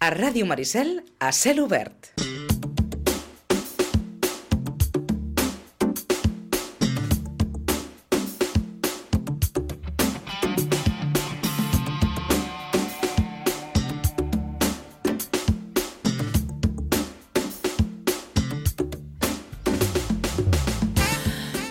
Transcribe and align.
A 0.00 0.12
Ràdio 0.14 0.46
Maricel, 0.46 0.92
a 1.18 1.32
cel 1.34 1.58
obert. 1.58 2.12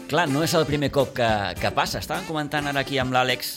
Clar, 0.08 0.28
no 0.28 0.44
és 0.44 0.52
el 0.52 0.68
primer 0.68 0.92
cop 0.92 1.16
que, 1.16 1.32
que 1.64 1.72
passa. 1.72 2.04
Estàvem 2.04 2.28
comentant 2.28 2.68
ara 2.68 2.84
aquí 2.84 3.00
amb 3.00 3.16
l'Àlex 3.16 3.56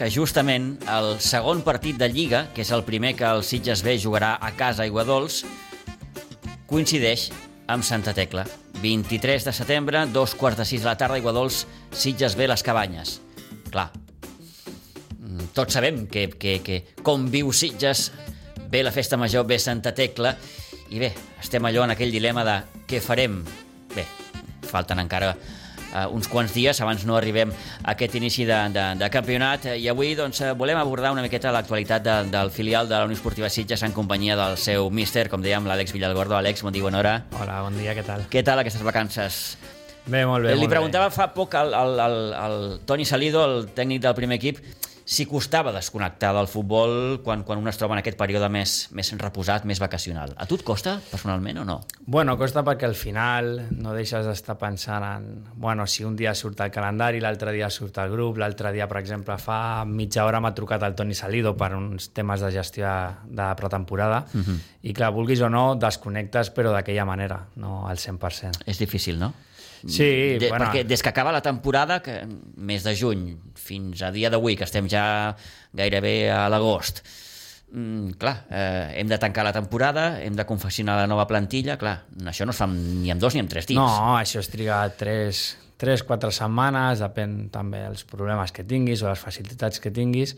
que 0.00 0.08
justament 0.08 0.78
el 0.88 1.18
segon 1.20 1.58
partit 1.60 1.98
de 2.00 2.06
Lliga, 2.08 2.46
que 2.56 2.62
és 2.64 2.70
el 2.72 2.86
primer 2.86 3.10
que 3.18 3.26
el 3.28 3.42
Sitges 3.44 3.82
B 3.84 3.98
jugarà 4.00 4.30
a 4.40 4.48
casa 4.56 4.80
a 4.80 4.86
Iguadols, 4.88 5.42
coincideix 6.70 7.26
amb 7.68 7.84
Santa 7.84 8.14
Tecla. 8.16 8.46
23 8.80 9.44
de 9.44 9.52
setembre, 9.52 10.06
dos 10.08 10.32
quarts 10.40 10.56
de 10.62 10.64
sis 10.64 10.80
de 10.80 10.88
la 10.88 10.96
tarda, 10.96 11.18
Iguadols, 11.20 11.66
Sitges 11.92 12.32
B, 12.32 12.48
les 12.48 12.64
Cabanyes. 12.64 13.18
Clar, 13.68 13.90
mm, 15.18 15.52
tots 15.52 15.76
sabem 15.76 16.06
que, 16.08 16.30
que, 16.32 16.62
que 16.64 16.80
com 17.04 17.28
viu 17.28 17.52
Sitges, 17.52 18.08
ve 18.72 18.80
la 18.80 18.96
festa 18.96 19.20
major, 19.20 19.44
ve 19.44 19.60
Santa 19.60 19.92
Tecla, 19.92 20.32
i 20.88 21.02
bé, 21.02 21.12
estem 21.44 21.68
allò 21.68 21.84
en 21.84 21.92
aquell 21.92 22.16
dilema 22.16 22.46
de 22.48 22.56
què 22.88 23.04
farem. 23.04 23.42
Bé, 23.92 24.08
falten 24.64 25.04
encara 25.04 25.34
uh, 25.94 26.06
uns 26.14 26.28
quants 26.30 26.52
dies 26.54 26.80
abans 26.80 27.04
no 27.08 27.16
arribem 27.18 27.52
a 27.82 27.94
aquest 27.94 28.14
inici 28.18 28.46
de, 28.48 28.58
de, 28.74 28.84
de 29.00 29.10
campionat 29.12 29.66
i 29.76 29.88
avui 29.90 30.14
doncs, 30.18 30.40
eh, 30.44 30.52
volem 30.58 30.78
abordar 30.80 31.12
una 31.14 31.24
miqueta 31.24 31.52
l'actualitat 31.54 32.04
de, 32.04 32.16
del 32.32 32.52
filial 32.54 32.88
de 32.88 32.96
la 32.96 33.08
Unió 33.08 33.18
Esportiva 33.18 33.50
Sitges 33.50 33.82
en 33.86 33.96
companyia 33.96 34.36
del 34.38 34.56
seu 34.60 34.90
míster, 34.90 35.28
com 35.30 35.42
dèiem, 35.42 35.66
l'Àlex 35.66 35.94
Villalgordo. 35.96 36.36
Àlex, 36.38 36.64
bon 36.66 36.74
dia, 36.74 36.84
bona 36.86 37.02
hora. 37.02 37.14
Hola, 37.40 37.60
bon 37.66 37.76
dia, 37.78 37.94
què 37.96 38.06
tal? 38.06 38.26
Què 38.30 38.44
tal 38.46 38.62
aquestes 38.62 38.84
vacances? 38.86 39.40
Bé, 40.10 40.24
molt 40.26 40.46
bé, 40.46 40.54
Li 40.56 40.64
molt 40.64 40.72
preguntava 40.72 41.10
fa 41.12 41.28
poc 41.34 41.54
al, 41.58 41.74
al, 41.76 41.98
al, 42.00 42.18
al 42.34 42.54
Toni 42.88 43.04
Salido, 43.06 43.44
el 43.44 43.68
tècnic 43.76 44.00
del 44.02 44.16
primer 44.16 44.40
equip, 44.40 44.58
si 45.10 45.24
costava 45.26 45.72
desconnectar 45.74 46.30
del 46.36 46.46
futbol 46.46 46.92
quan, 47.24 47.42
quan 47.42 47.58
un 47.58 47.66
es 47.66 47.78
troba 47.80 47.96
en 47.96 48.00
aquest 48.00 48.14
període 48.14 48.46
més, 48.52 48.74
més 48.94 49.08
reposat, 49.18 49.64
més 49.66 49.80
vacacional. 49.82 50.36
A 50.38 50.46
tu 50.46 50.54
et 50.60 50.62
costa, 50.62 51.00
personalment, 51.10 51.58
o 51.58 51.64
no? 51.66 51.80
Bueno, 52.06 52.36
costa 52.38 52.62
perquè 52.62 52.86
al 52.86 52.94
final 52.94 53.50
no 53.74 53.96
deixes 53.96 54.28
d'estar 54.28 54.54
pensant 54.60 55.06
en... 55.08 55.26
Bueno, 55.58 55.88
si 55.90 56.06
un 56.06 56.14
dia 56.14 56.30
surt 56.38 56.62
el 56.62 56.70
calendari, 56.70 57.18
l'altre 57.18 57.50
dia 57.56 57.72
surt 57.74 57.98
el 57.98 58.14
grup, 58.14 58.38
l'altre 58.38 58.70
dia, 58.76 58.86
per 58.86 59.00
exemple, 59.02 59.34
fa 59.42 59.82
mitja 59.82 60.28
hora 60.28 60.38
m'ha 60.38 60.54
trucat 60.54 60.86
el 60.86 60.94
Toni 60.94 61.18
Salido 61.18 61.56
per 61.58 61.72
uns 61.74 62.12
temes 62.14 62.46
de 62.46 62.54
gestió 62.54 62.94
de 63.26 63.50
pretemporada 63.58 64.24
uh 64.30 64.38
-huh. 64.38 64.58
i 64.82 64.94
clar, 64.94 65.10
vulguis 65.10 65.42
o 65.42 65.50
no, 65.50 65.74
desconnectes 65.74 66.54
però 66.54 66.70
d'aquella 66.70 67.04
manera, 67.04 67.48
no 67.56 67.88
al 67.88 67.98
100%. 67.98 68.62
És 68.64 68.78
difícil, 68.78 69.18
no? 69.18 69.34
Sí, 69.86 70.38
de, 70.38 70.48
bueno. 70.48 70.66
Perquè 70.66 70.84
des 70.84 71.02
que 71.02 71.08
acaba 71.08 71.32
la 71.32 71.42
temporada, 71.42 72.00
que 72.04 72.20
mes 72.56 72.84
de 72.84 72.94
juny, 72.96 73.24
fins 73.56 74.02
a 74.02 74.10
dia 74.12 74.30
d'avui, 74.30 74.56
que 74.58 74.66
estem 74.68 74.88
ja 74.90 75.34
gairebé 75.76 76.30
a 76.34 76.44
l'agost, 76.52 77.02
mm, 77.72 78.18
clar, 78.20 78.36
eh, 78.50 79.00
hem 79.00 79.08
de 79.08 79.18
tancar 79.18 79.44
la 79.46 79.54
temporada, 79.56 80.20
hem 80.22 80.36
de 80.36 80.46
confeccionar 80.46 80.98
la 81.00 81.06
nova 81.06 81.26
plantilla, 81.26 81.78
clar, 81.80 82.04
això 82.26 82.44
no 82.44 82.52
es 82.56 82.60
fa 82.60 82.68
ni 82.70 83.10
amb 83.10 83.20
dos 83.20 83.34
ni 83.34 83.40
amb 83.40 83.50
tres 83.50 83.66
dies. 83.70 83.80
No, 83.80 84.16
això 84.18 84.42
es 84.42 84.50
triga 84.52 84.82
3, 84.96 85.44
3 85.80 86.04
4 86.04 86.32
setmanes, 86.34 87.00
depèn 87.00 87.50
també 87.50 87.86
dels 87.86 88.04
problemes 88.04 88.52
que 88.52 88.64
tinguis 88.64 89.02
o 89.02 89.08
les 89.08 89.22
facilitats 89.22 89.80
que 89.80 89.90
tinguis, 89.90 90.36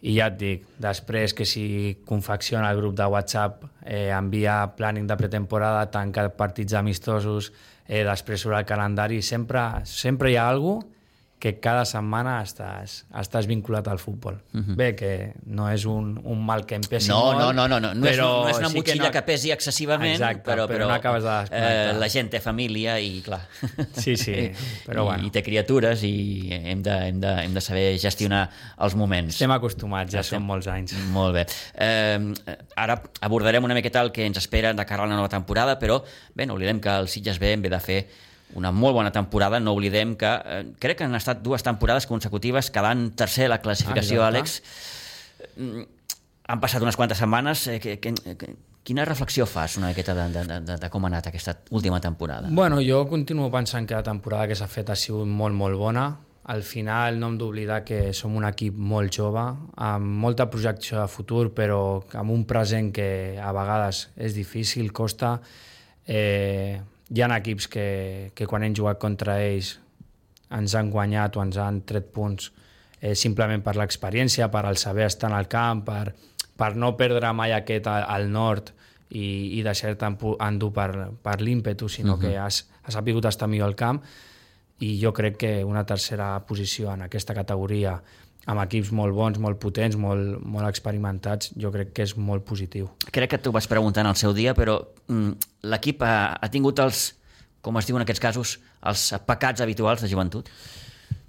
i 0.00 0.14
ja 0.14 0.28
et 0.30 0.36
dic, 0.38 0.66
després 0.78 1.34
que 1.34 1.46
si 1.48 1.98
confecciona 2.06 2.70
el 2.70 2.78
grup 2.78 2.94
de 2.98 3.06
WhatsApp, 3.10 3.64
eh, 3.82 4.10
envia 4.14 4.60
planning 4.76 5.08
de 5.08 5.16
pretemporada, 5.16 5.88
tanca 5.90 6.28
partits 6.36 6.74
amistosos, 6.78 7.52
eh, 7.86 8.04
després 8.04 8.40
sobre 8.40 8.58
el 8.58 8.64
calendari, 8.64 9.22
sempre, 9.22 9.60
sempre 9.84 10.30
hi 10.30 10.36
ha 10.36 10.48
alguna 10.48 10.97
que 11.38 11.52
cada 11.62 11.84
setmana 11.86 12.40
estàs, 12.42 13.04
estàs 13.20 13.46
vinculat 13.46 13.86
al 13.86 14.00
futbol. 14.02 14.40
Uh 14.52 14.60
-huh. 14.60 14.74
Bé, 14.76 14.96
que 14.96 15.34
no 15.46 15.68
és 15.70 15.84
un, 15.84 16.18
un 16.24 16.44
mal 16.44 16.66
que 16.66 16.74
em 16.74 16.82
pesi 16.82 17.08
no, 17.08 17.20
molt, 17.32 17.38
no, 17.38 17.52
no, 17.52 17.68
no, 17.68 17.78
no, 17.80 17.94
no, 17.94 18.06
és, 18.06 18.16
però 18.16 18.42
no 18.42 18.48
és 18.48 18.58
una 18.58 18.68
sí 18.68 18.76
motxilla 18.76 19.04
no... 19.04 19.10
que 19.12 19.22
pesi 19.22 19.52
excessivament, 19.52 20.12
Exacte, 20.14 20.50
però, 20.50 20.66
però 20.66 20.88
no 20.88 20.94
acabes 20.94 21.22
de 21.22 21.30
desconnectar. 21.30 21.94
eh, 21.94 21.98
la 21.98 22.08
gent 22.08 22.30
té 22.30 22.40
família 22.40 22.98
i, 22.98 23.22
clar... 23.22 23.40
Sí, 23.92 24.16
sí, 24.16 24.34
però 24.86 25.02
I, 25.02 25.06
bueno. 25.06 25.26
I 25.26 25.30
té 25.30 25.42
criatures 25.42 26.02
i 26.02 26.48
hem 26.50 26.82
de, 26.82 26.90
hem 27.08 27.20
de, 27.20 27.32
hem 27.44 27.54
de 27.54 27.60
saber 27.60 27.98
gestionar 27.98 28.50
els 28.78 28.94
moments. 28.96 29.34
Estem 29.34 29.50
acostumats, 29.50 30.12
ja 30.12 30.20
Estem- 30.20 30.38
són 30.40 30.46
molts 30.46 30.66
anys. 30.66 30.94
Molt 31.12 31.34
bé. 31.34 31.46
Eh, 31.74 32.34
ara 32.76 33.02
abordarem 33.20 33.62
una 33.64 33.74
miqueta 33.74 34.00
el 34.00 34.10
que 34.10 34.26
ens 34.26 34.38
espera 34.38 34.74
de 34.74 34.84
cara 34.84 35.04
a 35.04 35.06
la 35.06 35.14
nova 35.14 35.28
temporada, 35.28 35.78
però 35.78 36.02
bé, 36.34 36.46
no 36.46 36.54
oblidem 36.54 36.80
que 36.80 36.88
el 36.88 37.06
Sitges 37.08 37.38
B 37.38 37.56
ve 37.56 37.68
de 37.70 37.80
fer 37.80 38.08
una 38.56 38.72
molt 38.72 38.94
bona 38.96 39.12
temporada, 39.12 39.60
no 39.60 39.74
oblidem 39.76 40.14
que 40.16 40.30
eh, 40.44 40.62
crec 40.80 40.98
que 40.98 41.04
han 41.04 41.14
estat 41.18 41.42
dues 41.44 41.62
temporades 41.66 42.06
consecutives 42.06 42.70
quedant 42.70 43.10
tercer 43.16 43.46
a 43.46 43.56
la 43.56 43.60
classificació, 43.60 44.24
Exacte. 44.24 44.38
Àlex. 44.38 45.54
Mm, 45.56 45.86
Han 46.48 46.62
passat 46.62 46.80
unes 46.80 46.96
quantes 46.96 47.18
setmanes. 47.20 47.66
Eh, 47.68 47.76
que, 47.78 47.98
que, 48.00 48.14
que, 48.40 48.54
quina 48.88 49.04
reflexió 49.04 49.44
fas 49.44 49.76
una 49.76 49.90
miqueta 49.90 50.14
de, 50.16 50.30
de, 50.32 50.60
de, 50.64 50.76
de 50.80 50.88
com 50.88 51.04
ha 51.04 51.10
anat 51.10 51.26
aquesta 51.28 51.58
última 51.76 52.00
temporada? 52.00 52.48
Bueno, 52.50 52.80
jo 52.80 53.02
continuo 53.10 53.50
pensant 53.52 53.84
que 53.84 53.92
la 53.92 54.02
temporada 54.02 54.48
que 54.48 54.56
s'ha 54.56 54.68
fet 54.72 54.88
ha 54.88 54.96
sigut 54.96 55.28
molt, 55.28 55.52
molt 55.54 55.76
bona. 55.76 56.06
Al 56.48 56.62
final 56.64 57.18
no 57.20 57.28
hem 57.28 57.36
d'oblidar 57.36 57.82
que 57.84 58.14
som 58.16 58.32
un 58.40 58.46
equip 58.48 58.78
molt 58.80 59.12
jove, 59.12 59.42
amb 59.76 60.14
molta 60.24 60.48
projecció 60.48 61.02
de 61.02 61.08
futur, 61.12 61.50
però 61.52 62.00
amb 62.16 62.32
un 62.32 62.46
present 62.48 62.88
que 62.96 63.36
a 63.36 63.52
vegades 63.52 64.06
és 64.16 64.32
difícil, 64.32 64.88
costa. 64.96 65.34
Eh, 66.08 66.80
hi 67.08 67.22
ha 67.22 67.28
equips 67.36 67.68
que, 67.68 68.32
que 68.34 68.46
quan 68.46 68.64
hem 68.64 68.74
jugat 68.76 68.98
contra 69.00 69.38
ells 69.40 69.78
ens 70.54 70.74
han 70.74 70.90
guanyat 70.90 71.36
o 71.36 71.42
ens 71.44 71.56
han 71.60 71.82
tret 71.88 72.10
punts 72.12 72.50
eh, 73.00 73.14
simplement 73.14 73.62
per 73.64 73.76
l'experiència, 73.76 74.50
per 74.52 74.64
el 74.68 74.76
saber 74.80 75.06
estar 75.06 75.30
en 75.30 75.36
el 75.38 75.48
camp, 75.48 75.84
per, 75.86 76.14
per 76.56 76.74
no 76.76 76.94
perdre 76.96 77.32
mai 77.32 77.52
aquest 77.56 77.86
al, 77.86 78.04
al 78.08 78.30
nord 78.32 78.72
i, 79.10 79.58
i 79.58 79.62
deixar-te 79.64 80.08
endur 80.44 80.72
per, 80.74 80.90
per 81.22 81.38
l'ímpetu, 81.40 81.88
sinó 81.88 82.14
uh 82.14 82.18
-huh. 82.18 82.20
que 82.20 82.38
has, 82.38 82.66
has 82.82 82.94
sabut 82.94 83.24
estar 83.24 83.48
millor 83.48 83.68
al 83.68 83.76
camp 83.76 84.02
i 84.80 84.98
jo 85.02 85.12
crec 85.12 85.36
que 85.36 85.64
una 85.64 85.84
tercera 85.84 86.38
posició 86.46 86.92
en 86.92 87.02
aquesta 87.02 87.34
categoria 87.34 88.00
amb 88.48 88.62
equips 88.64 88.90
molt 88.96 89.12
bons, 89.16 89.38
molt 89.42 89.60
potents, 89.60 89.98
molt, 90.00 90.38
molt 90.40 90.68
experimentats, 90.68 91.52
jo 91.60 91.70
crec 91.74 91.92
que 91.96 92.06
és 92.08 92.14
molt 92.16 92.46
positiu. 92.48 92.88
Crec 93.12 93.34
que 93.34 93.40
t'ho 93.44 93.52
vas 93.52 93.68
preguntar 93.68 94.06
en 94.06 94.12
el 94.12 94.16
seu 94.16 94.32
dia, 94.36 94.54
però 94.56 94.78
mm, 95.08 95.50
l'equip 95.68 96.02
ha, 96.06 96.14
ha 96.40 96.48
tingut 96.52 96.80
els, 96.80 97.10
com 97.64 97.76
es 97.80 97.88
diu 97.88 97.98
en 97.98 98.06
aquests 98.06 98.24
casos, 98.24 98.54
els 98.88 99.04
pecats 99.28 99.64
habituals 99.64 100.04
de 100.04 100.08
joventut? 100.08 100.48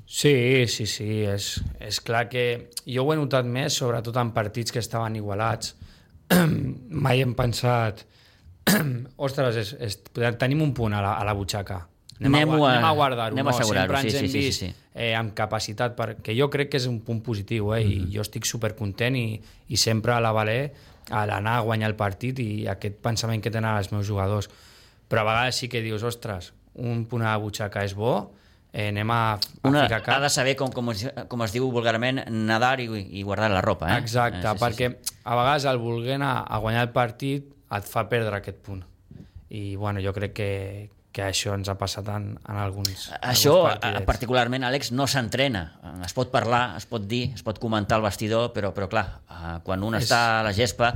Sí, 0.09 0.65
sí, 0.71 0.87
sí, 0.89 1.09
és, 1.27 1.51
és 1.85 1.99
clar 2.01 2.23
que 2.31 2.45
jo 2.87 3.03
ho 3.03 3.11
he 3.13 3.19
notat 3.19 3.45
més, 3.45 3.75
sobretot 3.77 4.15
en 4.17 4.31
partits 4.33 4.73
que 4.73 4.81
estaven 4.81 5.19
igualats. 5.19 5.75
Mai 7.05 7.21
hem 7.21 7.35
pensat, 7.37 8.05
ostres, 9.27 9.59
és, 9.59 9.75
és, 9.77 9.99
tenim 10.39 10.63
un 10.65 10.73
punt 10.77 10.95
a 10.95 11.03
la, 11.03 11.17
a 11.19 11.27
la 11.27 11.35
butxaca, 11.37 11.83
anem, 12.19 12.35
Anem-ho 12.35 12.65
a, 12.65 12.69
a- 12.69 12.73
anem 12.75 12.85
a 12.85 12.91
guardar-ho. 12.97 13.35
anem 13.35 13.47
a 13.47 13.51
no? 13.51 13.55
assegurar-ho, 13.57 13.95
ens 13.99 14.11
sí, 14.11 14.17
sí, 14.19 14.27
sí, 14.27 14.41
sí, 14.51 14.67
sí. 14.67 14.73
Eh, 14.93 15.13
amb 15.15 15.33
capacitat, 15.33 15.95
perquè 15.95 16.35
jo 16.37 16.49
crec 16.49 16.69
que 16.73 16.77
és 16.77 16.87
un 16.87 16.99
punt 17.05 17.21
positiu 17.23 17.73
eh? 17.75 17.81
i 17.85 17.99
jo 18.13 18.21
estic 18.25 18.45
supercontent 18.45 19.15
i, 19.15 19.39
i 19.69 19.77
sempre 19.77 20.11
a 20.13 20.19
la 20.19 20.31
valer 20.35 20.73
a 21.09 21.23
l'anar 21.25 21.57
a 21.57 21.61
guanyar 21.65 21.87
el 21.89 21.95
partit 21.95 22.37
i 22.43 22.67
aquest 22.69 22.99
pensament 23.01 23.41
que 23.41 23.49
tenen 23.49 23.71
els 23.77 23.91
meus 23.91 24.05
jugadors. 24.05 24.49
Però 25.09 25.21
a 25.23 25.29
vegades 25.29 25.55
sí 25.57 25.67
que 25.71 25.81
dius, 25.81 26.03
ostres, 26.03 26.51
un 26.75 27.05
punt 27.09 27.23
a 27.23 27.31
la 27.31 27.37
butxaca 27.41 27.81
és 27.87 27.95
bo, 27.97 28.11
eh, 28.73 28.89
anem 28.91 29.09
a, 29.09 29.21
a 29.39 29.67
Una 29.71 29.85
ficar 29.87 30.03
cap. 30.03 30.17
ha 30.17 30.19
de 30.21 30.29
saber, 30.29 30.53
com, 30.59 30.69
com, 30.75 30.91
es, 30.91 31.07
com 31.31 31.41
es 31.41 31.55
diu 31.55 31.71
vulgarment, 31.71 32.21
nadar 32.29 32.75
i, 32.83 32.85
i 33.17 33.23
guardar 33.23 33.49
la 33.49 33.61
ropa. 33.65 33.89
Eh? 33.95 33.97
Exacte, 34.03 34.43
Eh, 34.45 34.51
sí, 34.53 34.61
perquè 34.61 34.91
a 35.23 35.35
vegades 35.39 35.65
el 35.65 35.79
voler 35.81 36.19
anar 36.19 36.43
a 36.45 36.59
guanyar 36.61 36.83
el 36.85 36.91
partit 36.93 37.47
et 37.73 37.89
fa 37.89 38.05
perdre 38.09 38.37
aquest 38.37 38.61
punt. 38.61 38.83
I 39.49 39.75
bueno, 39.81 39.99
jo 40.05 40.13
crec 40.13 40.33
que, 40.37 40.51
que 41.11 41.23
això 41.25 41.55
ens 41.57 41.67
ha 41.71 41.73
passat 41.79 42.07
en, 42.13 42.35
en 42.37 42.57
alguns, 42.61 43.07
Això, 43.21 43.55
alguns 43.71 44.05
particularment, 44.05 44.63
Àlex, 44.67 44.91
no 44.93 45.07
s'entrena. 45.09 45.63
Es 46.05 46.13
pot 46.13 46.29
parlar, 46.29 46.75
es 46.77 46.85
pot 46.85 47.07
dir, 47.09 47.31
es 47.33 47.41
pot 47.43 47.57
comentar 47.59 47.97
al 47.97 48.03
vestidor, 48.05 48.51
però, 48.53 48.69
però 48.77 48.87
clar, 48.91 49.05
eh, 49.25 49.57
quan 49.65 49.83
un 49.83 49.95
És- 49.97 50.05
està 50.05 50.39
a 50.39 50.43
la 50.45 50.53
gespa, 50.53 50.93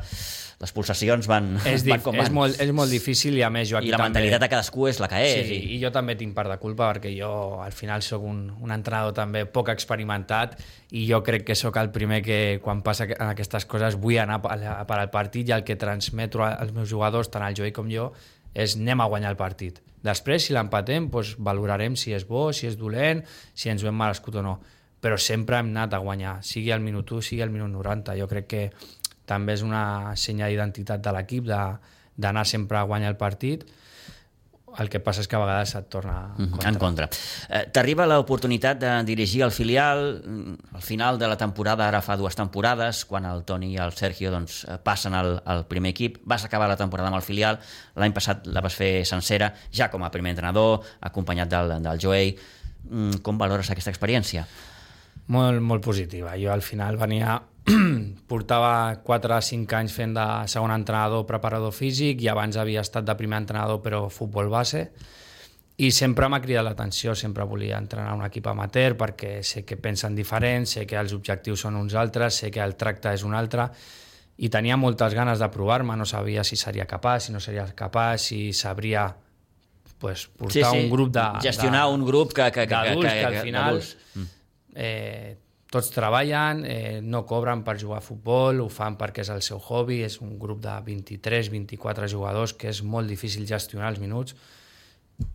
les 0.63 0.71
pulsacions 0.71 1.25
van, 1.27 1.55
és, 1.65 1.81
van 1.83 1.97
dif 1.97 2.03
com 2.05 2.15
és, 2.15 2.21
van. 2.29 2.33
molt, 2.37 2.59
és 2.61 2.69
molt 2.71 2.93
difícil 2.93 3.35
i 3.35 3.41
a 3.43 3.49
més 3.51 3.67
jo 3.67 3.75
aquí 3.79 3.89
I 3.89 3.91
la 3.91 3.97
també... 3.97 4.11
mentalitat 4.13 4.45
de 4.45 4.49
cadascú 4.53 4.85
és 4.87 4.99
la 5.01 5.09
que 5.11 5.19
és. 5.19 5.47
Sí, 5.49 5.57
i 5.75 5.79
jo 5.81 5.89
també 5.91 6.15
tinc 6.15 6.31
part 6.37 6.47
de 6.53 6.55
culpa 6.61 6.91
perquè 6.93 7.11
jo 7.17 7.59
al 7.59 7.73
final 7.75 8.05
sóc 8.05 8.23
un, 8.23 8.45
un 8.61 8.71
entrenador 8.71 9.11
també 9.17 9.43
poc 9.49 9.73
experimentat 9.73 10.55
i 10.95 11.07
jo 11.09 11.19
crec 11.25 11.43
que 11.49 11.55
sóc 11.59 11.75
el 11.81 11.89
primer 11.91 12.21
que 12.23 12.59
quan 12.63 12.79
passa 12.85 13.09
en 13.09 13.27
aquestes 13.33 13.65
coses 13.65 13.97
vull 13.99 14.21
anar 14.23 14.39
per 14.45 14.99
al 15.01 15.09
partit 15.11 15.49
i 15.49 15.57
el 15.57 15.65
que 15.67 15.75
transmeto 15.75 16.45
als 16.45 16.71
meus 16.71 16.87
jugadors, 16.87 17.27
tant 17.33 17.43
el 17.43 17.57
Joey 17.57 17.73
com 17.75 17.89
jo, 17.91 18.13
és 18.53 18.77
anem 18.77 19.01
a 19.01 19.09
guanyar 19.09 19.33
el 19.33 19.41
partit. 19.41 19.81
Després, 20.03 20.47
si 20.47 20.55
l'empatem, 20.55 21.07
doncs 21.11 21.35
valorarem 21.39 21.95
si 21.99 22.11
és 22.15 22.25
bo, 22.27 22.49
si 22.51 22.67
és 22.67 22.75
dolent, 22.79 23.23
si 23.55 23.71
ens 23.71 23.83
ho 23.83 23.89
hem 23.89 23.95
merescut 23.97 24.35
o 24.39 24.43
no. 24.43 24.57
Però 25.03 25.17
sempre 25.19 25.59
hem 25.59 25.71
anat 25.71 25.95
a 25.95 26.01
guanyar, 26.03 26.37
sigui 26.43 26.71
al 26.71 26.83
minut 26.83 27.11
1, 27.11 27.23
sigui 27.29 27.43
al 27.43 27.51
minut 27.51 27.71
90. 27.71 28.17
Jo 28.19 28.27
crec 28.31 28.49
que 28.51 28.63
també 29.27 29.55
és 29.55 29.63
una 29.63 30.13
senya 30.19 30.49
d'identitat 30.51 31.03
de 31.03 31.15
l'equip, 31.15 31.47
d'anar 31.47 32.45
sempre 32.47 32.79
a 32.79 32.87
guanyar 32.87 33.13
el 33.13 33.19
partit, 33.19 33.63
el 34.79 34.89
que 34.89 34.99
passa 35.03 35.21
és 35.21 35.27
que 35.29 35.37
a 35.37 35.41
vegades 35.41 35.75
et 35.77 35.87
torna 35.91 36.33
en 36.37 36.49
contra. 36.49 36.69
En 36.69 36.79
contra. 36.81 37.07
Eh, 37.49 37.63
T'arriba 37.73 38.07
l'oportunitat 38.09 38.79
de 38.81 38.91
dirigir 39.07 39.43
el 39.45 39.51
filial 39.53 40.21
mm, 40.25 40.75
al 40.75 40.81
final 40.81 41.19
de 41.19 41.29
la 41.29 41.37
temporada, 41.37 41.87
ara 41.87 42.01
fa 42.01 42.17
dues 42.17 42.35
temporades, 42.39 43.03
quan 43.05 43.27
el 43.29 43.43
Toni 43.45 43.73
i 43.75 43.79
el 43.81 43.93
Sergio 43.97 44.31
doncs, 44.33 44.63
eh, 44.65 44.79
passen 44.83 45.13
al, 45.13 45.37
al 45.45 45.65
primer 45.69 45.93
equip. 45.93 46.19
Vas 46.25 46.45
acabar 46.45 46.67
la 46.71 46.79
temporada 46.79 47.11
amb 47.11 47.19
el 47.21 47.25
filial, 47.25 47.59
l'any 47.95 48.13
passat 48.15 48.47
la 48.47 48.61
vas 48.65 48.75
fer 48.75 49.05
sencera, 49.05 49.53
ja 49.71 49.89
com 49.93 50.03
a 50.03 50.11
primer 50.11 50.33
entrenador, 50.33 50.83
acompanyat 51.01 51.49
del, 51.53 51.77
del 51.83 52.01
Joey. 52.01 52.35
Mm, 52.89 53.23
Com 53.23 53.37
valores 53.37 53.69
aquesta 53.71 53.93
experiència? 53.93 54.47
Molt, 55.27 55.61
molt 55.63 55.83
positiva. 55.83 56.35
Jo 56.39 56.51
al 56.51 56.61
final 56.65 56.97
venia... 56.99 57.41
portava 58.27 59.01
4 59.03 59.35
o 59.37 59.41
5 59.41 59.77
anys 59.77 59.95
fent 59.95 60.15
de 60.17 60.27
segon 60.51 60.73
entrenador, 60.75 61.25
preparador 61.27 61.73
físic, 61.75 62.21
i 62.23 62.29
abans 62.31 62.57
havia 62.57 62.83
estat 62.83 63.05
de 63.07 63.15
primer 63.19 63.41
entrenador, 63.43 63.81
però 63.83 64.07
futbol 64.11 64.51
base. 64.51 64.87
I 65.83 65.89
sempre 65.91 66.27
m'ha 66.29 66.41
cridat 66.41 66.67
l'atenció, 66.67 67.15
sempre 67.17 67.47
volia 67.49 67.79
entrenar 67.81 68.13
un 68.13 68.21
equip 68.27 68.45
amateur 68.51 68.93
perquè 68.97 69.39
sé 69.41 69.63
que 69.65 69.77
pensen 69.81 70.15
diferent, 70.15 70.67
sé 70.69 70.85
que 70.85 70.99
els 70.99 71.15
objectius 71.17 71.65
són 71.65 71.79
uns 71.79 71.95
altres, 71.97 72.43
sé 72.43 72.51
que 72.53 72.61
el 72.61 72.75
tracte 72.77 73.13
és 73.15 73.23
un 73.25 73.33
altre, 73.33 73.71
i 74.37 74.49
tenia 74.53 74.77
moltes 74.77 75.13
ganes 75.17 75.41
de 75.41 75.49
provar-me, 75.53 75.95
no 75.97 76.05
sabia 76.05 76.43
si 76.45 76.57
seria 76.57 76.85
capaç, 76.89 77.27
si 77.27 77.33
no 77.33 77.41
seria 77.41 77.65
capaç, 77.73 78.29
si 78.29 78.39
sabria 78.53 79.07
pues, 79.99 80.27
portar 80.27 80.73
un 80.77 80.89
grup 80.91 81.13
de... 81.13 81.25
Gestionar 81.41 81.87
de, 81.87 81.93
un 81.93 82.05
grup 82.05 82.33
que... 82.33 82.51
que, 82.51 82.67
que, 82.67 82.75
d'adults 82.75 83.09
que, 83.09 83.19
que, 83.19 83.25
al 83.25 83.37
final 83.41 83.81
eh, 84.75 85.37
tots 85.73 85.89
treballen, 85.93 86.63
eh, 86.69 86.99
no 87.01 87.23
cobren 87.25 87.63
per 87.65 87.79
jugar 87.81 87.99
a 87.99 88.05
futbol, 88.05 88.61
ho 88.61 88.69
fan 88.69 88.97
perquè 88.99 89.23
és 89.25 89.31
el 89.33 89.41
seu 89.45 89.57
hobby, 89.57 90.03
és 90.05 90.19
un 90.21 90.35
grup 90.39 90.61
de 90.61 90.73
23-24 90.85 92.09
jugadors 92.11 92.53
que 92.53 92.69
és 92.69 92.83
molt 92.83 93.09
difícil 93.09 93.47
gestionar 93.49 93.89
els 93.89 93.99
minuts. 93.99 94.35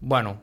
bueno, 0.00 0.40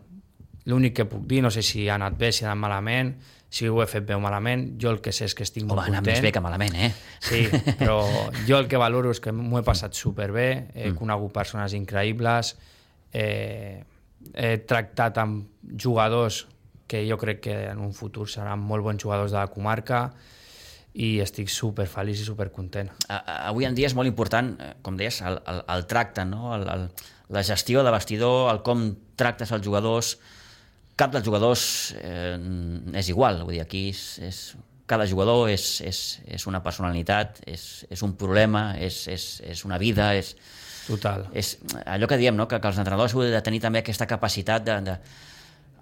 l'únic 0.65 0.95
que 0.95 1.05
puc 1.05 1.25
dir, 1.27 1.41
no 1.43 1.51
sé 1.51 1.61
si 1.61 1.87
ha 1.89 1.95
anat 1.95 2.15
bé, 2.17 2.31
si 2.31 2.45
ha 2.45 2.51
anat 2.51 2.61
malament, 2.61 3.11
si 3.49 3.67
ho 3.69 3.81
he 3.83 3.85
fet 3.87 4.05
bé 4.07 4.15
o 4.15 4.19
malament, 4.19 4.65
jo 4.81 4.89
el 4.91 5.01
que 5.03 5.11
sé 5.13 5.27
és 5.29 5.35
que 5.35 5.43
estic 5.45 5.63
Home, 5.63 5.75
molt 5.75 5.85
content. 5.85 6.07
més 6.07 6.21
bé 6.23 6.31
que 6.31 6.41
malament, 6.41 6.75
eh? 6.75 6.89
Sí, 7.19 7.45
però 7.77 7.99
jo 8.47 8.57
el 8.57 8.67
que 8.71 8.79
valoro 8.81 9.11
és 9.11 9.21
que 9.21 9.31
m'ho 9.35 9.59
he 9.59 9.63
passat 9.67 9.93
superbé, 9.93 10.47
he 10.73 10.89
mm. 10.89 10.97
conegut 10.97 11.33
persones 11.35 11.75
increïbles, 11.77 12.55
eh, 13.13 13.83
he 14.33 14.57
tractat 14.65 15.19
amb 15.21 15.45
jugadors 15.77 16.45
que 16.87 17.03
jo 17.09 17.17
crec 17.17 17.41
que 17.47 17.55
en 17.71 17.81
un 17.81 17.93
futur 17.93 18.27
seran 18.29 18.61
molt 18.61 18.85
bons 18.85 19.01
jugadors 19.01 19.33
de 19.33 19.39
la 19.39 19.51
comarca 19.51 20.09
i 20.95 21.17
estic 21.19 21.49
super 21.51 21.87
feliç 21.91 22.21
i 22.23 22.27
super 22.27 22.47
content. 22.55 22.91
Avui 23.09 23.67
en 23.67 23.75
dia 23.75 23.89
és 23.89 23.95
molt 23.97 24.07
important, 24.07 24.53
eh, 24.59 24.71
com 24.85 24.95
deies, 24.95 25.19
el, 25.27 25.41
el, 25.51 25.61
el 25.75 25.85
tracte, 25.91 26.23
no? 26.29 26.53
el, 26.55 26.63
el, 26.71 26.85
la 27.35 27.43
gestió 27.43 27.83
de 27.83 27.91
vestidor, 27.91 28.47
el 28.53 28.61
com 28.63 28.87
tractes 29.19 29.51
els 29.51 29.65
jugadors. 29.65 30.15
Cap 30.95 31.11
dels 31.11 31.25
jugadors 31.25 31.65
eh, 31.99 32.37
és 32.95 33.11
igual, 33.11 33.41
vull 33.43 33.57
dir, 33.57 33.65
aquí 33.65 33.89
és, 33.91 34.05
és, 34.23 34.39
cada 34.87 35.07
jugador 35.09 35.49
és, 35.51 35.81
és, 35.83 36.01
és 36.37 36.45
una 36.47 36.61
personalitat, 36.63 37.41
és, 37.49 37.83
és 37.91 38.05
un 38.05 38.15
problema, 38.15 38.69
és, 38.79 39.01
és, 39.11 39.25
és 39.43 39.65
una 39.67 39.81
vida, 39.81 40.13
és, 40.15 40.35
Total. 40.85 41.25
és 41.33 41.55
allò 41.89 42.07
que 42.07 42.19
diem, 42.21 42.37
no? 42.37 42.47
que, 42.47 42.61
que 42.61 42.69
els 42.69 42.79
entrenadors 42.79 43.17
heu 43.17 43.25
de 43.25 43.41
tenir 43.43 43.59
també 43.63 43.81
aquesta 43.81 44.07
capacitat 44.07 44.63
de, 44.63 44.77
de 44.85 44.99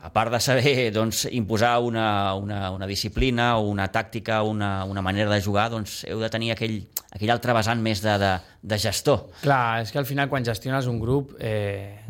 a 0.03 0.09
part 0.11 0.31
de 0.35 0.39
saber 0.43 0.91
doncs, 0.97 1.25
imposar 1.31 1.77
una, 1.79 2.33
una, 2.35 2.71
una 2.75 2.87
disciplina 2.89 3.53
una 3.57 3.87
tàctica, 3.91 4.41
una, 4.43 4.83
una 4.83 5.01
manera 5.01 5.31
de 5.31 5.41
jugar, 5.41 5.69
doncs 5.71 6.01
heu 6.09 6.19
de 6.19 6.29
tenir 6.29 6.51
aquell, 6.51 6.81
aquell 7.15 7.31
altre 7.31 7.55
vessant 7.55 7.79
més 7.81 8.01
de, 8.03 8.17
de, 8.19 8.33
de 8.61 8.79
gestor. 8.83 9.29
Clar, 9.41 9.81
és 9.85 9.91
que 9.95 10.01
al 10.03 10.05
final 10.09 10.27
quan 10.29 10.43
gestiones 10.43 10.87
un 10.91 10.99
grup 10.99 11.37
eh, 11.39 12.01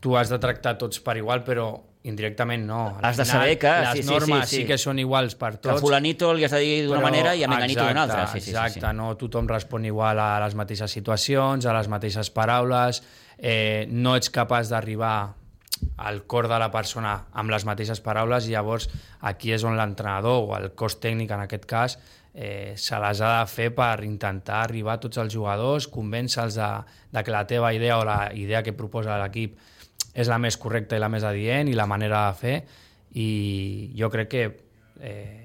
tu 0.00 0.14
has 0.16 0.30
de 0.30 0.38
tractar 0.38 0.76
tots 0.78 1.00
per 1.02 1.16
igual, 1.18 1.42
però 1.42 1.72
indirectament 2.04 2.66
no. 2.68 2.82
Al 2.98 3.04
Has 3.08 3.16
de 3.16 3.24
final, 3.24 3.40
saber 3.40 3.58
que- 3.58 3.70
les 3.80 3.92
sí, 3.96 4.02
sí, 4.02 4.08
normes 4.10 4.42
sí, 4.48 4.56
sí. 4.56 4.62
sí 4.62 4.66
que 4.68 4.76
són 4.76 4.98
iguals 5.00 5.34
per 5.40 5.54
Que 5.56 5.70
a 5.70 5.72
tots. 5.72 5.80
fulanito 5.80 6.34
li 6.36 6.44
has 6.44 6.52
de 6.52 6.58
dir 6.60 6.74
d'una 6.86 7.00
manera 7.00 7.32
i 7.34 7.42
a 7.42 7.48
menganito 7.48 7.80
d'una 7.80 8.02
altra. 8.02 8.26
Sí, 8.28 8.42
sí, 8.44 8.50
exacte, 8.52 8.80
sí, 8.82 8.86
sí. 8.86 8.92
no 8.98 9.14
tothom 9.16 9.48
respon 9.48 9.86
igual 9.88 10.20
a 10.20 10.34
les 10.44 10.54
mateixes 10.54 10.92
situacions, 10.92 11.64
a 11.64 11.72
les 11.72 11.88
mateixes 11.88 12.28
paraules, 12.30 13.00
eh, 13.38 13.86
no 13.88 14.12
ets 14.20 14.28
capaç 14.30 14.68
d'arribar 14.68 15.32
al 15.96 16.24
cor 16.26 16.48
de 16.48 16.58
la 16.58 16.70
persona 16.74 17.14
amb 17.32 17.52
les 17.52 17.64
mateixes 17.66 18.00
paraules 18.04 18.48
i 18.48 18.54
llavors 18.54 18.88
aquí 19.20 19.52
és 19.54 19.64
on 19.64 19.76
l'entrenador 19.78 20.48
o 20.48 20.56
el 20.56 20.72
cos 20.78 20.98
tècnic 21.02 21.32
en 21.34 21.44
aquest 21.44 21.66
cas 21.70 21.98
eh, 22.34 22.74
se 22.76 22.98
les 22.98 23.20
ha 23.20 23.30
de 23.40 23.46
fer 23.50 23.70
per 23.74 24.02
intentar 24.04 24.64
arribar 24.64 24.96
a 24.96 25.02
tots 25.02 25.20
els 25.22 25.32
jugadors, 25.32 25.86
convèncer-los 25.88 26.58
de, 26.58 26.70
de 27.14 27.22
que 27.22 27.34
la 27.34 27.46
teva 27.46 27.72
idea 27.74 27.98
o 27.98 28.04
la 28.04 28.32
idea 28.34 28.62
que 28.62 28.74
proposa 28.74 29.20
l'equip 29.22 29.56
és 30.14 30.30
la 30.30 30.38
més 30.38 30.58
correcta 30.58 30.98
i 30.98 31.02
la 31.02 31.10
més 31.10 31.24
adient 31.26 31.70
i 31.70 31.78
la 31.78 31.86
manera 31.90 32.26
de 32.28 32.38
fer 32.38 32.58
i 33.14 33.30
jo 33.98 34.10
crec 34.10 34.30
que 34.30 34.44
eh, 35.00 35.40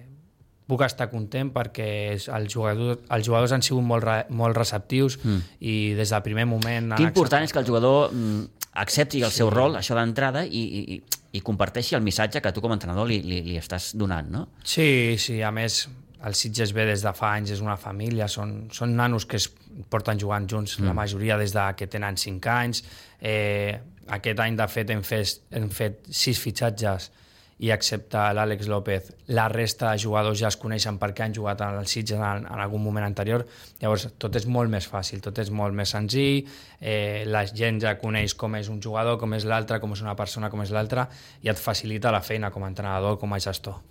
puc 0.69 0.83
estar 0.85 1.09
content 1.09 1.49
perquè 1.53 1.89
els 2.13 2.53
jugadors, 2.53 3.01
els 3.09 3.25
jugadors 3.25 3.53
han 3.53 3.65
sigut 3.65 3.85
molt, 3.85 4.05
re, 4.05 4.19
molt 4.29 4.57
receptius 4.57 5.17
mm. 5.21 5.57
i 5.65 5.75
des 5.97 6.13
del 6.13 6.25
primer 6.25 6.45
moment... 6.49 6.93
Que 6.97 7.09
important 7.09 7.45
és 7.45 7.53
que 7.53 7.61
el 7.61 7.69
jugador 7.69 8.13
mm, 8.13 8.58
accepti 8.79 9.21
el 9.25 9.31
seu 9.35 9.51
rol, 9.53 9.77
això 9.79 9.97
d'entrada, 9.97 10.45
i, 10.45 10.63
i, 10.79 10.99
i 11.35 11.41
comparteixi 11.45 11.97
el 11.97 12.05
missatge 12.05 12.41
que 12.41 12.53
tu 12.55 12.63
com 12.63 12.73
a 12.73 12.77
entrenador 12.79 13.09
li, 13.09 13.19
li, 13.25 13.41
li 13.45 13.57
estàs 13.59 13.93
donant, 13.99 14.31
no? 14.33 14.45
Sí, 14.63 15.17
sí, 15.21 15.39
a 15.45 15.51
més, 15.55 15.83
el 16.25 16.35
Sitges 16.35 16.73
ve 16.75 16.87
des 16.89 17.03
de 17.05 17.13
fa 17.15 17.33
anys, 17.37 17.53
és 17.55 17.63
una 17.63 17.77
família, 17.79 18.27
són, 18.31 18.67
són 18.75 18.95
nanos 18.97 19.27
que 19.29 19.39
es 19.39 19.49
porten 19.91 20.19
jugant 20.19 20.47
junts, 20.49 20.79
mm. 20.79 20.89
la 20.89 20.97
majoria 20.97 21.37
des 21.39 21.55
de 21.55 21.69
que 21.79 21.87
tenen 21.91 22.19
5 22.19 22.51
anys. 22.55 22.83
Eh, 23.21 23.77
aquest 24.19 24.41
any, 24.43 24.57
de 24.59 24.67
fet, 24.71 24.91
hem 24.95 25.05
fet, 25.05 25.41
hem 25.55 25.69
fet 25.73 26.09
6 26.09 26.43
fitxatges 26.43 27.11
i 27.59 27.71
excepte 27.75 28.17
l'Àlex 28.33 28.69
López, 28.71 29.09
la 29.35 29.49
resta 29.51 29.89
de 29.91 29.99
jugadors 29.99 30.39
ja 30.39 30.47
es 30.47 30.55
coneixen 30.55 30.95
perquè 30.99 31.25
han 31.25 31.33
jugat 31.35 31.59
el 31.65 31.81
Sitges 31.91 32.15
en, 32.17 32.45
en 32.47 32.59
algun 32.63 32.79
moment 32.83 33.03
anterior, 33.03 33.43
llavors 33.81 34.07
tot 34.17 34.35
és 34.39 34.45
molt 34.47 34.71
més 34.71 34.87
fàcil, 34.87 35.19
tot 35.21 35.37
és 35.43 35.51
molt 35.51 35.75
més 35.75 35.91
senzill, 35.91 36.47
eh, 36.79 37.25
la 37.27 37.43
gent 37.49 37.81
ja 37.83 37.97
coneix 37.99 38.33
com 38.39 38.55
és 38.55 38.69
un 38.71 38.79
jugador, 38.81 39.17
com 39.19 39.33
és 39.35 39.43
l'altre, 39.43 39.81
com 39.83 39.91
és 39.91 40.01
una 40.05 40.15
persona, 40.15 40.47
com 40.49 40.63
és 40.63 40.71
l'altra, 40.71 41.09
i 41.43 41.51
et 41.51 41.59
facilita 41.59 42.11
la 42.15 42.21
feina 42.23 42.49
com 42.49 42.63
a 42.63 42.69
entrenador, 42.71 43.19
com 43.19 43.33
a 43.35 43.39
gestor. 43.43 43.81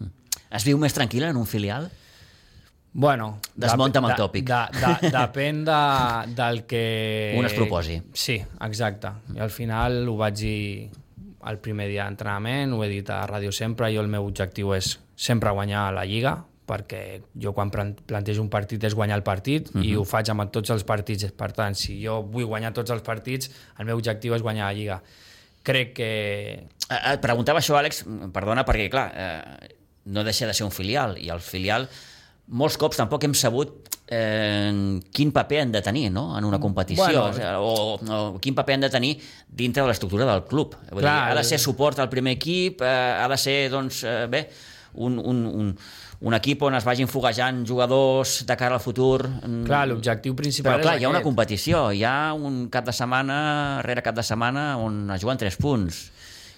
Es 0.48 0.64
viu 0.64 0.78
més 0.80 0.96
tranquil·la 0.96 1.28
en 1.28 1.36
un 1.36 1.44
filial? 1.46 1.90
Bueno, 2.98 3.34
Desmunta'm 3.54 4.06
el 4.08 4.14
de- 4.14 4.16
tòpic. 4.16 4.46
De, 4.48 4.62
de, 4.80 5.10
depèn 5.12 5.60
de, 5.68 5.80
del 6.34 6.62
que... 6.66 7.34
Un 7.36 7.44
es 7.46 7.52
proposi. 7.52 7.98
Sí, 8.16 8.38
exacte. 8.64 9.12
I 9.36 9.44
al 9.44 9.52
final 9.52 10.00
ho 10.08 10.16
vaig 10.16 10.40
dir 10.40 10.88
el 11.46 11.58
primer 11.58 11.88
dia 11.88 12.04
d'entrenament, 12.04 12.72
ho 12.74 12.82
he 12.84 12.88
dit 12.88 13.10
a 13.10 13.26
Ràdio 13.26 13.52
Sempre, 13.52 13.92
jo 13.94 14.00
el 14.00 14.08
meu 14.08 14.24
objectiu 14.26 14.72
és 14.74 14.98
sempre 15.16 15.50
guanyar 15.50 15.92
la 15.94 16.04
Lliga, 16.04 16.44
perquè 16.68 17.22
jo 17.40 17.52
quan 17.54 17.70
plan- 17.70 17.94
plantejo 17.94 18.42
un 18.42 18.50
partit 18.50 18.82
és 18.84 18.94
guanyar 18.94 19.16
el 19.16 19.22
partit 19.22 19.68
uh 19.70 19.72
-huh. 19.74 19.84
i 19.84 19.92
Mhm. 19.92 19.98
ho 20.00 20.04
faig 20.04 20.28
amb 20.30 20.50
tots 20.50 20.70
els 20.70 20.84
partits. 20.84 21.30
Per 21.32 21.52
tant, 21.52 21.74
si 21.74 22.02
jo 22.04 22.22
vull 22.22 22.44
guanyar 22.44 22.72
tots 22.74 22.90
els 22.90 23.02
partits, 23.02 23.50
el 23.78 23.86
meu 23.86 23.96
objectiu 23.96 24.34
és 24.34 24.42
guanyar 24.42 24.66
la 24.66 24.72
Lliga. 24.74 25.02
Crec 25.62 25.92
que... 25.94 26.66
Eh, 26.90 27.12
Et 27.14 27.20
preguntava 27.20 27.58
això, 27.60 27.76
Àlex, 27.78 28.04
perdona, 28.32 28.64
perquè, 28.64 28.88
clar, 28.90 29.12
eh, 29.14 29.68
no 30.06 30.24
deixa 30.24 30.46
de 30.46 30.54
ser 30.54 30.64
un 30.64 30.70
filial, 30.72 31.16
i 31.18 31.28
el 31.30 31.40
filial 31.40 31.88
molts 32.48 32.76
cops 32.78 32.96
tampoc 32.96 33.24
hem 33.24 33.34
sabut 33.34 33.87
eh, 34.10 35.00
quin 35.12 35.30
paper 35.32 35.60
han 35.62 35.72
de 35.72 35.82
tenir 35.82 36.10
no? 36.10 36.36
en 36.38 36.44
una 36.44 36.58
competició, 36.60 37.04
Bueno, 37.04 37.60
o, 37.60 37.94
o, 37.94 38.16
o 38.34 38.40
quin 38.40 38.54
paper 38.56 38.74
han 38.78 38.86
de 38.86 38.90
tenir 38.90 39.12
dintre 39.48 39.82
de 39.82 39.88
l'estructura 39.88 40.26
del 40.32 40.44
club. 40.48 40.74
Vull 40.90 41.02
Clar, 41.04 41.14
dir, 41.28 41.32
ha 41.32 41.38
de 41.38 41.44
ser 41.44 41.58
el- 41.60 41.64
suport 41.64 41.98
al 42.00 42.08
primer 42.08 42.32
equip, 42.38 42.82
eh, 42.82 42.88
ha 43.22 43.28
de 43.28 43.36
ser, 43.38 43.70
doncs, 43.70 44.02
eh, 44.04 44.26
bé, 44.30 44.48
un, 44.94 45.18
un, 45.20 45.44
un, 45.46 45.72
un 46.20 46.34
equip 46.34 46.62
on 46.66 46.74
es 46.74 46.84
vagin 46.88 47.06
foguejant 47.06 47.60
jugadors 47.68 48.40
de 48.48 48.56
cara 48.58 48.74
al 48.74 48.82
futur. 48.82 49.28
Clar, 49.66 49.84
l'objectiu 49.86 50.34
principal 50.34 50.78
Però 50.80 50.82
clar, 50.88 50.96
hi 50.98 51.04
ha 51.04 51.10
una 51.12 51.20
aquest. 51.20 51.28
competició, 51.28 51.84
hi 51.92 52.02
ha 52.08 52.32
un 52.34 52.64
cap 52.72 52.88
de 52.88 52.94
setmana, 52.96 53.36
rere 53.86 54.02
cap 54.02 54.16
de 54.16 54.24
setmana, 54.26 54.72
on 54.82 55.04
es 55.14 55.22
juguen 55.22 55.38
tres 55.38 55.56
punts. 55.60 56.06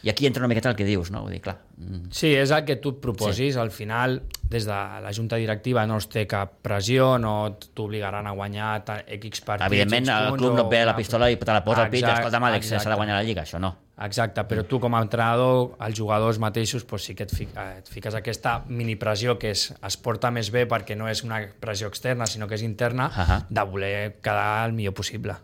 I 0.03 0.09
aquí 0.09 0.25
entra 0.27 0.41
una 0.41 0.49
miqueta 0.49 0.71
el 0.71 0.77
que 0.77 0.85
dius, 0.89 1.11
no? 1.13 1.23
Vull 1.27 1.35
dir, 1.35 1.43
clar, 1.45 1.59
mm, 1.77 2.09
Sí, 2.11 2.31
és 2.35 2.51
el 2.51 2.65
que 2.65 2.77
tu 2.77 2.95
et 2.95 3.01
proposis. 3.03 3.55
Sí. 3.55 3.61
Al 3.61 3.71
final, 3.71 4.23
des 4.49 4.65
de 4.65 4.73
la 4.73 5.13
junta 5.15 5.37
directiva 5.37 5.87
no 5.87 5.99
es 5.99 6.09
té 6.09 6.27
cap 6.27 6.55
pressió, 6.63 7.19
no 7.19 7.59
t'obligaran 7.75 8.27
a 8.27 8.33
guanyar 8.33 8.83
X 9.07 9.43
partits. 9.43 9.67
evidentment 9.67 10.09
X 10.09 10.17
el 10.17 10.39
club 10.39 10.55
no 10.57 10.65
et 10.65 10.71
ve 10.71 10.85
la 10.87 10.97
pistola 10.97 11.31
i 11.31 11.37
te 11.37 11.53
la 11.53 11.63
posa 11.65 11.85
al 11.85 11.91
pit, 11.91 12.01
Exacte, 12.03 12.27
escolta, 12.27 12.47
Àlex, 12.49 12.67
s'ha 12.67 12.91
de 12.91 12.97
guanyar 12.97 13.17
la 13.17 13.23
Lliga, 13.23 13.43
això 13.43 13.61
no. 13.61 13.77
Exacte, 14.01 14.41
però 14.49 14.65
tu 14.65 14.81
com 14.81 14.95
a 14.95 15.03
entrenador, 15.03 15.77
els 15.79 15.99
jugadors 15.99 16.39
mateixos, 16.39 16.87
doncs 16.89 17.05
sí 17.05 17.15
que 17.15 17.25
et, 17.25 17.35
fi, 17.37 17.45
eh, 17.55 17.79
et 17.83 17.89
fiques 17.89 18.15
aquesta 18.15 18.63
mini 18.69 18.97
pressió 18.97 19.39
que 19.39 19.51
és, 19.51 19.75
es 19.87 19.97
porta 20.01 20.31
més 20.31 20.51
bé 20.51 20.65
perquè 20.67 20.97
no 20.97 21.09
és 21.09 21.23
una 21.23 21.43
pressió 21.61 21.89
externa, 21.89 22.25
sinó 22.27 22.49
que 22.49 22.55
és 22.55 22.63
interna, 22.63 23.11
Ahà. 23.13 23.45
de 23.51 23.63
voler 23.69 24.17
quedar 24.23 24.65
el 24.67 24.73
millor 24.73 24.95
possible. 24.95 25.37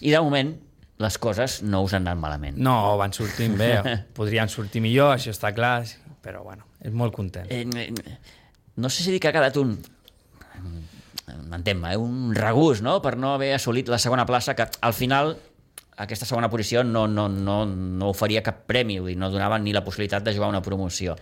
I 0.00 0.10
de 0.10 0.20
moment 0.20 0.52
les 1.02 1.18
coses 1.20 1.60
no 1.62 1.82
us 1.84 1.94
han 1.96 2.06
anat 2.06 2.20
malament. 2.20 2.56
No, 2.62 2.96
van 3.00 3.12
sortint 3.16 3.56
bé, 3.58 3.72
podrien 4.18 4.48
sortir 4.52 4.82
millor, 4.84 5.16
això 5.16 5.34
està 5.34 5.52
clar, 5.56 5.82
però 6.24 6.42
bueno, 6.44 6.66
és 6.80 6.94
molt 6.94 7.14
content. 7.16 7.50
Eh, 7.50 7.64
eh, 7.64 8.16
no 8.76 8.90
sé 8.92 9.04
si 9.04 9.12
dir 9.14 9.20
que 9.20 9.30
ha 9.30 9.36
quedat 9.36 9.56
un 9.60 9.76
m'entén-me, 11.50 11.92
eh, 11.92 12.00
un 12.00 12.34
regús 12.34 12.82
no? 12.82 13.00
per 13.02 13.16
no 13.20 13.34
haver 13.34 13.52
assolit 13.56 13.88
la 13.92 13.98
segona 13.98 14.26
plaça, 14.26 14.54
que 14.56 14.66
al 14.80 14.94
final 14.96 15.36
aquesta 15.96 16.28
segona 16.28 16.50
posició 16.52 16.84
no, 16.84 17.06
no, 17.08 17.28
no, 17.28 17.64
no 17.66 18.12
oferia 18.12 18.44
cap 18.44 18.66
premi, 18.68 18.98
vull 19.00 19.14
dir, 19.14 19.18
no 19.20 19.32
donava 19.32 19.58
ni 19.58 19.72
la 19.72 19.84
possibilitat 19.84 20.24
de 20.24 20.34
jugar 20.36 20.50
una 20.52 20.62
promoció. 20.62 21.16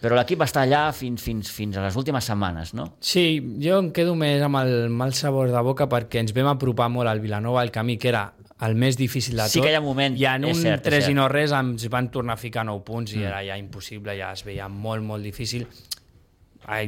Però 0.00 0.16
l'equip 0.16 0.40
va 0.40 0.46
estar 0.48 0.62
allà 0.64 0.86
fins, 0.96 1.20
fins, 1.20 1.50
fins 1.52 1.76
a 1.76 1.82
les 1.84 1.96
últimes 1.98 2.24
setmanes, 2.24 2.72
no? 2.72 2.86
Sí, 3.04 3.24
jo 3.60 3.80
em 3.82 3.90
quedo 3.92 4.14
més 4.16 4.40
amb 4.46 4.62
el 4.62 4.88
mal 4.94 5.12
sabor 5.12 5.50
de 5.52 5.60
boca 5.66 5.90
perquè 5.92 6.22
ens 6.22 6.32
vam 6.36 6.48
apropar 6.54 6.88
molt 6.88 7.10
al 7.10 7.20
Vilanova, 7.20 7.64
el 7.66 7.74
camí 7.74 7.98
que 8.00 8.08
era 8.08 8.30
el 8.66 8.74
més 8.76 8.96
difícil 8.98 9.36
de 9.36 9.42
tot. 9.42 9.50
Sí 9.54 9.60
que 9.62 9.70
hi 9.70 9.74
ha 9.74 9.80
un 9.80 9.86
moment, 9.86 10.16
I 10.20 10.26
en 10.34 10.44
un 10.44 10.54
cert, 10.54 10.82
és 10.84 10.90
3 10.90 10.98
cert. 11.04 11.10
i 11.10 11.14
no 11.16 11.28
res 11.32 11.52
ens 11.56 11.86
van 11.88 12.10
tornar 12.10 12.34
a 12.34 12.36
ficar 12.40 12.64
9 12.68 12.82
punts 12.84 13.14
i 13.16 13.22
era 13.24 13.40
ja 13.46 13.56
impossible, 13.56 14.16
ja 14.18 14.32
es 14.32 14.44
veia 14.44 14.68
molt, 14.68 15.02
molt 15.02 15.24
difícil. 15.24 15.66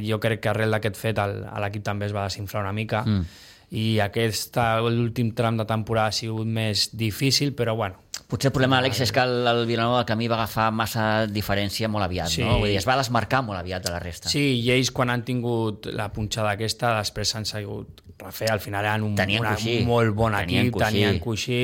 Jo 0.05 0.19
crec 0.21 0.39
que 0.39 0.49
arrel 0.51 0.71
d'aquest 0.71 0.95
fet 0.95 1.17
l'equip 1.17 1.83
també 1.83 2.05
es 2.05 2.13
va 2.15 2.27
desinflar 2.29 2.61
una 2.63 2.71
mica 2.73 3.01
Mm. 3.05 3.25
i 3.71 3.99
aquest 3.99 4.55
l'últim 4.85 5.33
tram 5.33 5.57
de 5.57 5.65
temporada 5.65 6.07
ha 6.07 6.11
sigut 6.11 6.45
més 6.47 6.91
difícil, 6.95 7.55
però 7.55 7.75
bueno, 7.75 7.95
Potser 8.33 8.49
el 8.49 8.53
problema, 8.55 8.79
Àlex, 8.81 8.97
és 9.05 9.11
que 9.13 9.21
el, 9.21 9.45
el 9.45 9.59
Vilanova 9.69 9.99
del 9.99 10.07
Camí 10.09 10.25
va 10.31 10.39
agafar 10.39 10.71
massa 10.73 11.03
diferència 11.29 11.85
molt 11.91 12.07
aviat, 12.07 12.31
Sí. 12.33 12.41
no? 12.41 12.55
Vull 12.63 12.71
dir, 12.71 12.79
es 12.79 12.87
va 12.89 12.95
desmarcar 12.97 13.43
molt 13.45 13.59
aviat 13.59 13.83
de 13.85 13.91
la 13.93 13.99
resta. 14.01 14.31
Sí, 14.31 14.41
i 14.63 14.71
ells 14.73 14.89
quan 14.91 15.11
han 15.13 15.21
tingut 15.27 15.85
la 15.93 16.07
punxada 16.15 16.55
aquesta, 16.57 16.95
després 16.97 17.29
s'han 17.29 17.45
seguit 17.45 18.01
refer, 18.23 18.49
al 18.49 18.59
final 18.63 18.85
eren 18.89 19.05
un 19.05 19.13
Tenien 19.19 19.43
una, 19.45 19.53
coixí. 19.53 19.75
molt 19.85 20.15
bon 20.17 20.33
Tenien 20.33 20.65
equip, 20.65 20.73
coixí. 20.79 20.85
tenien 20.97 21.19
coixí, 21.21 21.59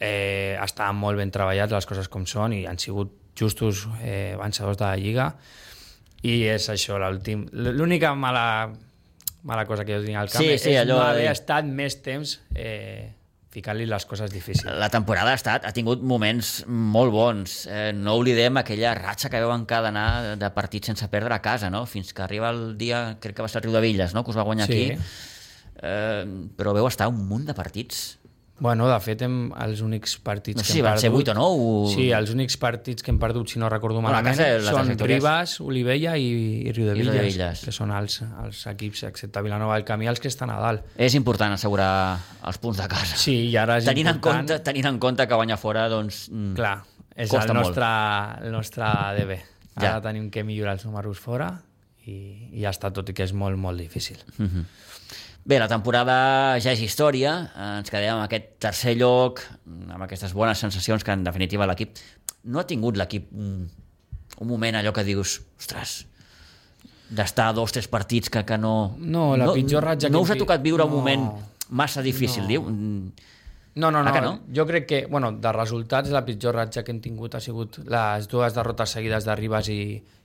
eh, 0.00 0.58
estaven 0.62 0.96
molt 1.00 1.16
ben 1.16 1.30
treballats 1.32 1.72
les 1.72 1.86
coses 1.88 2.08
com 2.12 2.26
són 2.26 2.52
i 2.52 2.66
han 2.68 2.76
sigut 2.78 3.14
justos 3.38 3.86
eh, 4.02 4.36
vencedors 4.38 4.76
de 4.76 4.84
la 4.84 4.96
Lliga 5.00 5.30
i 6.22 6.42
és 6.50 6.68
això, 6.68 6.98
l'últim... 7.00 7.46
L'única 7.52 8.12
mala, 8.14 8.72
mala 9.44 9.64
cosa 9.64 9.84
que 9.86 9.94
jo 9.96 10.04
tinc 10.04 10.18
al 10.20 10.28
camp 10.28 10.42
Sí, 10.44 10.58
sí, 10.58 10.74
és 10.74 10.82
allò 10.82 10.98
no 10.98 11.04
de 11.04 11.10
haver 11.14 11.30
estat 11.32 11.64
més 11.64 11.96
temps 12.02 12.40
eh, 12.54 13.14
ficant-li 13.50 13.86
les 13.88 14.04
coses 14.06 14.30
difícils. 14.30 14.68
La 14.78 14.90
temporada 14.92 15.32
ha, 15.32 15.38
estat, 15.38 15.64
ha 15.64 15.72
tingut 15.72 16.02
moments 16.04 16.64
molt 16.68 17.12
bons. 17.14 17.54
Eh, 17.70 17.92
no 17.96 18.14
oblidem 18.18 18.60
aquella 18.60 18.92
ratxa 18.98 19.30
que 19.32 19.40
veu 19.40 19.52
encadenar 19.54 20.36
de 20.40 20.50
partits 20.52 20.90
sense 20.92 21.08
perdre 21.08 21.34
a 21.34 21.40
casa, 21.42 21.70
no? 21.72 21.86
fins 21.86 22.12
que 22.12 22.22
arriba 22.22 22.50
el 22.52 22.76
dia, 22.78 23.16
crec 23.20 23.36
que 23.38 23.42
va 23.42 23.48
ser 23.48 23.62
el 23.62 23.68
Riu 23.70 23.78
de 23.78 23.84
Villes, 23.86 24.12
no? 24.14 24.24
que 24.24 24.30
us 24.34 24.38
va 24.38 24.44
guanyar 24.48 24.66
Sí. 24.68 24.90
aquí. 24.92 24.98
Eh, 25.80 26.24
però 26.58 26.74
veu 26.74 26.86
estar 26.90 27.08
un 27.08 27.24
munt 27.28 27.46
de 27.48 27.54
partits. 27.54 28.18
Bueno, 28.60 28.88
de 28.90 28.96
fet, 29.00 29.20
hem, 29.22 29.52
els 29.62 29.80
únics 29.86 30.16
partits 30.18 30.56
No 30.58 30.64
sé 30.64 30.66
que 30.66 30.72
si 30.72 30.78
hem 30.80 30.84
van 30.84 30.92
perdut... 30.96 31.02
ser 31.04 31.10
vuit 31.14 31.28
o 31.30 31.34
nou, 31.38 31.60
o- 31.84 31.90
Sí, 31.92 32.08
els 32.10 32.30
únics 32.34 32.56
partits 32.58 33.04
que 33.06 33.12
hem 33.12 33.18
perdut, 33.22 33.48
si 33.52 33.60
no 33.62 33.68
recordo 33.70 34.00
Bueno, 34.00 34.08
malament, 34.16 34.36
casa, 34.36 34.56
les 34.58 34.66
són 34.98 35.06
Ribas, 35.06 35.60
Olivella 35.62 36.16
i, 36.18 36.26
i 36.66 36.72
Riu 36.74 36.88
de 36.88 36.96
I 36.96 37.02
Riu 37.02 37.12
de 37.12 37.18
Villes, 37.20 37.36
Villes. 37.36 37.62
que 37.68 37.72
són 37.76 37.92
els, 37.94 38.16
els 38.44 38.64
equips, 38.72 39.04
excepte 39.08 39.42
Vilanova 39.46 39.76
del 39.78 39.84
Camí, 39.86 40.08
els 40.10 40.18
que 40.18 40.26
estan 40.32 40.50
a 40.50 40.58
dalt. 40.58 40.82
És 40.96 41.14
important 41.14 41.54
assegurar 41.54 42.18
els 42.50 42.58
punts 42.58 42.82
de 42.82 42.88
casa. 42.90 43.14
Sí, 43.16 43.36
i 43.52 43.56
ara 43.56 43.78
és 43.78 43.84
tenint, 43.86 44.08
en 44.10 44.16
important... 44.18 44.48
compte, 44.48 44.58
tenint 44.72 44.90
en 44.90 44.98
compte 44.98 45.28
que 45.30 45.34
guanyar 45.38 45.58
fora, 45.62 45.86
doncs... 45.88 46.24
mm, 46.32 46.54
Clar, 46.58 46.74
és 47.14 47.30
el 47.32 47.38
molt. 47.46 47.54
nostre, 47.60 47.92
el 48.46 48.52
nostre 48.58 48.90
DB. 49.20 49.38
Ara 49.78 49.94
Ja. 49.94 50.00
tenim 50.02 50.30
que 50.34 50.42
millorar 50.42 50.74
els 50.74 50.84
números 50.84 51.18
fora 51.22 51.52
i, 52.08 52.50
i 52.50 52.62
ja 52.64 52.70
està, 52.74 52.90
tot 52.90 53.06
i 53.10 53.14
que 53.14 53.22
és 53.22 53.32
molt, 53.32 53.54
molt 53.56 53.78
difícil. 53.78 54.18
Bé, 55.48 55.56
la 55.56 55.68
temporada 55.70 56.58
ja 56.60 56.74
és 56.74 56.80
història, 56.84 57.30
ens 57.80 57.88
quedem 57.88 58.12
amb 58.18 58.26
aquest 58.26 58.50
tercer 58.60 58.92
lloc, 59.00 59.40
amb 59.64 60.04
aquestes 60.04 60.34
bones 60.36 60.60
sensacions 60.60 61.04
que 61.04 61.14
en 61.16 61.22
definitiva 61.24 61.64
l'equip... 61.70 61.96
No 62.52 62.60
ha 62.60 62.66
tingut 62.68 62.98
l'equip 63.00 63.30
un, 63.32 63.62
un 64.44 64.48
moment 64.50 64.76
allò 64.76 64.92
que 64.92 65.06
dius, 65.08 65.38
ostres, 65.56 66.02
d'estar 67.08 67.54
dos, 67.56 67.72
tres 67.72 67.88
partits 67.88 68.28
que, 68.28 68.44
que 68.44 68.58
no... 68.60 68.74
No, 69.00 69.30
la 69.40 69.48
pitjor 69.56 69.88
ratxa 69.88 70.12
No 70.12 70.20
us 70.26 70.34
ha 70.34 70.36
tocat 70.36 70.60
viure 70.64 70.84
un 70.84 70.92
no. 70.92 71.00
moment 71.00 71.24
massa 71.80 72.04
difícil, 72.04 72.44
No. 72.44 72.48
diu? 72.52 72.68
No, 73.78 73.90
no, 73.94 74.02
no. 74.02 74.10
Ah, 74.10 74.20
no? 74.20 74.32
Jo 74.54 74.64
crec 74.66 74.86
que, 74.90 75.00
bueno, 75.06 75.30
de 75.38 75.52
resultats, 75.54 76.10
la 76.10 76.24
pitjor 76.26 76.56
ratxa 76.58 76.82
que 76.82 76.90
hem 76.90 76.98
tingut 77.04 77.36
ha 77.36 77.40
sigut 77.40 77.78
les 77.86 78.26
dues 78.28 78.54
derrotes 78.56 78.90
seguides 78.96 79.24
de 79.28 79.36
Ribas 79.38 79.68
i, 79.70 79.78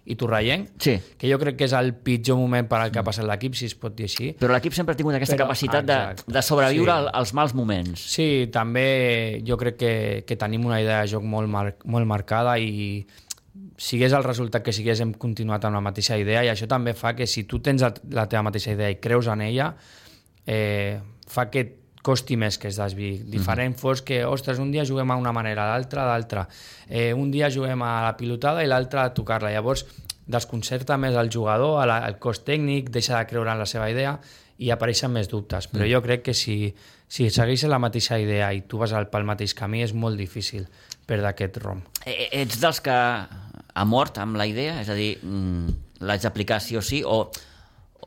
i 0.09 0.15
Torrellenc, 0.19 0.71
Sí. 0.81 0.95
que 1.17 1.29
jo 1.29 1.37
crec 1.39 1.55
que 1.59 1.67
és 1.69 1.73
el 1.77 1.93
pitjor 1.95 2.39
moment 2.41 2.67
per 2.67 2.79
al 2.81 2.91
que 2.91 2.99
ha 2.99 3.03
passat 3.05 3.27
l'equip, 3.29 3.53
si 3.55 3.67
es 3.69 3.75
pot 3.79 3.93
dir 3.95 4.07
així. 4.09 4.31
Però 4.39 4.51
l'equip 4.55 4.73
sempre 4.73 4.95
ha 4.95 4.97
tingut 4.99 5.15
aquesta 5.15 5.35
Però- 5.37 5.45
capacitat 5.45 5.85
de, 5.85 5.93
exacte, 5.93 6.33
de 6.33 6.41
sobreviure 6.41 6.91
sí. 6.91 6.97
al- 6.97 7.11
als 7.13 7.33
mals 7.37 7.53
moments. 7.53 8.01
Sí, 8.15 8.49
també 8.51 9.41
jo 9.47 9.55
crec 9.61 9.77
que, 9.77 9.93
que 10.27 10.35
tenim 10.35 10.65
una 10.65 10.81
idea 10.81 11.03
de 11.03 11.11
joc 11.13 11.23
molt, 11.23 11.47
mar 11.47 11.75
molt 11.85 12.09
marcada 12.09 12.57
i 12.59 13.05
sigués 13.77 14.13
el 14.17 14.23
resultat 14.25 14.63
que 14.65 14.73
sigués 14.73 14.99
hem 15.03 15.13
continuat 15.13 15.63
amb 15.65 15.75
la 15.77 15.81
mateixa 15.85 16.17
idea 16.17 16.41
i 16.43 16.49
això 16.49 16.65
també 16.67 16.93
fa 16.97 17.13
que 17.15 17.27
si 17.29 17.43
tu 17.45 17.59
tens 17.61 17.83
la 18.09 18.25
teva 18.29 18.41
mateixa 18.43 18.71
idea 18.73 18.89
i 18.89 18.97
creus 19.01 19.27
en 19.29 19.41
ella 19.45 19.75
eh, 20.45 20.99
fa 21.27 21.49
que 21.51 21.82
costi 22.03 22.37
més 22.37 22.59
que 22.59 22.69
es 22.69 22.77
desviï. 22.77 23.23
Diferent 23.31 23.73
fos 23.79 24.03
que, 24.05 24.21
ostres, 24.27 24.59
un 24.59 24.71
dia 24.73 24.85
juguem 24.85 25.11
a 25.11 25.17
una 25.17 25.31
manera, 25.33 25.69
l'altre 25.71 26.03
d'altra. 26.03 26.45
Eh, 26.87 27.13
un 27.15 27.31
dia 27.31 27.49
juguem 27.49 27.81
a 27.81 27.93
la 28.03 28.15
pilotada 28.19 28.63
i 28.63 28.69
l'altre 28.69 29.01
a 29.01 29.13
tocar-la. 29.15 29.53
Llavors, 29.55 29.85
desconcerta 30.27 30.97
més 30.99 31.15
el 31.19 31.31
jugador, 31.31 31.79
a 31.81 31.87
la, 31.87 31.99
el 32.07 32.19
cos 32.19 32.43
tècnic, 32.43 32.91
deixa 32.91 33.17
de 33.17 33.27
creure 33.31 33.55
en 33.55 33.63
la 33.63 33.69
seva 33.69 33.89
idea 33.91 34.17
i 34.63 34.69
apareixen 34.71 35.11
més 35.11 35.29
dubtes. 35.31 35.67
Però 35.71 35.87
jo 35.89 36.03
crec 36.05 36.27
que 36.27 36.35
si, 36.37 36.57
si 37.07 37.29
segueixes 37.33 37.71
la 37.71 37.81
mateixa 37.81 38.19
idea 38.21 38.51
i 38.53 38.63
tu 38.67 38.79
vas 38.81 38.93
al, 38.93 39.09
pel 39.11 39.25
mateix 39.27 39.55
camí, 39.57 39.81
és 39.83 39.95
molt 39.95 40.19
difícil 40.19 40.67
perdre 41.07 41.31
aquest 41.31 41.59
rom. 41.63 41.81
Eh, 42.05 42.29
Ets 42.43 42.59
dels 42.61 42.79
que 42.83 42.93
ha 42.93 43.85
mort 43.89 44.19
amb 44.21 44.37
la 44.39 44.47
idea? 44.47 44.79
És 44.83 44.91
a 44.91 44.97
dir, 44.97 45.17
mm, 45.23 46.03
l'haig 46.05 46.23
d'aplicar 46.23 46.61
sí 46.61 46.77
o 46.77 46.83
sí? 46.85 47.01
O, 47.03 47.25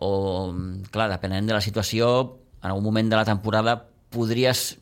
o, 0.00 0.10
mm, 0.52 0.90
clar, 0.94 1.10
depenent 1.12 1.48
de 1.48 1.56
la 1.56 1.64
situació, 1.64 2.08
en 2.66 2.72
algun 2.74 2.84
moment 2.90 3.08
de 3.12 3.16
la 3.16 3.24
temporada 3.24 3.76
podries 4.10 4.76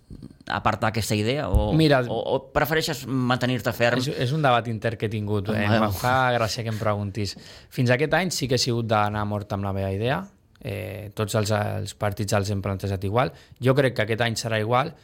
apartar 0.47 0.91
aquesta 0.91 1.15
idea? 1.17 1.49
O, 1.49 1.73
Mira- 1.77 2.03
o, 2.09 2.19
o 2.35 2.39
prefereixes 2.53 3.05
mantenir-te 3.09 3.73
ferm? 3.77 4.01
És, 4.03 4.09
és 4.27 4.33
un 4.37 4.43
debat 4.45 4.67
inter 4.69 4.97
que 5.01 5.07
he 5.09 5.13
tingut. 5.13 5.49
Eh? 5.55 5.65
Em 5.65 5.87
fa 5.97 6.33
gràcia 6.37 6.65
que 6.67 6.73
em 6.73 6.79
preguntis. 6.81 7.37
Fins 7.73 7.91
aquest 7.95 8.13
any 8.19 8.31
sí 8.35 8.49
que 8.49 8.59
he 8.59 8.63
sigut 8.63 8.89
d'anar 8.91 9.25
mort 9.29 9.53
amb 9.57 9.65
la 9.69 9.73
meva 9.77 9.93
idea. 9.95 10.23
Eh, 10.65 11.11
tots 11.17 11.35
els, 11.37 11.51
els 11.53 11.93
partits 12.01 12.33
els 12.37 12.51
hem 12.51 12.63
plantejat 12.65 13.03
igual. 13.05 13.33
Jo 13.61 13.75
crec 13.77 13.97
que 13.97 14.05
aquest 14.07 14.23
any 14.25 14.37
serà 14.41 14.61
igual. 14.63 14.95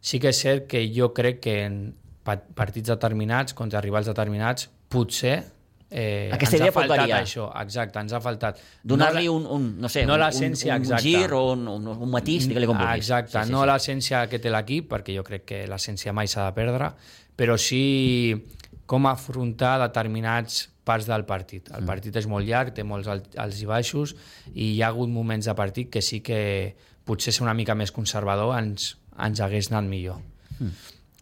Sí 0.00 0.20
que 0.20 0.30
és 0.32 0.38
cert 0.40 0.66
que 0.70 0.86
jo 0.94 1.10
crec 1.16 1.40
que 1.44 1.56
en 1.66 1.80
pa- 2.24 2.38
partits 2.56 2.88
determinats, 2.88 3.52
contra 3.56 3.82
rivals 3.84 4.08
determinats, 4.08 4.70
potser 4.88 5.42
eh, 5.90 6.30
Aquesta 6.32 6.56
ens 6.56 6.60
idea 6.62 6.70
ha 6.70 6.74
pot 6.74 6.88
variar. 6.88 7.22
això. 7.24 7.48
Exacte, 7.62 7.98
ens 7.98 8.12
ha 8.12 8.20
faltat. 8.20 8.60
Donar-li 8.82 9.26
No 9.26 9.34
un, 9.34 9.46
un, 9.46 9.80
no 9.80 9.88
sé, 9.88 10.06
no 10.06 10.14
un, 10.14 10.20
un, 10.22 10.44
un 10.44 10.52
exacta. 10.54 10.98
gir 11.02 11.32
o 11.32 11.52
un, 11.52 11.66
un, 11.68 11.86
un 11.88 12.10
matís, 12.10 12.46
digue-li 12.48 12.66
com 12.66 12.78
vulguis. 12.78 12.96
Exacte, 13.10 13.44
no 13.50 13.64
l'essència 13.66 14.26
que 14.30 14.38
té 14.38 14.50
l'equip, 14.50 14.88
perquè 14.92 15.14
jo 15.16 15.24
crec 15.26 15.44
que 15.44 15.66
l'essència 15.66 16.12
mai 16.12 16.28
s'ha 16.30 16.46
de 16.48 16.54
perdre, 16.54 16.92
però 17.36 17.56
sí 17.58 18.34
com 18.86 19.06
afrontar 19.06 19.78
determinats 19.80 20.68
parts 20.84 21.06
del 21.06 21.24
partit. 21.24 21.68
Mm. 21.70 21.76
El 21.78 21.84
partit 21.86 22.16
és 22.16 22.26
molt 22.26 22.46
llarg, 22.48 22.72
té 22.74 22.82
molts 22.82 23.06
al- 23.08 23.22
alts 23.38 23.60
i 23.62 23.66
baixos, 23.66 24.14
i 24.54 24.72
hi 24.74 24.82
ha 24.82 24.88
hagut 24.88 25.08
moments 25.08 25.46
de 25.46 25.54
partit 25.54 25.90
que 25.90 26.02
sí 26.02 26.20
que 26.20 26.74
potser 27.04 27.32
ser 27.32 27.42
una 27.44 27.54
mica 27.54 27.74
més 27.74 27.90
conservador 27.94 28.56
ens, 28.58 28.96
ens 29.18 29.40
hagués 29.40 29.70
anat 29.70 29.84
millor. 29.90 30.18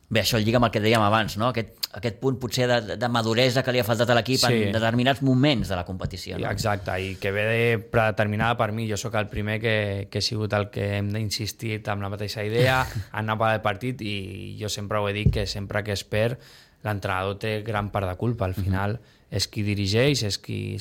Bé, 0.09 0.23
això 0.23 0.39
lliga 0.41 0.57
amb 0.57 0.65
el 0.65 0.73
que 0.73 0.81
dèiem 0.81 1.03
abans, 1.05 1.35
no? 1.37 1.51
aquest, 1.53 1.75
aquest 1.99 2.17
punt 2.23 2.39
potser 2.41 2.65
de, 2.71 2.95
de 2.97 3.09
maduresa 3.13 3.61
que 3.63 3.75
li 3.75 3.81
ha 3.83 3.85
faltat 3.85 4.09
a 4.09 4.15
l'equip 4.17 4.41
Sí. 4.41 4.61
en 4.69 4.73
determinats 4.73 5.21
moments 5.21 5.69
de 5.69 5.77
la 5.77 5.83
competició. 5.85 6.39
No? 6.39 6.49
Exacte, 6.49 6.95
i 6.97 7.11
que 7.21 7.33
ve 7.35 7.43
de 7.45 7.79
predeterminada 7.93 8.57
per 8.57 8.71
mi. 8.73 8.87
Jo 8.89 8.97
sóc 8.97 9.19
el 9.21 9.29
primer 9.29 9.59
que, 9.61 10.09
que 10.11 10.23
he 10.23 10.25
sigut 10.25 10.55
el 10.57 10.71
que 10.73 10.87
hem 10.97 11.11
d'insistir 11.13 11.83
amb 11.93 12.07
la 12.07 12.09
mateixa 12.09 12.41
idea, 12.47 12.79
anar 13.21 13.37
per 13.37 13.51
el 13.59 13.61
partit, 13.61 14.01
i 14.01 14.57
jo 14.61 14.71
sempre 14.73 14.97
ho 14.97 15.11
he 15.11 15.13
dit 15.13 15.29
que 15.35 15.45
sempre 15.47 15.85
que 15.85 15.93
es 15.93 16.05
perd, 16.09 16.41
l'entrenador 16.87 17.37
té 17.43 17.59
gran 17.67 17.91
part 17.93 18.09
de 18.09 18.17
culpa. 18.17 18.49
Al 18.49 18.57
final 18.57 18.97
és 19.29 19.45
qui 19.53 19.61
dirigeix, 19.67 20.25
és 20.25 20.41
qui 20.41 20.79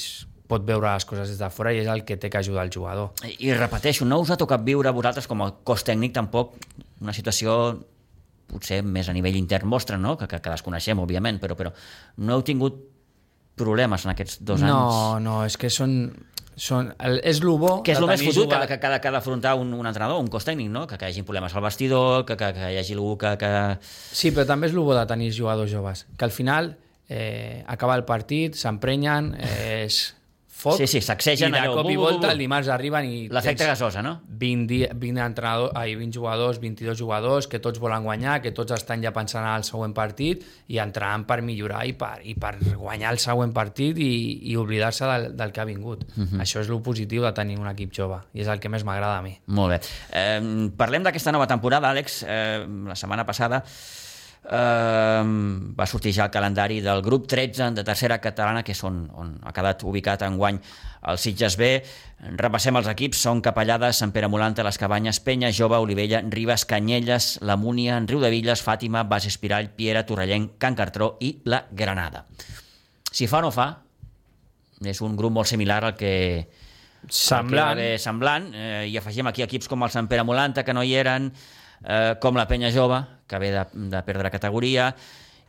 pot 0.47 0.63
veure 0.63 0.87
les 0.93 1.03
coses 1.03 1.27
des 1.33 1.41
de 1.41 1.49
fora 1.51 1.73
i 1.75 1.81
és 1.81 1.87
el 1.91 2.05
que 2.07 2.15
té 2.15 2.29
que 2.31 2.39
ajudar 2.39 2.63
el 2.63 2.71
jugador. 2.71 3.11
I, 3.27 3.35
I 3.49 3.53
repeteixo, 3.59 4.07
no 4.07 4.21
us 4.23 4.31
ha 4.31 4.39
tocat 4.39 4.63
viure 4.63 4.87
a 4.87 4.95
vosaltres 4.95 5.27
com 5.27 5.43
a 5.43 5.51
cos 5.67 5.83
tècnic 5.83 6.15
tampoc 6.15 6.55
una 7.03 7.11
situació 7.11 7.57
potser 8.47 8.81
més 8.83 9.09
a 9.09 9.13
nivell 9.13 9.35
intern 9.35 9.69
vostre, 9.69 9.97
no? 9.97 10.15
que, 10.17 10.27
que, 10.27 10.39
que 10.41 10.53
desconeixem, 10.53 10.99
òbviament, 11.03 11.39
però, 11.43 11.55
però 11.59 11.73
no 12.23 12.37
heu 12.37 12.43
tingut 12.47 12.79
problemes 13.57 14.05
en 14.05 14.13
aquests 14.13 14.41
dos 14.45 14.61
no, 14.61 14.73
anys? 14.77 15.23
no, 15.25 15.37
és 15.45 15.57
que 15.57 15.69
són... 15.73 15.95
són 16.57 16.91
el, 17.05 17.19
és 17.21 17.37
el 17.41 17.49
bo 17.61 17.83
Que 17.85 17.93
és 17.93 17.99
el 18.01 18.07
més 18.09 18.21
fotut 18.21 18.47
que, 18.47 18.55
jugat- 18.55 18.67
que, 18.69 18.77
que, 18.81 18.99
que 19.01 19.09
ha 19.09 19.13
d'afrontar 19.13 19.55
un, 19.61 19.73
un 19.77 19.85
entrenador, 19.85 20.17
un 20.21 20.29
cos 20.33 20.45
tècnic, 20.45 20.69
no? 20.73 20.87
que, 20.89 20.97
que 20.97 21.05
hi 21.09 21.13
hagi 21.13 21.23
problemes 21.25 21.53
al 21.53 21.61
vestidor, 21.65 22.23
que, 22.25 22.37
que, 22.37 22.51
que 22.55 22.71
hi 22.73 22.77
hagi 22.81 22.95
algú 22.97 23.15
que... 23.21 23.35
que... 23.41 23.51
Sí, 23.85 24.31
però 24.33 24.45
també 24.49 24.69
és 24.69 24.73
el 24.73 24.81
bo 24.81 24.95
de 24.97 25.05
tenir 25.09 25.31
jugadors 25.35 25.69
joves, 25.73 26.05
que 26.17 26.25
al 26.25 26.33
final 26.33 26.75
eh, 27.09 27.63
acaba 27.67 27.95
el 27.97 28.05
partit, 28.05 28.57
s'emprenyen, 28.57 29.35
eh, 29.37 29.83
es 29.85 30.15
foc 30.57 30.77
Sí, 30.79 30.87
sí, 30.89 31.01
sacsegen 31.05 31.53
i 31.53 31.53
de 31.53 31.59
allò, 31.61 31.75
cop 31.77 31.89
i 31.91 31.95
volta 31.99 32.31
el 32.33 32.39
dimarts 32.41 32.67
arriben 32.73 33.05
i 33.05 33.27
L'efecte 33.29 33.67
gasosa, 33.69 34.01
no? 34.01 34.15
20, 34.27 34.65
di- 34.67 34.87
20, 34.89 35.21
entrenador, 35.25 35.71
ai, 35.77 35.93
20 35.95 36.17
jugadors, 36.17 36.59
22 36.63 36.97
jugadors, 36.97 37.47
que 37.47 37.59
tots 37.63 37.79
volen 37.79 38.03
guanyar, 38.03 38.39
que 38.41 38.51
tots 38.51 38.73
estan 38.73 39.03
ja 39.05 39.11
pensant 39.13 39.45
al 39.45 39.63
següent 39.67 39.93
partit 39.97 40.43
i 40.73 40.79
entrenant 40.81 41.27
per 41.29 41.41
millorar 41.45 41.85
i 41.85 41.93
per, 41.93 42.15
i 42.25 42.33
per 42.35 42.55
guanyar 42.73 43.13
el 43.13 43.21
següent 43.21 43.53
partit 43.53 43.97
i, 44.01 44.09
i 44.51 44.57
oblidar-se 44.57 45.05
del, 45.05 45.29
del 45.37 45.53
que 45.53 45.61
ha 45.61 45.65
vingut. 45.69 46.03
Uh 46.15 46.23
-huh. 46.25 46.41
Això 46.41 46.61
és 46.61 46.69
el 46.69 46.81
positiu 46.81 47.21
de 47.23 47.31
tenir 47.33 47.59
un 47.59 47.67
equip 47.67 47.93
jove 47.93 48.17
i 48.33 48.41
és 48.41 48.47
el 48.47 48.59
que 48.59 48.69
més 48.69 48.83
m'agrada 48.83 49.17
a 49.17 49.21
mi. 49.21 49.37
Molt 49.45 49.69
bé. 49.69 49.79
Eh, 50.11 50.69
parlem 50.75 51.03
d'aquesta 51.03 51.31
nova 51.31 51.47
temporada, 51.47 51.89
Àlex. 51.91 52.23
Eh, 52.27 52.65
la 52.87 52.95
setmana 52.95 53.25
passada 53.25 53.63
eh, 54.43 55.23
va 55.79 55.87
sortir 55.87 56.13
ja 56.15 56.27
el 56.27 56.33
calendari 56.33 56.81
del 56.81 57.01
grup 57.01 57.27
13 57.27 57.71
de 57.75 57.83
tercera 57.83 58.19
catalana, 58.21 58.63
que 58.63 58.75
és 58.75 58.83
on, 58.83 59.05
on 59.15 59.33
ha 59.43 59.53
quedat 59.55 59.83
ubicat 59.87 60.25
en 60.27 60.37
guany 60.37 60.59
el 61.07 61.17
Sitges 61.21 61.55
B. 61.57 61.71
Repassem 62.37 62.75
els 62.79 62.89
equips. 62.91 63.21
Són 63.27 63.41
Capellades, 63.45 64.01
Sant 64.01 64.11
Pere 64.15 64.29
Molanta, 64.31 64.65
Les 64.65 64.79
Cabanyes, 64.81 65.21
Penya, 65.23 65.51
Jove, 65.55 65.79
Olivella, 65.79 66.21
Ribes, 66.33 66.65
Canyelles, 66.65 67.37
La 67.41 67.57
Múnia, 67.57 67.99
Riu 68.05 68.21
de 68.23 68.31
Villes, 68.33 68.63
Fàtima, 68.65 69.05
Bas 69.07 69.27
Espirall, 69.29 69.71
Piera, 69.75 70.05
Torrellenc, 70.05 70.57
Can 70.57 70.75
Cartró 70.75 71.15
i 71.21 71.37
La 71.45 71.65
Granada. 71.71 72.25
Si 73.11 73.27
fa 73.27 73.39
o 73.39 73.47
no 73.47 73.51
fa, 73.53 73.69
és 74.83 75.01
un 75.01 75.15
grup 75.17 75.33
molt 75.39 75.49
similar 75.49 75.83
al 75.85 75.95
que, 75.97 76.15
Semblant, 77.07 77.77
el 77.77 77.93
que 77.93 77.99
semblant, 78.01 78.49
eh, 78.53 78.87
i 78.91 78.97
afegim 78.99 79.29
aquí 79.29 79.43
equips 79.45 79.69
com 79.71 79.85
el 79.85 79.93
Sant 79.93 80.09
Pere 80.11 80.25
Molanta, 80.27 80.65
que 80.67 80.73
no 80.75 80.83
hi 80.83 80.95
eren, 80.97 81.29
eh, 81.83 82.15
com 82.21 82.37
la 82.37 82.47
Penya 82.47 82.71
Jove, 82.73 83.01
que 83.27 83.39
ve 83.39 83.51
de, 83.51 83.65
de 83.91 84.01
perdre 84.07 84.31
categoria, 84.31 84.91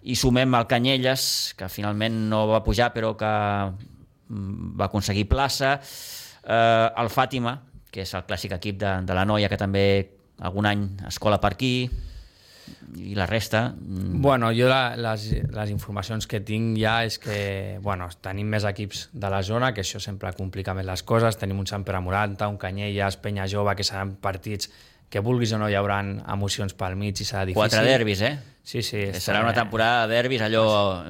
i 0.02 0.14
sumem 0.16 0.54
el 0.54 0.66
Canyelles, 0.70 1.54
que 1.58 1.68
finalment 1.72 2.28
no 2.30 2.46
va 2.50 2.62
pujar, 2.64 2.92
però 2.94 3.14
que 3.18 3.28
mm, 3.28 4.74
va 4.78 4.88
aconseguir 4.88 5.28
plaça, 5.30 5.78
eh, 6.44 6.88
el 6.96 7.10
Fàtima, 7.12 7.58
que 7.90 8.04
és 8.04 8.14
el 8.14 8.26
clàssic 8.28 8.54
equip 8.58 8.78
de, 8.80 8.92
de 9.08 9.16
la 9.16 9.24
noia, 9.28 9.48
que 9.48 9.58
també 9.60 9.86
algun 10.44 10.68
any 10.70 10.84
es 11.08 11.18
cola 11.18 11.40
per 11.42 11.54
aquí, 11.56 11.88
i 13.00 13.14
la 13.16 13.26
resta... 13.26 13.74
mm, 13.74 14.20
Bueno, 14.22 14.50
jo 14.52 14.68
la, 14.68 14.94
les, 14.96 15.24
les 15.54 15.70
informacions 15.72 16.26
que 16.28 16.40
tinc 16.44 16.76
ja 16.78 17.00
és 17.06 17.18
que 17.18 17.78
bueno, 17.82 18.08
tenim 18.22 18.48
més 18.52 18.66
equips 18.68 19.08
de 19.12 19.30
la 19.32 19.42
zona, 19.42 19.72
que 19.74 19.82
això 19.84 20.00
sempre 20.00 20.32
complica 20.36 20.74
més 20.76 20.86
les 20.86 21.02
coses. 21.02 21.38
Tenim 21.40 21.58
un 21.58 21.66
Sant 21.66 21.84
Pere 21.84 22.00
Moranta, 22.04 22.48
un 22.48 22.58
Canyelles, 22.60 23.16
Penya 23.16 23.48
Jove, 23.48 23.74
que 23.76 23.86
seran 23.86 24.16
partits 24.20 24.70
que 25.08 25.20
vulguis 25.24 25.52
o 25.56 25.58
no 25.60 25.68
hi 25.70 25.76
haurà 25.78 26.02
emocions 26.04 26.74
pel 26.76 26.96
mig 27.00 27.16
i 27.16 27.24
serà 27.24 27.46
difícil. 27.48 27.60
Quatre 27.60 27.84
derbis, 27.86 28.22
eh? 28.22 28.36
Sí, 28.68 28.82
sí. 28.84 28.98
Que 29.08 29.20
serà 29.24 29.40
una 29.40 29.54
temporada 29.56 30.02
de 30.04 30.12
derbis, 30.12 30.42
allò... 30.44 30.62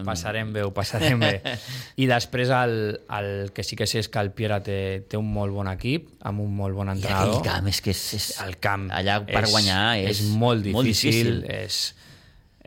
Passarem 0.07 0.53
bé, 0.55 0.63
ho 0.63 0.71
passarem 0.71 1.19
bé. 1.19 1.41
I 2.03 2.07
després 2.07 2.53
el, 2.55 2.75
el 3.19 3.51
que 3.51 3.65
sí 3.67 3.75
que 3.75 3.89
sé 3.91 3.99
és 4.05 4.09
que 4.15 4.23
el 4.23 4.31
Piera 4.31 4.61
té, 4.63 5.03
té 5.11 5.19
un 5.19 5.27
molt 5.35 5.57
bon 5.57 5.67
equip, 5.67 6.13
amb 6.31 6.45
un 6.45 6.55
molt 6.55 6.79
bon 6.79 6.87
I 6.87 6.95
entrenador. 6.95 7.41
aquell 7.41 7.49
camp, 7.49 7.67
és 7.73 7.83
que 7.83 7.91
és, 7.91 8.05
és 8.21 8.29
el 8.47 8.55
camp 8.63 8.87
allà 8.95 9.19
per 9.27 9.43
és, 9.43 9.51
guanyar 9.51 9.83
és, 10.05 10.13
és 10.13 10.39
molt 10.39 10.63
difícil, 10.63 10.79
molt 10.79 10.93
difícil. 10.93 11.43
És, 11.51 11.81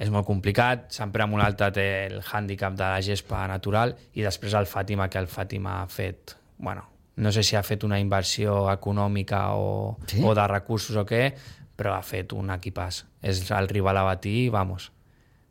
és 0.03 0.11
molt 0.11 0.27
complicat, 0.27 0.89
sempre 0.91 1.23
amb 1.23 1.39
un 1.39 1.47
altre 1.47 1.71
té 1.79 1.87
el 2.09 2.19
hàndicap 2.19 2.75
de 2.75 2.91
la 2.91 2.99
gespa 3.05 3.45
natural 3.47 3.95
i 4.19 4.27
després 4.27 4.59
el 4.59 4.67
Fàtima, 4.67 5.07
que 5.07 5.23
el 5.23 5.31
Fàtima 5.31 5.79
ha 5.85 5.87
fet, 5.87 6.35
bueno, 6.59 6.90
no 7.17 7.31
sé 7.31 7.43
si 7.43 7.55
ha 7.55 7.63
fet 7.63 7.83
una 7.83 7.99
inversió 7.99 8.69
econòmica 8.71 9.51
o, 9.55 9.97
Sí? 10.07 10.21
o 10.23 10.33
de 10.35 10.47
recursos 10.47 10.95
o 10.95 11.05
què, 11.05 11.33
però 11.75 11.95
ha 11.97 12.01
fet 12.05 12.33
un 12.33 12.49
equipàs. 12.53 13.03
És 13.21 13.43
el 13.51 13.67
rival 13.67 13.97
a 13.97 14.03
batir, 14.03 14.49
vamos, 14.51 14.91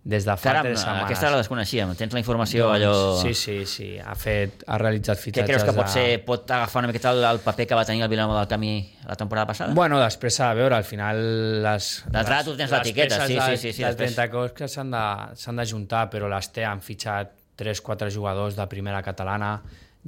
des 0.02 0.24
de 0.24 0.32
fa 0.32 0.42
Caram, 0.54 0.64
tres 0.64 0.80
setmanes. 0.80 1.04
aquesta 1.04 1.30
la 1.30 1.36
desconeixíem. 1.42 1.90
Tens 1.94 2.12
la 2.16 2.20
informació 2.22 2.70
allò... 2.72 2.92
Sí, 3.20 3.34
sí, 3.34 3.66
sí. 3.66 3.98
Ha, 4.00 4.14
fet, 4.16 4.62
ha 4.66 4.78
realitzat 4.80 5.18
Què 5.18 5.22
fitxatges... 5.26 5.50
creus 5.50 5.64
que 5.68 5.74
pot 5.76 5.86
de- 5.90 5.92
ser? 5.92 6.24
Pot 6.24 6.50
agafar 6.50 6.80
una 6.80 6.88
miqueta 6.88 7.10
el, 7.12 7.22
el 7.24 7.40
paper 7.44 7.66
que 7.66 7.74
va 7.76 7.84
tenir 7.84 8.02
el 8.02 8.08
Vilanova 8.08 8.38
del 8.40 8.48
Camí 8.48 8.72
la 9.06 9.14
temporada 9.20 9.46
passada? 9.50 9.74
Bueno, 9.76 10.00
després 10.00 10.34
s'ha 10.40 10.48
de 10.54 10.62
veure, 10.62 10.74
al 10.78 10.84
final 10.88 11.20
les... 11.66 11.90
D'entrada 12.08 12.44
tu 12.48 12.56
tens 12.56 12.72
l'etiqueta, 12.72 13.26
sí, 13.26 13.36
sí, 13.36 13.56
sí, 13.58 13.72
sí, 13.74 13.82
Del 13.84 13.92
després. 13.98 14.16
30 14.16 14.30
cos 14.32 14.52
que 14.56 14.68
s'han 14.72 14.90
de, 14.90 15.04
s'han 15.36 15.56
de 15.60 15.66
juntar, 15.68 16.06
però 16.10 16.32
les 16.32 16.48
té, 16.50 16.64
han 16.64 16.80
fitxat 16.80 17.36
3-4 17.60 18.08
jugadors 18.14 18.56
de 18.56 18.66
primera 18.72 19.02
catalana, 19.04 19.58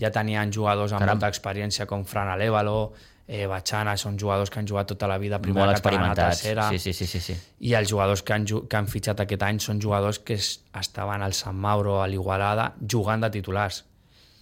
ja 0.00 0.11
tenien 0.11 0.52
jugadors 0.52 0.92
amb 0.92 1.00
Caram. 1.04 1.16
molta 1.18 1.28
experiència 1.28 1.87
com 1.87 2.04
Fran 2.04 2.28
Alévalo, 2.28 2.92
eh, 3.26 3.46
Batxana, 3.46 3.96
són 3.96 4.18
jugadors 4.18 4.50
que 4.50 4.58
han 4.61 4.66
jugat 4.68 4.88
tota 4.88 5.06
la 5.06 5.18
vida 5.18 5.37
a 5.37 5.42
primera 5.42 5.66
Molt 5.66 5.82
catalana, 5.82 6.14
tercera, 6.14 6.68
Sí, 6.70 6.78
sí, 6.78 6.92
sí, 6.92 7.06
sí, 7.06 7.20
sí. 7.20 7.37
i 7.61 7.75
els 7.75 7.88
jugadors 7.90 8.22
que 8.22 8.32
han, 8.34 8.44
que 8.46 8.76
han 8.76 8.87
fitxat 8.87 9.20
aquest 9.20 9.42
any 9.42 9.61
són 9.61 9.80
jugadors 9.80 10.18
que 10.18 10.34
es, 10.34 10.61
estaven 10.78 11.22
al 11.22 11.32
Sant 11.32 11.56
Mauro, 11.56 12.00
a 12.02 12.06
l'Igualada, 12.08 12.73
jugant 12.88 13.21
de 13.21 13.30
titulars. 13.30 13.84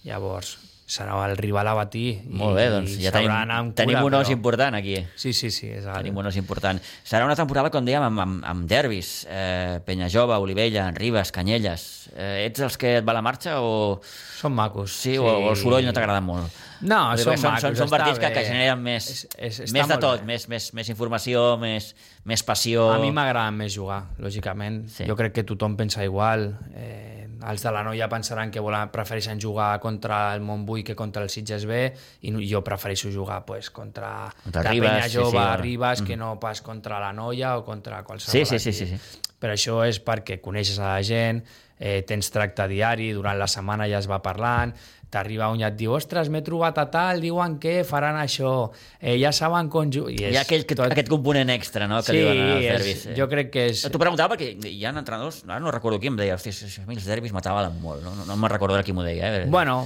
Llavors, 0.03 0.57
serà 0.91 1.15
el 1.29 1.37
rival 1.39 1.69
a 1.71 1.73
batir. 1.77 2.21
Molt 2.27 2.57
bé, 2.59 2.65
doncs 2.73 2.97
ja 2.99 3.13
tenim, 3.15 3.31
amb 3.31 3.75
tenim 3.77 3.95
cura, 3.95 4.05
un 4.09 4.15
os 4.19 4.27
però- 4.27 4.35
important 4.35 4.75
aquí. 4.75 4.97
Sí, 5.15 5.31
sí, 5.33 5.51
sí. 5.51 5.69
És. 5.71 5.85
Tenim 5.87 6.17
un 6.17 6.27
os 6.27 6.35
important. 6.35 6.81
Serà 7.07 7.23
una 7.25 7.37
temporada, 7.39 7.71
com 7.71 7.85
dèiem, 7.87 8.03
amb, 8.03 8.19
amb, 8.19 8.43
amb 8.45 8.67
derbis. 8.67 9.25
Eh, 9.29 9.79
Penyajova, 9.85 10.39
Olivella, 10.43 10.89
Ribes, 10.91 11.31
Canyelles. 11.31 12.09
Eh, 12.15 12.47
ets 12.49 12.59
els 12.67 12.77
que 12.77 12.97
et 12.99 13.07
va 13.07 13.15
la 13.15 13.21
marxa 13.23 13.61
o... 13.61 14.01
Són 14.41 14.53
macos. 14.57 14.91
Sí, 14.91 15.15
o, 15.17 15.23
o 15.23 15.49
el 15.51 15.55
soroll 15.55 15.85
no 15.85 15.93
t'agrada 15.95 16.19
molt? 16.21 16.51
No, 16.81 16.99
són 17.17 17.37
són, 17.37 17.51
macos, 17.51 17.61
són, 17.61 17.75
són 17.77 17.89
partits 17.91 18.19
que, 18.19 18.31
que 18.33 18.43
generen 18.47 18.81
més, 18.81 19.09
És- 19.09 19.27
és- 19.37 19.59
està 19.67 19.73
més 19.77 19.87
de 19.87 19.97
tot, 20.01 20.19
bé. 20.21 20.25
més, 20.25 20.47
més, 20.49 20.73
més 20.73 20.89
informació, 20.89 21.57
més, 21.61 21.91
més 22.25 22.43
passió... 22.43 22.89
A 22.93 22.99
mi 22.99 23.11
m'agrada 23.11 23.51
més 23.51 23.73
jugar, 23.75 24.03
lògicament. 24.19 24.83
Sí. 24.87 25.03
Sí. 25.03 25.09
Jo 25.09 25.15
crec 25.15 25.33
que 25.33 25.43
tothom 25.43 25.75
pensa 25.77 26.03
igual. 26.03 26.57
Eh, 26.73 27.27
els 27.41 27.63
de 27.63 27.71
la 27.73 27.81
noia 27.83 28.07
pensaran 28.09 28.51
que 28.53 28.59
volen, 28.61 28.89
prefereixen 28.93 29.39
jugar 29.41 29.79
contra 29.81 30.33
el 30.35 30.41
Montbui 30.45 30.83
que 30.83 30.95
contra 30.95 31.23
el 31.23 31.29
Sitges 31.33 31.65
B 31.65 31.79
i 32.21 32.33
jo 32.49 32.61
prefereixo 32.63 33.09
jugar 33.11 33.43
pues, 33.45 33.71
contra, 33.71 34.29
Contra 34.43 34.61
la 34.63 34.69
Ribes, 34.69 34.89
Penya 34.91 35.09
sí, 35.09 35.17
Jove, 35.17 35.31
sí, 35.31 35.37
bueno. 35.37 35.57
Ribes, 35.57 36.01
que 36.03 36.17
no 36.17 36.39
pas 36.39 36.61
contra 36.61 36.99
la 36.99 37.11
noia 37.13 37.57
o 37.57 37.63
contra 37.65 38.03
qualsevol 38.03 38.31
Sí, 38.31 38.45
sí, 38.45 38.59
sí, 38.59 38.73
sí, 38.73 38.85
sí. 38.93 39.19
Però 39.41 39.53
això 39.57 39.79
és 39.89 39.97
perquè 40.05 40.37
coneixes 40.39 40.77
a 40.77 40.91
la 40.93 41.01
gent, 41.01 41.41
eh, 41.81 42.01
tens 42.07 42.29
tracte 42.31 42.67
diari, 42.69 43.11
durant 43.17 43.39
la 43.41 43.49
setmana 43.49 43.89
ja 43.89 43.99
es 43.99 44.07
va 44.09 44.21
parlant, 44.21 44.71
t'arriba 45.11 45.49
un 45.51 45.59
i 45.59 45.65
et 45.67 45.75
diu, 45.75 45.91
ostres, 45.97 46.29
m'he 46.31 46.39
trobat 46.45 46.77
a 46.79 46.85
tal, 46.93 47.19
diuen 47.25 47.57
que 47.59 47.81
faran 47.87 48.15
això, 48.21 48.69
eh, 49.01 49.17
ja 49.19 49.33
saben 49.35 49.67
com... 49.73 49.89
ju-" 49.91 50.07
I 50.13 50.21
Hi 50.29 50.37
ha 50.39 50.45
aquell, 50.45 50.63
tot... 50.69 50.85
aquest 50.87 51.09
component 51.11 51.51
extra 51.51 51.89
no, 51.91 51.99
que 52.05 52.13
sí, 52.13 52.19
li 52.19 52.29
donen 52.29 52.53
als 52.53 52.61
és, 52.61 52.69
derbis. 52.77 53.03
eh. 53.09 53.17
jo 53.17 53.27
crec 53.33 53.51
que 53.51 53.65
és... 53.73 53.83
T'ho 53.91 53.99
preguntava 53.99 54.37
perquè 54.37 54.53
hi 54.69 54.85
ha 54.85 54.93
entrenadors, 54.93 55.41
ara 55.49 55.59
no 55.59 55.73
recordo 55.75 55.99
qui 55.99 56.13
em 56.13 56.21
deia, 56.21 56.37
hosti, 56.39 56.53
mi 56.87 56.95
els 56.95 57.09
derbis 57.09 57.35
m'atavalen 57.35 57.75
molt, 57.83 58.05
no, 58.05 58.15
no, 58.15 58.29
no 58.29 58.39
me'n 58.39 58.55
recordo 58.55 58.79
qui 58.85 58.95
m'ho 58.95 59.03
deia. 59.03 59.33
Eh? 59.41 59.43
Bueno, 59.51 59.81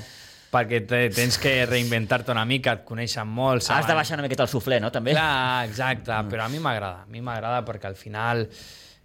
perquè 0.54 0.86
te, 0.88 1.02
tens 1.16 1.40
que 1.42 1.58
reinventar-te 1.66 2.32
una 2.36 2.46
mica, 2.46 2.78
et 2.78 2.86
coneixen 2.88 3.28
molt. 3.28 3.66
Has 3.74 3.90
de 3.90 3.98
baixar 3.98 4.20
una 4.20 4.28
miqueta 4.28 4.46
el 4.46 4.52
suflé, 4.52 4.80
no, 4.84 4.92
també? 4.94 5.16
Clar, 5.18 5.66
exacte, 5.68 6.14
mm. 6.14 6.32
però 6.32 6.46
a 6.46 6.52
mi 6.54 6.62
m'agrada. 6.62 7.04
A 7.04 7.12
mi 7.12 7.24
m'agrada 7.26 7.66
perquè 7.68 7.90
al 7.90 7.98
final 8.00 8.46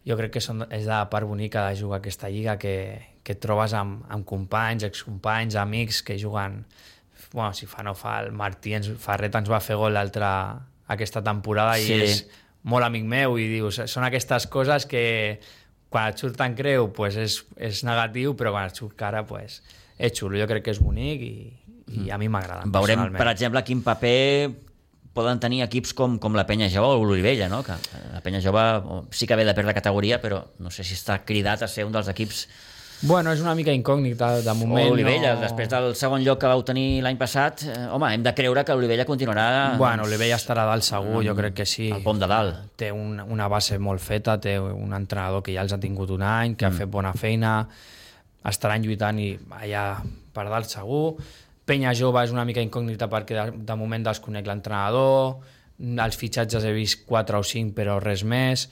jo 0.06 0.16
crec 0.16 0.32
que 0.36 0.42
són, 0.44 0.64
és 0.72 0.86
la 0.88 1.02
part 1.12 1.28
bonica 1.28 1.66
de 1.68 1.76
jugar 1.80 2.00
aquesta 2.00 2.30
lliga 2.32 2.56
que, 2.58 2.74
que 3.22 3.36
et 3.36 3.40
trobes 3.42 3.74
amb, 3.76 4.04
amb 4.08 4.26
companys, 4.26 4.86
excompanys, 4.88 5.58
amics 5.60 6.02
que 6.06 6.18
juguen... 6.20 6.64
Bueno, 7.32 7.52
si 7.54 7.66
fa 7.70 7.84
no 7.86 7.92
fa, 7.94 8.16
el 8.24 8.32
Martí 8.34 8.72
ens, 8.74 8.88
Ferret 8.98 9.36
ens 9.38 9.50
va 9.52 9.60
fer 9.62 9.76
gol 9.78 9.92
l'altra 9.94 10.30
aquesta 10.90 11.20
temporada 11.22 11.76
Sí. 11.78 11.92
i 11.94 12.00
és 12.08 12.24
molt 12.66 12.82
amic 12.84 13.04
meu 13.06 13.36
i 13.38 13.46
dius, 13.52 13.78
són 13.86 14.02
aquestes 14.08 14.48
coses 14.50 14.86
que 14.90 15.38
quan 15.90 16.10
et 16.10 16.18
surt 16.18 16.40
en 16.42 16.56
creu 16.58 16.88
pues 16.94 17.16
és, 17.20 17.36
és 17.56 17.84
negatiu, 17.86 18.34
però 18.38 18.50
quan 18.54 18.66
et 18.66 18.74
surt 18.74 18.96
cara 18.98 19.22
pues, 19.26 19.60
és 19.98 20.16
xulo. 20.16 20.38
Jo 20.40 20.48
crec 20.50 20.64
que 20.66 20.74
és 20.74 20.80
bonic 20.82 21.22
i, 21.22 21.34
i 22.00 22.10
a 22.10 22.18
mi 22.18 22.28
m'agrada. 22.32 22.66
Veurem, 22.66 23.12
per 23.14 23.28
exemple, 23.30 23.62
quin 23.66 23.84
paper 23.86 24.50
poden 25.14 25.40
tenir 25.42 25.64
equips 25.66 25.94
com, 25.96 26.18
com 26.22 26.36
la 26.38 26.46
Penya 26.46 26.70
Jove 26.70 27.00
o 27.00 27.04
l'Olivella, 27.04 27.48
no? 27.50 27.62
que 27.66 27.76
la 28.12 28.20
Penya 28.24 28.42
Jove 28.44 28.64
sí 29.10 29.26
que 29.26 29.36
ve 29.36 29.44
de 29.48 29.54
perdre 29.54 29.74
categoria, 29.74 30.20
però 30.22 30.44
no 30.62 30.70
sé 30.70 30.86
si 30.86 30.94
està 30.94 31.20
cridat 31.26 31.64
a 31.66 31.68
ser 31.70 31.88
un 31.88 31.96
dels 31.96 32.10
equips 32.12 32.46
Bueno, 33.02 33.32
és 33.32 33.40
una 33.40 33.54
mica 33.56 33.72
incògnita, 33.72 34.42
de 34.44 34.50
o 34.52 34.54
moment 34.60 34.90
l'Olivella, 34.90 35.32
no... 35.32 35.40
després 35.40 35.70
del 35.72 35.94
segon 35.96 36.20
lloc 36.20 36.42
que 36.42 36.50
vau 36.50 36.60
tenir 36.68 37.00
l'any 37.00 37.16
passat, 37.16 37.62
eh, 37.64 37.86
home, 37.88 38.10
hem 38.12 38.26
de 38.26 38.34
creure 38.36 38.60
que 38.66 38.76
l'Olivella 38.76 39.06
continuarà 39.08 39.44
Bueno, 39.80 40.04
l'Olivella 40.04 40.36
estarà 40.36 40.66
dalt 40.68 40.84
segur, 40.84 41.22
jo 41.24 41.34
crec 41.38 41.56
que 41.62 41.66
sí. 41.68 41.88
al 41.96 42.04
pom 42.04 42.20
de 42.20 42.28
dalt. 42.28 42.58
Té 42.76 42.90
un, 42.92 43.16
una 43.24 43.48
base 43.48 43.78
molt 43.80 44.04
feta, 44.04 44.36
té 44.36 44.58
un 44.60 44.92
entrenador 44.92 45.40
que 45.46 45.56
ja 45.56 45.64
els 45.64 45.72
ha 45.72 45.80
tingut 45.80 46.12
un 46.12 46.26
any, 46.28 46.58
que 46.60 46.68
mm. 46.68 46.74
ha 46.76 46.82
fet 46.82 46.92
bona 46.92 47.14
feina, 47.16 47.54
estaran 48.50 48.84
lluitant 48.84 49.20
i 49.24 49.30
allà 49.62 49.84
per 50.36 50.50
dalt 50.52 50.68
segur. 50.68 51.16
Penya 51.70 51.94
Jove 51.94 52.24
és 52.26 52.34
una 52.34 52.44
mica 52.48 52.62
incògnita 52.64 53.06
perquè 53.10 53.36
de, 53.36 53.58
de 53.66 53.78
moment 53.78 54.10
desconec 54.10 54.48
l'entrenador, 54.50 55.36
els 55.80 56.16
fitxatges 56.18 56.66
he 56.66 56.72
vist 56.76 57.04
4 57.08 57.38
o 57.38 57.46
5 57.46 57.76
però 57.76 58.00
res 58.02 58.24
més, 58.26 58.66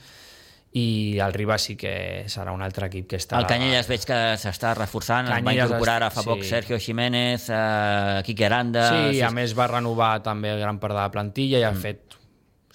i 0.76 1.18
el 1.24 1.32
Ribas 1.32 1.64
sí 1.64 1.76
que 1.80 2.26
serà 2.28 2.52
un 2.52 2.62
altre 2.62 2.90
equip 2.90 3.06
que 3.08 3.20
està... 3.22 3.38
El 3.40 3.48
Canyelles 3.48 3.88
veig 3.88 4.04
que 4.08 4.18
s'està 4.40 4.74
reforçant, 4.76 5.30
Canyelles 5.30 5.46
va 5.46 5.54
incorporar 5.70 6.02
a 6.02 6.10
es- 6.10 6.18
fa 6.18 6.24
poc 6.26 6.42
sí. 6.42 6.50
Sergio 6.50 6.78
Jiménez, 6.78 7.48
eh, 7.48 8.20
Quique 8.26 8.46
Aranda... 8.46 8.84
Sí, 8.92 9.22
a 9.24 9.30
més 9.32 9.56
va 9.56 9.70
renovar 9.70 10.18
també 10.26 10.52
gran 10.60 10.80
part 10.82 10.96
de 10.98 11.00
la 11.00 11.10
plantilla 11.14 11.62
i 11.62 11.64
ha 11.64 11.72
mm. 11.72 11.84
fet 11.86 12.18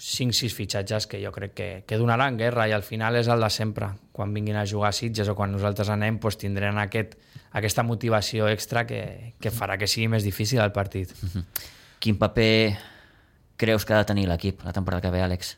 5-6 0.00 0.54
fitxatges 0.54 1.06
que 1.06 1.20
jo 1.22 1.30
crec 1.32 1.52
que, 1.54 1.68
que 1.86 1.98
donaran 1.98 2.36
guerra 2.36 2.66
i 2.68 2.74
al 2.74 2.82
final 2.82 3.16
és 3.16 3.28
el 3.30 3.40
de 3.40 3.50
sempre. 3.50 3.92
Quan 4.12 4.34
vinguin 4.34 4.58
a 4.58 4.66
jugar 4.66 4.90
a 4.90 4.96
Sitges 4.96 5.30
o 5.30 5.36
quan 5.38 5.52
nosaltres 5.54 5.90
anem 5.92 6.18
doncs 6.22 6.38
tindrem 6.40 6.78
aquest, 6.82 7.14
aquesta 7.54 7.84
motivació 7.86 8.48
extra 8.50 8.84
que, 8.86 9.34
que 9.40 9.54
farà 9.54 9.78
que 9.78 9.88
sigui 9.90 10.08
més 10.10 10.26
difícil 10.26 10.62
el 10.64 10.74
partit. 10.74 11.14
Quin 12.02 12.18
paper 12.18 12.76
creus 13.56 13.86
que 13.86 13.94
ha 13.94 14.02
de 14.02 14.10
tenir 14.10 14.26
l'equip 14.28 14.64
la 14.66 14.74
temporada 14.74 15.06
que 15.06 15.14
ve, 15.14 15.22
Àlex? 15.22 15.56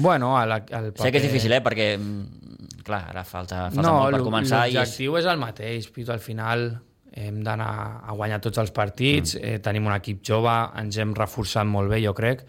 Bueno, 0.00 0.32
el, 0.42 0.52
el 0.52 0.92
paper... 0.92 1.04
Sé 1.04 1.12
que 1.12 1.20
és 1.20 1.26
difícil, 1.26 1.52
eh? 1.52 1.60
Perquè, 1.60 1.90
mm, 1.98 2.84
clar, 2.86 3.02
ara 3.12 3.24
falta, 3.28 3.66
falta 3.68 3.84
no, 3.84 3.98
molt 4.00 4.16
per 4.16 4.22
començar. 4.24 4.64
L'objectiu 4.64 5.12
i 5.12 5.20
és... 5.20 5.26
és 5.26 5.32
el 5.34 5.42
mateix, 5.42 5.90
Pitu. 5.92 6.14
Al 6.14 6.24
final 6.24 6.70
hem 7.12 7.42
d'anar 7.44 7.74
a 8.06 8.16
guanyar 8.16 8.40
tots 8.40 8.62
els 8.62 8.72
partits, 8.72 9.36
mm. 9.36 9.44
eh, 9.44 9.60
tenim 9.60 9.90
un 9.90 9.94
equip 9.98 10.24
jove, 10.26 10.56
ens 10.80 10.96
hem 10.96 11.12
reforçat 11.18 11.68
molt 11.68 11.92
bé, 11.92 12.00
jo 12.00 12.14
crec, 12.16 12.46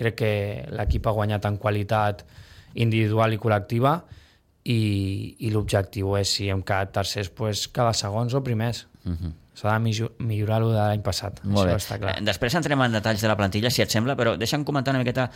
crec 0.00 0.16
que 0.22 0.32
l'equip 0.76 1.06
ha 1.06 1.14
guanyat 1.16 1.46
en 1.48 1.58
qualitat 1.60 2.24
individual 2.74 3.34
i 3.34 3.40
col·lectiva 3.40 3.98
i, 4.64 4.80
i 5.46 5.52
l'objectiu 5.52 6.16
és, 6.20 6.32
si 6.36 6.48
hem 6.52 6.64
quedat 6.66 6.92
tercers, 7.00 7.30
pues, 7.34 7.66
cada 7.74 7.92
segons 7.96 8.34
o 8.34 8.42
primers. 8.44 8.86
Uh 9.04 9.12
-huh. 9.12 9.32
S'ha 9.60 9.78
de 9.78 10.08
millorar 10.24 10.60
lo 10.60 10.70
de 10.72 10.78
l'any 10.78 11.02
passat. 11.02 11.42
Molt 11.44 11.68
Això 11.68 11.72
bé. 11.72 11.76
està 11.76 11.98
clar. 11.98 12.18
Eh, 12.18 12.24
Després 12.24 12.54
entrem 12.54 12.80
en 12.80 12.92
detalls 12.92 13.20
de 13.20 13.28
la 13.28 13.36
plantilla, 13.36 13.70
si 13.70 13.82
et 13.82 13.90
sembla, 13.90 14.16
però 14.16 14.36
deixa'm 14.36 14.64
comentar 14.64 14.92
una 14.94 15.02
miqueta 15.02 15.30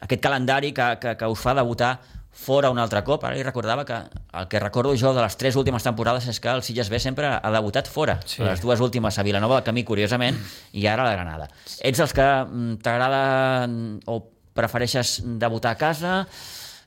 aquest 0.00 0.22
calendari 0.22 0.72
que, 0.72 0.98
que, 1.00 1.16
que 1.16 1.26
us 1.26 1.38
fa 1.38 1.54
debutar 1.54 2.00
fora 2.32 2.70
un 2.70 2.78
altre 2.78 3.02
cop. 3.04 3.24
Ara 3.26 3.36
hi 3.38 3.42
recordava 3.42 3.84
que 3.84 3.96
el 4.38 4.48
que 4.48 4.60
recordo 4.62 4.94
jo 4.96 5.12
de 5.14 5.22
les 5.22 5.36
tres 5.36 5.56
últimes 5.56 5.82
temporades 5.82 6.28
és 6.30 6.38
que 6.40 6.48
el 6.52 6.62
Sitges 6.62 6.88
B 6.90 6.98
sempre 7.02 7.26
ha 7.36 7.50
debutat 7.52 7.88
fora. 7.90 8.18
Sí. 8.24 8.42
Les 8.46 8.60
dues 8.62 8.80
últimes 8.80 9.18
a 9.18 9.22
Vilanova 9.26 9.58
del 9.60 9.64
Camí, 9.66 9.84
curiosament, 9.84 10.38
i 10.72 10.86
ara 10.86 11.02
a 11.04 11.10
la 11.10 11.16
Granada. 11.18 11.48
Ets 11.82 12.00
els 12.00 12.14
que 12.16 12.26
mm, 12.44 12.78
t'agrada 12.84 13.66
mm, 13.66 14.00
o 14.06 14.20
prefereixes 14.54 15.20
debutar 15.40 15.72
a 15.72 15.78
casa, 15.80 16.14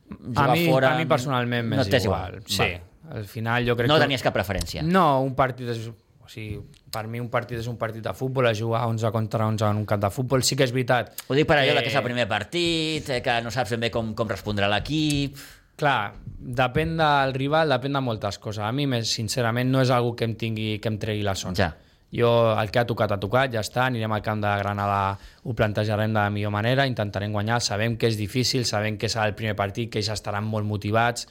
jugar 0.10 0.50
A 0.50 0.54
mi, 0.54 0.66
fora... 0.68 0.94
a 0.96 0.98
mi 1.00 1.06
personalment 1.10 1.68
m'és 1.70 1.80
no 1.80 1.86
t'és 1.90 2.04
igual. 2.06 2.42
Sí, 2.46 2.66
Va. 2.74 3.18
al 3.20 3.26
final 3.28 3.66
jo 3.68 3.76
crec 3.80 3.88
No 3.90 3.96
que... 4.00 4.04
tenies 4.08 4.24
cap 4.26 4.34
preferència. 4.36 4.84
No, 4.84 5.22
un 5.24 5.34
partit 5.36 5.70
és... 5.74 5.88
O 6.24 6.30
sigui, 6.32 6.60
per 6.92 7.06
mi 7.12 7.20
un 7.20 7.28
partit 7.30 7.60
és 7.60 7.68
un 7.68 7.76
partit 7.78 8.02
de 8.06 8.14
futbol, 8.16 8.48
a 8.48 8.54
jugar 8.56 8.86
11 8.88 9.12
contra 9.12 9.46
11 9.48 9.66
en 9.70 9.82
un 9.82 9.86
camp 9.86 10.02
de 10.02 10.10
futbol. 10.10 10.44
Sí 10.44 10.56
que 10.56 10.64
és 10.64 10.72
veritat. 10.72 11.12
Ho 11.28 11.36
dic 11.36 11.46
per 11.48 11.58
allò 11.60 11.80
que- 11.82 11.88
és 11.90 11.96
el 11.96 12.04
primer 12.04 12.28
partit, 12.28 13.10
eh, 13.10 13.22
que 13.22 13.42
no 13.42 13.52
saps 13.52 13.72
ben 13.72 13.80
bé 13.82 13.92
com, 13.92 14.14
com 14.16 14.28
respondrà 14.30 14.70
l'equip... 14.72 15.38
Clar, 15.76 16.14
depèn 16.38 16.92
del 17.00 17.34
rival, 17.34 17.68
depèn 17.74 17.94
de 17.98 18.00
moltes 18.00 18.38
coses. 18.38 18.62
A 18.62 18.72
mi, 18.72 18.86
més 18.86 19.10
sincerament, 19.10 19.72
no 19.74 19.82
és 19.82 19.90
algo 19.90 20.12
que 20.16 20.24
em 20.24 20.36
tingui, 20.38 20.78
que 20.80 20.88
em 20.88 21.00
tregui 21.02 21.24
la 21.26 21.34
son. 21.34 21.56
Ja. 21.58 21.72
Jo, 22.14 22.30
el 22.62 22.70
que 22.70 22.78
ha 22.78 22.86
tocat, 22.86 23.12
ha 23.12 23.18
tocat, 23.18 23.50
ja 23.52 23.64
està, 23.66 23.88
anirem 23.88 24.14
al 24.14 24.22
camp 24.22 24.40
de 24.40 24.52
Granada, 24.60 25.18
ho 25.44 25.56
plantejarem 25.58 26.14
de 26.14 26.20
la 26.20 26.30
millor 26.30 26.52
manera, 26.54 26.86
intentarem 26.86 27.34
guanyar, 27.34 27.58
sabem 27.60 27.98
que 27.98 28.06
és 28.06 28.20
difícil, 28.22 28.68
sabem 28.70 29.00
que 29.02 29.10
serà 29.10 29.26
el 29.26 29.34
primer 29.34 29.56
partit, 29.58 29.90
que 29.90 29.98
ells 29.98 30.10
estaran 30.14 30.46
molt 30.46 30.64
motivats, 30.70 31.26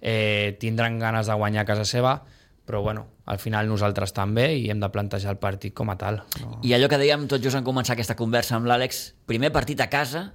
eh, 0.00 0.56
tindran 0.60 1.00
ganes 1.00 1.26
de 1.26 1.34
guanyar 1.34 1.62
a 1.66 1.70
casa 1.72 1.84
seva, 1.84 2.22
però 2.68 2.82
bueno, 2.84 3.06
al 3.24 3.38
final 3.40 3.64
nosaltres 3.64 4.12
també 4.12 4.50
i 4.60 4.66
hem 4.68 4.82
de 4.82 4.90
plantejar 4.92 5.32
el 5.32 5.40
partit 5.40 5.72
com 5.72 5.88
a 5.88 5.94
tal. 5.96 6.20
No? 6.42 6.58
I 6.60 6.74
allò 6.76 6.90
que 6.92 6.98
dèiem 7.00 7.24
tot 7.30 7.40
just 7.40 7.56
en 7.56 7.64
començar 7.64 7.94
aquesta 7.96 8.16
conversa 8.18 8.58
amb 8.58 8.68
l'Àlex, 8.68 9.00
primer 9.24 9.48
partit 9.56 9.80
a 9.80 9.88
casa 9.88 10.26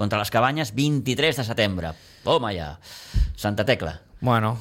contra 0.00 0.16
les 0.16 0.32
Cabanyes, 0.32 0.72
23 0.72 1.42
de 1.42 1.44
setembre. 1.44 1.92
Home, 2.24 2.54
ja. 2.56 2.70
Santa 3.36 3.68
Tecla. 3.68 3.98
Bueno, 4.18 4.58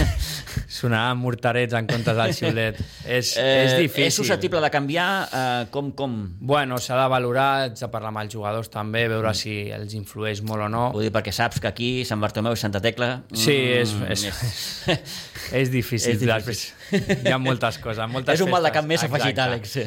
sonaran 0.68 1.18
mortarets 1.18 1.74
en 1.78 1.86
comptes 1.86 2.16
del 2.18 2.32
xiulet. 2.34 2.80
És, 3.06 3.36
Eh, 3.38 3.64
és 3.64 3.74
difícil. 3.78 4.08
És 4.08 4.16
susceptible 4.18 4.60
de 4.60 4.70
canviar? 4.72 5.06
Eh, 5.30 5.66
com, 5.70 5.92
com? 5.96 6.16
Bueno, 6.40 6.78
s'ha 6.82 6.98
de 6.98 7.06
valorar, 7.12 7.68
ets 7.70 7.84
de 7.84 7.88
parlar 7.92 8.10
amb 8.10 8.22
els 8.24 8.34
jugadors 8.34 8.70
també, 8.72 9.06
veure 9.08 9.32
si 9.38 9.54
els 9.70 9.94
influeix 9.94 10.42
molt 10.42 10.66
o 10.66 10.68
no. 10.72 10.84
Ho 10.90 11.00
dic 11.04 11.14
perquè 11.14 11.32
saps 11.32 11.62
que 11.62 11.70
aquí 11.70 11.90
Sant 12.04 12.20
Bartomeu 12.20 12.56
i 12.56 12.60
Santa 12.60 12.82
Tecla... 12.82 13.22
Sí, 13.32 13.54
és, 13.78 13.94
mm, 13.94 14.10
és, 14.10 14.26
és, 14.26 15.00
és 15.62 15.70
difícil. 15.70 16.10
És 16.16 16.20
difícil. 16.20 16.34
Després, 16.34 17.20
hi 17.24 17.30
ha 17.32 17.38
moltes 17.38 17.78
coses. 17.78 18.02
Moltes 18.10 18.38
és 18.38 18.42
un 18.44 18.50
mal 18.50 18.66
de 18.66 18.74
cap 18.74 18.86
més 18.86 19.02
afegit. 19.06 19.38
Àlex. 19.38 19.78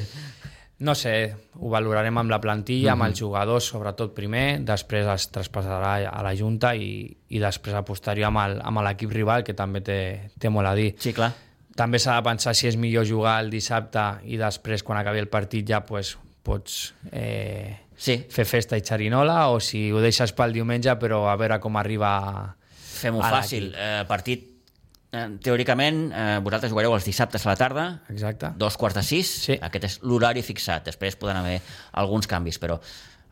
No 0.84 0.96
sé, 1.00 1.14
ho 1.56 1.70
valorarem 1.72 2.18
amb 2.20 2.30
la 2.34 2.42
plantilla, 2.44 2.92
amb 2.94 3.04
Mhm. 3.04 3.10
els 3.10 3.20
jugadors, 3.20 3.64
sobretot 3.72 4.14
primer, 4.14 4.60
després 4.66 5.08
es 5.14 5.30
traspassarà 5.32 6.10
a 6.12 6.22
la 6.24 6.36
Junta 6.36 6.76
i, 6.76 7.08
i 7.30 7.40
després 7.40 7.74
a 7.76 7.84
posterior 7.88 8.28
amb 8.28 8.60
amb 8.62 8.82
l'equip 8.84 9.12
rival, 9.12 9.44
que 9.44 9.54
també 9.54 9.82
té, 9.82 10.30
té 10.38 10.50
molt 10.50 10.68
a 10.68 10.76
dir. 10.76 10.94
Sí, 11.00 11.14
clar. 11.14 11.32
També 11.76 11.98
s'ha 12.00 12.18
de 12.20 12.24
pensar 12.28 12.54
si 12.54 12.68
és 12.68 12.76
millor 12.78 13.06
jugar 13.06 13.40
el 13.42 13.50
dissabte 13.50 14.20
i 14.26 14.38
després, 14.38 14.84
quan 14.84 15.00
acabi 15.00 15.20
el 15.20 15.28
partit, 15.28 15.66
ja 15.68 15.80
pues, 15.86 16.18
pots 16.44 16.94
eh, 17.12 17.80
Sí, 17.96 18.18
fer 18.30 18.44
festa 18.46 18.76
i 18.76 18.82
xerinola 18.82 19.48
o 19.50 19.60
si 19.62 19.92
ho 19.92 20.00
deixes 20.02 20.34
pel 20.34 20.52
diumenge 20.52 20.92
però 21.00 21.30
a 21.32 21.36
veure 21.38 21.60
com 21.62 21.78
arriba 21.78 22.56
fem-ho 22.76 23.22
fàcil. 23.22 23.74
Eh, 23.78 24.04
partit, 24.08 24.50
teòricament, 25.14 26.12
eh, 26.12 26.40
vosaltres 26.44 26.72
jugareu 26.74 26.96
els 26.96 27.06
dissabtes 27.06 27.46
a 27.46 27.50
la 27.52 27.56
tarda, 27.56 28.02
Exacte. 28.10 28.50
dos 28.58 28.78
quarts 28.78 28.98
de 28.98 29.04
sis, 29.04 29.30
Sí. 29.46 29.58
aquest 29.62 29.84
és 29.86 30.00
l'horari 30.02 30.42
fixat, 30.42 30.86
després 30.86 31.16
poden 31.16 31.38
haver 31.38 31.62
alguns 31.92 32.28
canvis, 32.28 32.60
però 32.60 32.80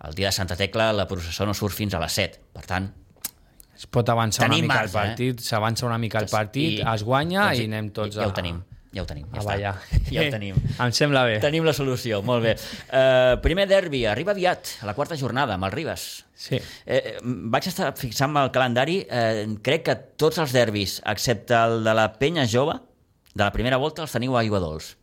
el 0.04 0.14
dia 0.14 0.28
de 0.28 0.32
Santa 0.32 0.56
Tecla 0.56 0.92
la 0.94 1.08
processó 1.08 1.46
no 1.46 1.54
surt 1.54 1.74
fins 1.74 1.94
a 1.94 2.00
les 2.00 2.12
7, 2.12 2.40
per 2.54 2.66
tant, 2.66 2.92
es 3.76 3.88
pot 3.88 4.08
avançar 4.10 4.46
Tenim 4.48 4.66
una 4.66 4.74
mica 4.74 4.82
marge, 4.82 4.98
el 4.98 5.08
partit, 5.10 5.40
s'avança 5.40 5.86
una 5.88 5.98
mica 5.98 6.20
el 6.20 6.28
partit, 6.30 6.84
es 6.86 7.04
guanya 7.04 7.48
doncs 7.48 7.60
i 7.60 7.66
anem 7.66 7.90
tots 7.92 8.16
ja 8.16 8.24
a, 8.24 8.28
ho 8.28 8.32
tenim, 8.32 8.62
ja 8.92 9.04
ho 9.04 9.08
tenim, 9.08 9.28
ja 9.32 9.40
a 9.40 9.42
està. 9.42 9.54
ballar. 9.54 9.74
Ja 10.12 10.26
ho 10.26 10.32
tenim. 10.34 10.58
em 10.84 10.94
sembla 10.96 11.24
bé. 11.30 11.40
Tenim 11.44 11.68
la 11.68 11.74
solució, 11.76 12.22
molt 12.28 12.44
bé. 12.44 12.56
Uh, 12.90 13.38
primer 13.44 13.68
derbi, 13.70 14.04
arriba 14.10 14.36
aviat, 14.36 14.76
a 14.84 14.90
la 14.90 14.96
quarta 14.98 15.18
jornada, 15.20 15.56
amb 15.56 15.70
el 15.70 15.76
Ribas. 15.76 16.08
Sí. 16.36 16.58
Eh, 16.90 17.20
vaig 17.24 17.68
estar 17.70 17.92
fixant-me 17.98 18.42
el 18.42 18.50
calendari, 18.52 19.02
eh, 19.06 19.46
crec 19.62 19.86
que 19.86 19.96
tots 20.20 20.42
els 20.42 20.56
derbis, 20.56 20.98
excepte 21.06 21.54
el 21.54 21.86
de 21.86 21.94
la 21.94 22.08
penya 22.18 22.48
jove, 22.50 22.80
de 23.34 23.44
la 23.46 23.52
primera 23.54 23.78
volta, 23.78 24.02
els 24.04 24.12
teniu 24.12 24.36
a 24.36 24.42
Aigua 24.42 24.60
Dols. 24.60 24.96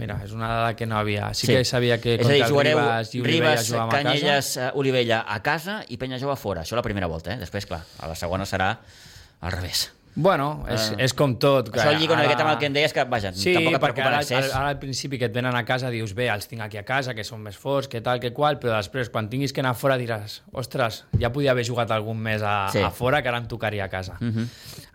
Mira, 0.00 0.20
és 0.22 0.32
una 0.34 0.48
dada 0.48 0.74
que 0.78 0.86
no 0.86 0.98
havia... 0.98 1.32
Sí, 1.34 1.48
que 1.50 1.64
sabia 1.66 1.96
que 2.02 2.14
És 2.14 2.20
dir, 2.22 2.38
contra 2.42 2.46
el 2.46 2.52
jugareu 2.52 2.78
Ribas 2.78 3.14
i 3.14 3.22
Olivella 3.22 3.62
jugàvem 3.62 3.88
a 3.88 3.90
casa. 3.90 4.02
Canyelles, 4.04 4.50
eh, 4.56 4.68
Olivella 4.78 5.22
a 5.26 5.38
casa 5.42 5.80
i 5.88 5.98
Penya 5.98 6.20
Jove 6.22 6.36
fora. 6.38 6.62
Això 6.62 6.78
la 6.78 6.84
primera 6.86 7.08
volta, 7.10 7.34
eh? 7.34 7.40
Després, 7.40 7.66
clar, 7.66 7.80
a 7.98 8.10
la 8.10 8.18
segona 8.18 8.46
serà 8.46 8.70
al 9.40 9.56
revés. 9.56 9.88
Bueno, 10.14 10.64
és, 10.68 10.90
Eh, 10.90 11.04
és 11.04 11.14
com 11.14 11.36
tot. 11.38 11.70
que 11.70 11.78
Això 11.78 11.96
lliga 11.96 12.14
una 12.14 12.22
miqueta 12.24 12.42
amb 12.42 12.50
el 12.52 12.58
que 12.58 12.66
em 12.66 12.72
deies, 12.72 12.92
que, 12.92 13.04
vaja, 13.04 13.32
Sí, 13.32 13.54
tampoc 13.54 13.74
et 13.74 13.80
preocupa 13.80 14.10
l'accés. 14.10 14.50
ara, 14.50 14.58
ara 14.58 14.68
al 14.70 14.78
principi 14.78 15.18
que 15.18 15.26
et 15.26 15.32
venen 15.32 15.54
a 15.54 15.64
casa 15.64 15.88
dius, 15.88 16.14
bé, 16.14 16.28
els 16.28 16.48
tinc 16.48 16.62
aquí 16.62 16.76
a 16.78 16.84
casa, 16.84 17.14
que 17.14 17.22
són 17.24 17.40
més 17.40 17.56
forts, 17.56 17.86
que 17.88 18.00
tal, 18.00 18.18
que 18.20 18.32
qual, 18.32 18.58
però 18.58 18.76
després, 18.76 19.08
quan 19.08 19.28
tinguis 19.30 19.52
que 19.52 19.60
anar 19.60 19.74
fora, 19.74 19.96
diràs, 19.96 20.42
ostres, 20.52 21.04
ja 21.18 21.30
podia 21.32 21.52
haver 21.52 21.64
jugat 21.64 21.90
algun 21.92 22.18
mes 22.18 22.42
a, 22.42 22.68
Sí. 22.72 22.78
a 22.80 22.90
fora, 22.90 23.22
que 23.22 23.28
ara 23.28 23.38
em 23.38 23.46
tocaria 23.46 23.84
a 23.84 23.88
casa. 23.88 24.18
Uh 24.20 24.26
-huh. 24.26 24.46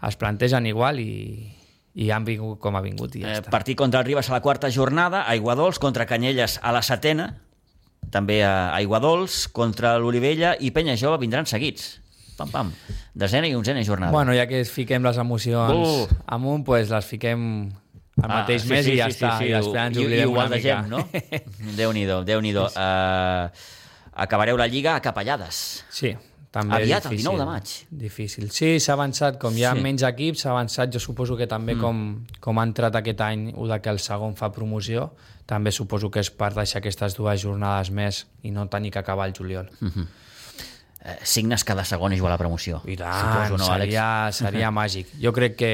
Es 0.10 0.16
plantegen 0.18 0.66
igual 0.68 1.00
i, 1.00 1.56
i 1.96 2.12
han 2.12 2.26
vingut 2.26 2.60
com 2.60 2.76
ha 2.76 2.82
vingut 2.82 3.16
i 3.16 3.22
ja 3.22 3.28
Eh, 3.32 3.42
està. 3.42 3.50
partit 3.50 3.78
contra 3.78 4.02
el 4.02 4.06
Ribas 4.06 4.30
a 4.30 4.34
la 4.34 4.42
quarta 4.42 4.70
jornada, 4.70 5.24
Aiguadols 5.30 5.80
contra 5.80 6.06
Canyelles 6.06 6.60
a 6.62 6.72
la 6.74 6.82
setena, 6.82 7.38
també 8.12 8.44
a 8.44 8.76
Aiguadols 8.76 9.48
contra 9.48 9.98
l'Olivella 9.98 10.58
i 10.60 10.72
Penya 10.72 10.96
Jove 10.98 11.18
vindran 11.20 11.46
seguits. 11.46 12.02
Pam, 12.38 12.50
pam. 12.52 12.72
Desena 13.16 13.48
i 13.48 13.56
onzena 13.56 13.84
jornada. 13.88 14.12
Bueno, 14.12 14.34
ja 14.36 14.46
que 14.48 14.64
fiquem 14.68 15.04
les 15.04 15.18
emocions 15.18 15.72
Uh. 15.88 16.08
amunt, 16.28 16.66
pues 16.68 16.90
les 16.92 17.06
fiquem 17.06 17.72
al 18.22 18.30
mateix 18.30 18.62
sí, 18.64 18.70
mes 18.70 18.86
sí, 18.86 18.92
i 18.94 18.98
ja 19.00 19.10
sí, 19.10 19.18
està. 19.18 19.38
sí, 19.38 19.46
sí. 19.46 19.50
I 19.50 19.56
després 19.56 19.88
ens 19.88 19.98
I- 19.98 20.06
i 20.06 20.24
ho 20.26 20.32
una 20.32 20.48
mica. 20.50 20.82
no? 20.88 21.00
Déu-n'hi-do, 21.80 22.24
déu 22.28 22.42
nhi 22.42 22.52
déu 22.56 22.64
uh, 22.68 23.50
Acabareu 24.16 24.58
la 24.58 24.68
Lliga 24.68 24.96
a 24.96 25.02
Capellades. 25.04 25.84
Sí, 25.92 26.14
també 26.52 26.76
Aviat, 26.78 27.06
el 27.06 27.12
difícil. 27.12 27.32
19 27.32 27.40
de 27.40 27.46
maig. 27.46 27.74
Difícil. 27.90 28.52
Sí, 28.52 28.80
s'ha 28.80 28.94
avançat, 28.96 29.38
com 29.40 29.56
hi 29.58 29.64
ha 29.66 29.72
Sí. 29.74 29.78
sí. 29.80 29.84
menys 29.84 30.04
equips, 30.08 30.42
s'ha 30.46 30.52
avançat, 30.52 30.92
jo 30.94 31.00
suposo 31.04 31.36
que 31.36 31.48
també 31.48 31.76
mm. 31.76 31.82
com, 31.82 32.26
com 32.40 32.60
ha 32.60 32.64
entrat 32.64 32.96
aquest 32.96 33.20
any 33.22 33.50
o 33.56 33.68
de 33.68 33.80
que 33.82 33.90
el 33.92 34.00
segon 34.00 34.36
fa 34.36 34.52
promoció, 34.56 35.10
també 35.46 35.72
suposo 35.72 36.10
que 36.10 36.20
és 36.24 36.32
per 36.32 36.54
deixar 36.56 36.80
aquestes 36.80 37.16
dues 37.16 37.42
jornades 37.44 37.92
més 37.92 38.26
i 38.44 38.52
no 38.52 38.68
tenir 38.68 38.92
que 38.92 39.00
acabar 39.00 39.28
el 39.28 39.34
juliol. 39.36 39.68
Mm. 39.82 40.02
Eh, 40.02 40.06
signes 41.24 41.64
cada 41.64 41.84
segon 41.86 42.14
i 42.14 42.18
jugar 42.18 42.32
a 42.34 42.36
la 42.36 42.42
promoció. 42.42 42.82
I 42.90 42.96
tant, 42.98 43.14
Suposo, 43.20 43.60
no, 43.62 43.68
Àlex? 43.74 43.92
seria, 43.92 44.08
seria 44.34 44.72
màgic. 44.80 45.12
Jo 45.22 45.34
crec 45.36 45.56
que, 45.60 45.74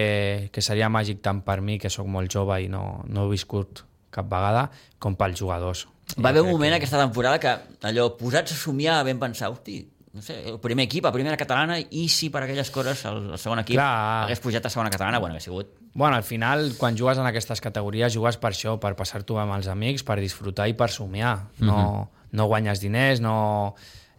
que 0.52 0.62
seria 0.66 0.90
màgic 0.92 1.22
tant 1.24 1.40
per 1.46 1.62
mi, 1.62 1.78
que 1.80 1.90
sóc 1.94 2.08
molt 2.08 2.32
jove 2.32 2.60
i 2.64 2.68
no, 2.72 3.04
no 3.08 3.28
he 3.28 3.32
viscut 3.32 3.86
cap 4.12 4.28
vegada, 4.28 4.68
com 5.00 5.16
pels 5.16 5.40
jugadors. 5.40 5.86
Va 6.20 6.34
haver 6.34 6.44
un 6.44 6.52
moment 6.52 6.74
aquesta 6.76 7.00
temporada 7.00 7.40
que 7.40 7.56
allò, 7.88 8.10
posats 8.20 8.52
a 8.52 8.58
somiar, 8.60 8.98
vam 9.08 9.20
pensar, 9.22 9.48
hosti, 9.54 9.78
no 10.12 10.20
sé, 10.22 10.42
el 10.52 10.58
primer 10.60 10.84
equip, 10.90 11.06
a 11.08 11.14
primera 11.16 11.38
catalana, 11.40 11.78
i 11.80 12.10
si 12.12 12.28
per 12.30 12.42
aquelles 12.44 12.68
coses 12.76 13.06
el, 13.08 13.30
el 13.32 13.40
segon 13.40 13.62
equip 13.64 13.78
Clar. 13.80 14.26
hagués 14.26 14.44
pujat 14.44 14.68
a 14.68 14.72
segona 14.74 14.92
catalana, 14.92 15.22
bueno, 15.24 15.38
hauria 15.38 15.46
sigut... 15.46 15.72
Bueno, 15.94 16.18
al 16.18 16.24
final, 16.28 16.74
quan 16.80 16.98
jugues 17.00 17.20
en 17.20 17.28
aquestes 17.28 17.64
categories, 17.64 18.12
jugues 18.16 18.36
per 18.40 18.52
això, 18.52 18.76
per 18.84 18.92
passar-t'ho 19.00 19.40
amb 19.40 19.56
els 19.56 19.72
amics, 19.72 20.04
per 20.08 20.20
disfrutar 20.20 20.68
i 20.68 20.76
per 20.76 20.90
somiar. 20.92 21.38
No, 21.64 22.10
no 22.32 22.52
guanyes 22.52 22.84
diners, 22.84 23.24
no... 23.24 23.38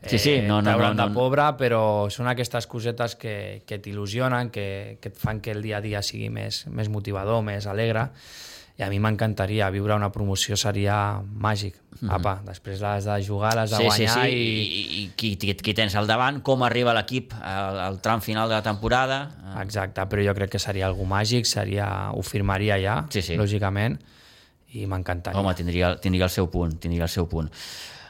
Sí, 0.07 0.19
sí, 0.19 0.41
no, 0.43 0.61
no, 0.63 0.77
no, 0.77 0.95
no. 0.95 1.07
de 1.07 1.15
pobre, 1.15 1.45
però 1.59 1.83
són 2.11 2.27
aquestes 2.31 2.67
cosetes 2.67 3.15
que, 3.15 3.35
que 3.67 3.79
t'il·lusionen, 3.79 4.51
que, 4.51 4.99
que 5.01 5.13
et 5.13 5.19
fan 5.19 5.41
que 5.41 5.53
el 5.55 5.63
dia 5.63 5.79
a 5.79 5.85
dia 5.85 6.03
sigui 6.03 6.31
més, 6.31 6.65
més 6.67 6.91
motivador, 6.91 7.43
més 7.47 7.69
alegre, 7.71 8.09
i 8.79 8.83
a 8.83 8.89
mi 8.89 8.99
m'encantaria 9.05 9.69
viure 9.71 9.95
una 9.95 10.09
promoció 10.11 10.57
seria 10.57 11.21
màgic. 11.23 11.77
Mm 12.01 12.09
-hmm. 12.09 12.15
Apa, 12.15 12.41
després 12.47 12.81
l'has 12.81 13.05
de 13.05 13.23
jugar, 13.23 13.55
l'has 13.55 13.71
de 13.71 13.77
sí, 13.77 13.85
guanyar 13.85 14.25
sí, 14.25 14.31
sí. 14.31 14.37
i... 14.37 14.63
i, 14.63 15.03
i 15.03 15.11
qui, 15.15 15.37
qui, 15.37 15.55
qui 15.55 15.75
tens 15.75 15.95
al 15.95 16.07
davant, 16.07 16.43
com 16.43 16.63
arriba 16.63 16.95
l'equip 16.95 17.35
al, 17.41 17.79
al 17.81 18.01
tram 18.01 18.21
final 18.21 18.49
de 18.49 18.55
la 18.55 18.63
temporada. 18.63 19.31
Exacte, 19.63 20.01
però 20.07 20.25
jo 20.25 20.35
crec 20.35 20.51
que 20.51 20.59
seria 20.59 20.87
algú 20.87 21.05
màgic, 21.05 21.45
seria, 21.45 22.11
ho 22.11 22.23
firmaria 22.23 22.81
ja, 22.81 23.07
Sí, 23.11 23.23
sí. 23.23 23.37
lògicament, 23.37 23.99
i 24.73 24.87
m'encantaria. 24.87 25.39
Home, 25.39 25.55
tindria, 25.55 25.97
tindria 26.01 26.25
el 26.25 26.31
seu 26.31 26.51
punt, 26.51 26.79
tindria 26.81 27.05
el 27.05 27.09
seu 27.09 27.29
punt. 27.29 27.51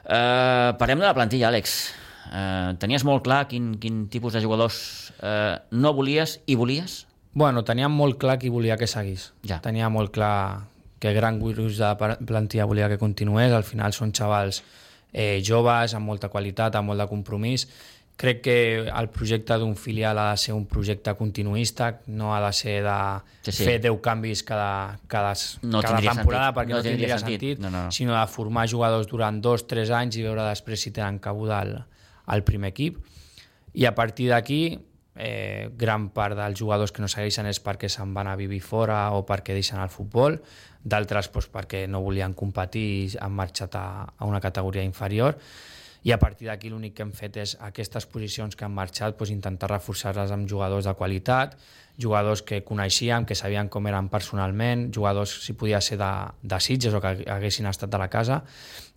Uh, 0.02 0.74
parlem 0.80 1.02
de 1.02 1.06
la 1.06 1.14
plantilla, 1.14 1.50
Àlex. 1.52 1.92
Uh, 2.32 2.74
tenies 2.80 3.04
molt 3.04 3.24
clar 3.26 3.44
quin, 3.50 3.74
quin 3.82 4.06
tipus 4.10 4.34
de 4.34 4.40
jugadors 4.42 5.12
uh, 5.20 5.60
no 5.70 5.92
volies 5.94 6.38
i 6.46 6.56
volies? 6.58 7.02
Bueno, 7.32 7.62
tenia 7.64 7.88
molt 7.88 8.18
clar 8.20 8.38
qui 8.40 8.50
volia 8.52 8.76
que 8.76 8.88
seguís. 8.90 9.30
Ja. 9.48 9.60
Tenia 9.64 9.88
molt 9.92 10.12
clar 10.12 10.68
que 11.02 11.14
gran 11.16 11.40
gruix 11.40 11.78
de 11.78 11.88
la 11.88 12.16
plantilla 12.16 12.68
volia 12.68 12.88
que 12.92 13.00
continués. 13.00 13.52
Al 13.52 13.64
final 13.66 13.94
són 13.96 14.12
xavals 14.14 14.62
eh, 15.12 15.40
joves, 15.44 15.96
amb 15.96 16.06
molta 16.06 16.30
qualitat, 16.32 16.76
amb 16.76 16.92
molt 16.92 17.02
de 17.02 17.08
compromís. 17.10 17.66
Crec 18.16 18.40
que 18.44 18.54
el 18.86 19.08
projecte 19.10 19.56
d'un 19.58 19.72
filial 19.74 20.18
ha 20.20 20.28
de 20.30 20.36
ser 20.38 20.52
un 20.54 20.66
projecte 20.70 21.14
continuista, 21.18 21.88
no 22.06 22.34
ha 22.36 22.40
de 22.44 22.52
ser 22.52 22.82
de 22.84 22.96
Sí, 23.42 23.50
sí. 23.52 23.64
fer 23.64 23.80
10 23.82 23.96
canvis 24.04 24.42
cada, 24.46 24.98
cada, 25.08 25.32
No 25.62 25.80
cada 25.82 25.98
temporada 25.98 26.52
sentit. 26.52 26.58
perquè 26.60 26.70
No 26.70 26.76
no, 26.76 26.82
tindria 26.82 27.16
tindria 27.16 27.18
sentit. 27.18 27.40
sentit, 27.40 27.58
No, 27.64 27.70
no, 27.70 27.90
sinó 27.90 28.14
de 28.20 28.26
formar 28.30 28.68
jugadors 28.70 29.08
durant 29.08 29.40
dos, 29.42 29.66
tres 29.66 29.90
anys 29.90 30.16
i 30.20 30.22
veure 30.22 30.44
després 30.46 30.80
si 30.80 30.92
tenen 30.92 31.18
cabuda 31.18 31.58
al, 31.64 31.74
al 32.26 32.44
primer 32.44 32.70
equip. 32.70 33.00
I 33.74 33.86
a 33.86 33.94
partir 33.96 34.28
d'aquí, 34.30 34.78
eh, 35.16 35.70
gran 35.76 36.10
part 36.10 36.36
dels 36.36 36.58
jugadors 36.60 36.92
que 36.92 37.02
no 37.02 37.08
segueixen 37.08 37.46
és 37.46 37.58
perquè 37.64 37.88
se'n 37.88 38.14
van 38.14 38.28
a 38.28 38.36
vivir 38.36 38.60
fora 38.60 39.10
o 39.16 39.24
perquè 39.26 39.52
deixen 39.56 39.80
el 39.80 39.88
futbol, 39.88 40.38
d'altres 40.84 41.30
doncs, 41.32 41.48
perquè 41.50 41.86
no 41.88 42.00
volien 42.02 42.34
competir 42.34 42.86
i 43.08 43.10
han 43.20 43.32
marxat 43.32 43.74
a, 43.74 43.86
a 44.16 44.24
una 44.26 44.40
categoria 44.40 44.82
inferior 44.84 45.36
i 46.02 46.12
a 46.12 46.18
partir 46.18 46.48
d'aquí 46.48 46.70
l'únic 46.70 46.96
que 46.96 47.04
hem 47.06 47.12
fet 47.14 47.36
és 47.38 47.54
aquestes 47.62 48.06
posicions 48.10 48.56
que 48.56 48.66
han 48.66 48.74
marxat 48.74 49.14
doncs, 49.18 49.30
intentar 49.30 49.70
reforçar-les 49.70 50.32
amb 50.34 50.48
jugadors 50.50 50.88
de 50.88 50.94
qualitat, 50.98 51.54
jugadors 51.98 52.42
que 52.42 52.62
coneixíem, 52.64 53.26
que 53.28 53.36
sabien 53.38 53.68
com 53.68 53.86
eren 53.86 54.08
personalment, 54.10 54.88
jugadors 54.94 55.36
si 55.44 55.54
podia 55.54 55.80
ser 55.80 56.00
de, 56.00 56.12
de 56.42 56.58
Sitges 56.60 56.94
o 56.94 57.00
que 57.00 57.14
haguessin 57.30 57.68
estat 57.70 57.94
a 57.94 58.02
la 58.02 58.10
casa 58.10 58.42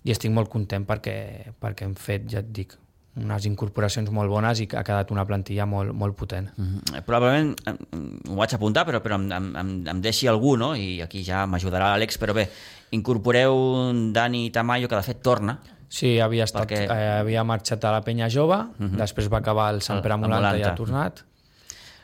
i 0.06 0.14
estic 0.14 0.34
molt 0.34 0.50
content 0.50 0.86
perquè, 0.88 1.54
perquè 1.62 1.86
hem 1.86 1.94
fet, 2.00 2.26
ja 2.32 2.42
et 2.42 2.50
dic, 2.54 2.74
unes 3.16 3.46
incorporacions 3.48 4.10
molt 4.12 4.30
bones 4.30 4.60
i 4.60 4.66
que 4.68 4.78
ha 4.78 4.84
quedat 4.84 5.12
una 5.14 5.24
plantilla 5.28 5.66
molt, 5.70 5.94
molt 5.96 6.16
potent. 6.16 6.50
Mm 6.58 6.66
-hmm. 6.66 7.04
Probablement, 7.06 7.56
em, 7.66 7.78
em, 7.94 8.20
ho 8.30 8.36
vaig 8.36 8.54
apuntar, 8.54 8.86
però, 8.86 9.02
però 9.02 9.16
em, 9.16 9.32
em, 9.32 9.88
em, 9.88 10.02
deixi 10.02 10.28
algú, 10.28 10.58
no? 10.58 10.76
i 10.76 11.02
aquí 11.02 11.24
ja 11.24 11.46
m'ajudarà 11.46 11.96
l'Àlex, 11.96 12.20
però 12.20 12.34
bé, 12.34 12.50
incorporeu 12.92 14.12
Dani 14.12 14.52
Tamayo, 14.52 14.88
que 14.88 14.96
de 14.96 15.04
fet 15.04 15.22
torna, 15.22 15.60
Sí, 15.90 16.20
havia, 16.20 16.44
estat, 16.44 16.70
Perquè- 16.70 16.90
eh, 16.90 17.20
havia 17.20 17.44
marxat 17.44 17.84
a 17.86 17.92
la 17.92 18.02
penya 18.02 18.30
jove, 18.30 18.56
uh 18.56 18.86
-huh. 18.86 18.98
després 18.98 19.32
va 19.32 19.38
acabar 19.38 19.74
el 19.74 19.82
Sant 19.82 20.02
Pere 20.02 20.18
Molanta 20.18 20.58
i 20.58 20.64
ha 20.64 20.76
tornat, 20.76 21.24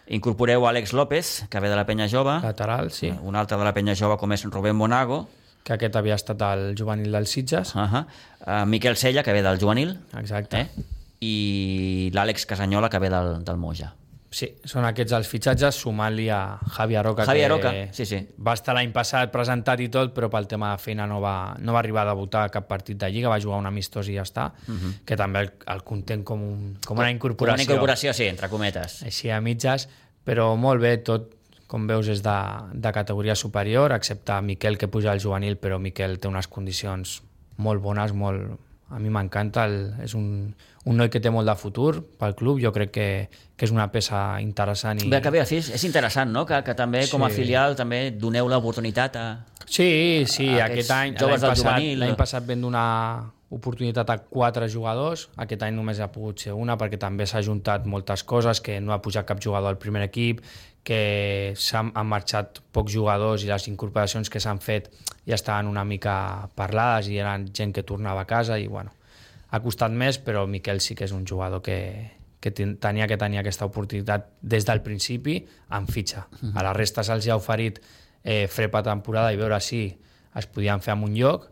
incorporeu 0.08 0.66
Àlex 0.68 0.94
López, 0.94 1.46
que 1.50 1.60
ve 1.60 1.70
de 1.70 1.76
la 1.76 1.86
penya 1.86 2.08
jove, 2.10 2.40
lateral, 2.42 2.92
sí, 2.92 3.14
un 3.22 3.36
altre 3.36 3.58
de 3.58 3.64
la 3.64 3.74
penya 3.74 3.96
jove 3.96 4.18
com 4.18 4.32
és 4.32 4.44
Rubén 4.46 4.76
Monago, 4.76 5.28
que 5.64 5.74
aquest 5.74 5.96
havia 5.96 6.16
estat 6.16 6.42
el 6.42 6.76
juvenil 6.78 7.12
dels 7.12 7.30
Sitges, 7.30 7.76
uh 7.76 7.82
-huh. 7.82 8.06
uh, 8.48 8.66
Miquel 8.66 8.96
Sella, 8.98 9.24
que 9.24 9.32
ve 9.32 9.42
del 9.42 9.60
juvenil, 9.60 10.00
exacte. 10.18 10.60
eh? 10.62 10.68
i 11.22 12.12
l'Àlex 12.14 12.46
Casanyola, 12.46 12.90
que 12.90 13.00
ve 13.00 13.10
del, 13.10 13.44
del 13.46 13.58
Moja. 13.58 13.94
Sí, 14.32 14.48
són 14.64 14.86
aquests 14.88 15.12
els 15.18 15.28
fitxatges, 15.28 15.76
sumant-li 15.84 16.30
a 16.32 16.38
Javi 16.78 16.96
Aroca, 16.96 17.26
Javi 17.28 17.42
que 17.42 17.46
Aroca, 17.50 17.72
sí, 17.92 18.06
sí. 18.08 18.22
va 18.40 18.54
estar 18.56 18.72
l'any 18.78 18.94
passat 18.96 19.32
presentat 19.34 19.82
i 19.84 19.90
tot, 19.92 20.14
però 20.16 20.30
pel 20.32 20.48
tema 20.48 20.70
de 20.72 20.80
feina 20.80 21.04
no 21.06 21.18
va, 21.20 21.34
no 21.60 21.74
va 21.76 21.82
arribar 21.82 22.06
a 22.06 22.14
debutar 22.14 22.46
a 22.48 22.54
cap 22.54 22.70
partit 22.70 22.96
de 23.02 23.10
Lliga, 23.12 23.28
va 23.28 23.42
jugar 23.44 23.60
un 23.60 23.68
amistós 23.68 24.08
i 24.08 24.16
ja 24.16 24.24
està, 24.24 24.46
que 25.06 25.18
també 25.20 25.44
el, 25.44 25.52
el 25.76 25.84
content 25.84 26.24
com, 26.24 26.46
un, 26.48 26.64
com 26.88 26.96
una 27.02 27.10
Com 27.10 27.18
incorporació. 27.18 27.60
una 27.60 27.68
incorporació, 27.68 28.14
sí, 28.16 28.30
entre 28.32 28.48
cometes. 28.48 29.02
així 29.04 29.30
a 29.36 29.42
mitges, 29.44 29.90
però 30.24 30.56
molt 30.56 30.80
bé, 30.80 30.96
tot, 31.04 31.34
com 31.68 31.86
veus, 31.92 32.08
és 32.08 32.24
de, 32.24 32.40
de 32.72 32.92
categoria 32.96 33.36
superior, 33.36 33.92
excepte 33.92 34.40
Miquel, 34.48 34.78
que 34.80 34.88
puja 34.88 35.12
al 35.12 35.20
juvenil, 35.20 35.60
però 35.60 35.76
Miquel 35.80 36.20
té 36.24 36.32
unes 36.32 36.48
condicions 36.48 37.20
molt 37.58 37.84
bones, 37.84 38.16
molt... 38.16 38.56
A 38.92 39.00
mi 39.00 39.10
m'encanta, 39.10 39.66
és 40.04 40.14
un, 40.20 40.54
un 40.86 40.98
noi 41.00 41.08
que 41.10 41.22
té 41.24 41.32
molt 41.32 41.48
de 41.48 41.56
futur 41.56 42.02
pel 42.20 42.34
club, 42.36 42.60
jo 42.60 42.72
crec 42.76 42.92
que, 42.92 43.08
que 43.56 43.66
és 43.66 43.72
una 43.72 43.88
peça 43.92 44.40
interessant. 44.44 45.00
I... 45.00 45.10
Bé, 45.10 45.22
que 45.24 45.32
bé, 45.32 45.42
és, 45.48 45.70
és 45.78 45.84
interessant, 45.88 46.32
no?, 46.32 46.46
que, 46.46 46.60
que 46.68 46.76
també 46.76 47.06
com 47.12 47.24
a 47.24 47.30
Sí. 47.32 47.40
filial 47.42 47.76
també 47.80 48.12
doneu 48.12 48.50
l'oportunitat 48.52 49.16
a... 49.16 49.26
Sí, 49.66 50.26
sí, 50.28 50.50
Aquests 50.60 50.66
aquest 50.72 50.92
any, 50.92 51.14
l'any 51.16 51.40
passat, 51.40 51.58
juvenil. 51.64 52.16
passat 52.20 52.44
vam 52.48 52.62
donar 52.68 52.88
oportunitat 53.52 54.10
a 54.10 54.18
quatre 54.24 54.68
jugadors, 54.72 55.28
aquest 55.44 55.64
any 55.68 55.76
només 55.76 56.00
ha 56.00 56.08
pogut 56.12 56.40
ser 56.40 56.54
una 56.56 56.78
perquè 56.80 56.98
també 57.00 57.26
s'ha 57.28 57.42
juntat 57.44 57.86
moltes 57.86 58.24
coses, 58.24 58.62
que 58.64 58.80
no 58.80 58.94
ha 58.96 59.02
pujat 59.04 59.28
cap 59.28 59.42
jugador 59.44 59.74
al 59.74 59.78
primer 59.82 60.06
equip, 60.08 60.40
que 60.84 61.52
s'han 61.60 61.92
han 61.94 62.08
marxat 62.10 62.62
pocs 62.74 62.94
jugadors 62.96 63.44
i 63.44 63.50
les 63.52 63.68
incorporacions 63.70 64.32
que 64.34 64.40
s'han 64.42 64.58
fet 64.64 64.88
ja 65.28 65.36
estaven 65.36 65.68
una 65.70 65.84
mica 65.86 66.48
parlades 66.56 67.12
i 67.12 67.20
eren 67.22 67.50
gent 67.54 67.76
que 67.76 67.84
tornava 67.84 68.24
a 68.24 68.30
casa 68.30 68.58
i 68.58 68.66
bueno, 68.72 68.96
ha 69.52 69.60
costat 69.62 69.92
més, 69.92 70.18
però 70.18 70.48
Miquel 70.48 70.80
sí 70.82 70.96
que 70.96 71.06
és 71.06 71.12
un 71.14 71.28
jugador 71.28 71.62
que, 71.62 71.78
que 72.42 72.50
ten- 72.56 72.78
tenia 72.82 73.06
que 73.06 73.18
tenir 73.20 73.38
aquesta 73.44 73.68
oportunitat 73.68 74.32
des 74.42 74.66
del 74.66 74.82
principi 74.82 75.42
en 75.70 75.86
fitxa. 75.92 76.26
A 76.56 76.64
la 76.64 76.74
resta 76.74 77.04
se'ls 77.04 77.28
ha 77.28 77.36
oferit 77.38 77.78
eh, 78.24 78.48
frepa 78.48 78.82
temporada 78.82 79.34
i 79.34 79.38
veure 79.38 79.60
si 79.62 79.84
es 80.34 80.48
podien 80.48 80.80
fer 80.82 80.96
en 80.96 81.04
un 81.04 81.14
lloc, 81.14 81.51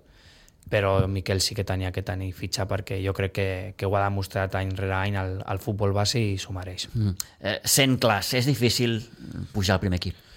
però 0.70 1.08
Miquel 1.08 1.42
sí 1.42 1.56
que 1.58 1.66
tenia 1.66 1.92
que 1.92 2.04
tenir 2.06 2.30
fitxa 2.38 2.68
perquè 2.70 3.00
jo 3.02 3.14
crec 3.18 3.34
que, 3.34 3.50
que 3.78 3.90
ho 3.90 3.96
ha 3.98 4.04
demostrat 4.06 4.56
any 4.60 4.76
rere 4.78 4.96
any 4.96 5.18
al, 5.20 5.40
al 5.46 5.62
futbol 5.64 5.94
base 5.96 6.22
i 6.22 6.38
s'ho 6.38 6.54
mereix. 6.56 6.88
Mm. 6.94 7.16
Eh, 7.42 7.58
sent 7.66 7.98
clars, 8.02 8.34
és 8.38 8.50
difícil 8.50 9.00
pujar 9.54 9.78
al 9.78 9.84
primer 9.84 10.00
equip. 10.02 10.28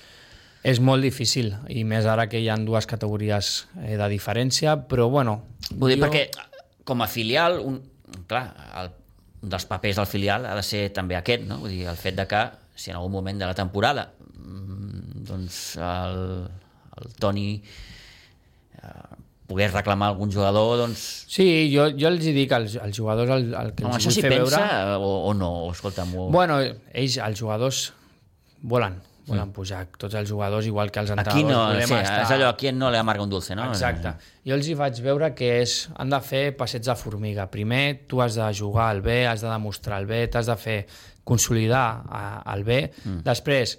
És 0.62 0.78
molt 0.78 1.02
difícil, 1.02 1.50
i 1.74 1.82
més 1.84 2.06
ara 2.06 2.28
que 2.30 2.38
hi 2.38 2.48
ha 2.48 2.56
dues 2.62 2.86
categories 2.86 3.52
eh, 3.82 3.96
de 3.98 4.08
diferència, 4.12 4.76
però 4.88 5.08
bueno... 5.10 5.40
Vull 5.72 5.94
dir, 5.94 6.00
perquè 6.00 6.26
com 6.86 7.02
a 7.02 7.08
filial, 7.10 7.58
un, 7.60 7.80
clar, 8.30 8.44
el, 8.80 8.90
un 9.42 9.52
dels 9.52 9.66
papers 9.66 9.98
del 9.98 10.08
filial 10.08 10.46
ha 10.46 10.56
de 10.58 10.64
ser 10.66 10.88
també 10.94 11.18
aquest, 11.18 11.46
no? 11.48 11.58
Vull 11.62 11.74
dir, 11.74 11.86
el 11.90 11.98
fet 11.98 12.16
de 12.18 12.28
que 12.30 12.42
si 12.74 12.90
en 12.90 12.98
algun 12.98 13.12
moment 13.12 13.38
de 13.38 13.48
la 13.48 13.56
temporada 13.58 14.08
mm, 14.18 15.24
doncs 15.28 15.58
el, 15.82 16.20
el 16.98 17.16
Toni 17.20 17.48
pogués 19.52 19.70
reclamar 19.74 20.10
algun 20.14 20.32
jugador, 20.32 20.74
doncs... 20.80 21.04
Sí, 21.30 21.46
jo, 21.72 21.90
jo 21.94 22.10
els 22.10 22.24
dic 22.24 22.52
als, 22.56 22.74
als 22.80 22.96
jugadors 22.96 23.30
el, 23.36 23.52
el 23.52 23.72
que 23.76 23.86
Home, 23.86 24.00
els 24.00 24.08
vull 24.08 24.16
s'hi 24.16 24.24
fer 24.24 24.34
pensa 24.34 24.58
veure... 24.58 24.98
o, 24.98 25.14
o 25.28 25.32
no? 25.36 25.54
Escolta'm, 25.70 26.16
o... 26.16 26.28
Bueno, 26.32 26.58
ells, 26.96 27.20
els 27.22 27.38
jugadors, 27.38 27.84
volen, 28.62 28.98
volen 29.28 29.44
mm. 29.44 29.54
pujar. 29.54 29.84
Tots 30.00 30.18
els 30.18 30.30
jugadors, 30.30 30.66
igual 30.66 30.90
que 30.94 31.02
els 31.04 31.12
Aquí 31.14 31.20
entrenadors, 31.20 31.52
no, 31.52 31.60
volem 31.68 31.88
sí, 31.92 31.98
estar... 32.00 32.24
és 32.24 32.34
allò, 32.38 32.50
aquí 32.56 32.72
no 32.74 32.90
le 32.94 32.98
amarga 33.02 33.26
un 33.26 33.30
dulce, 33.30 33.54
no? 33.58 33.68
Exacte. 33.70 34.16
Jo 34.48 34.58
els 34.58 34.68
hi 34.68 34.76
vaig 34.78 34.98
veure 35.04 35.30
que 35.38 35.52
és, 35.60 35.76
han 36.00 36.12
de 36.12 36.20
fer 36.24 36.42
passets 36.58 36.90
de 36.90 36.98
formiga. 36.98 37.46
Primer, 37.52 37.84
tu 38.10 38.24
has 38.24 38.40
de 38.40 38.50
jugar 38.56 38.90
al 38.90 39.04
bé, 39.04 39.22
has 39.30 39.44
de 39.44 39.50
demostrar 39.52 40.02
el 40.02 40.10
bé, 40.10 40.24
t'has 40.32 40.50
de 40.50 40.58
fer 40.58 40.80
consolidar 41.28 41.86
el 42.50 42.66
bé. 42.66 42.82
Mm. 43.04 43.22
Després, 43.28 43.76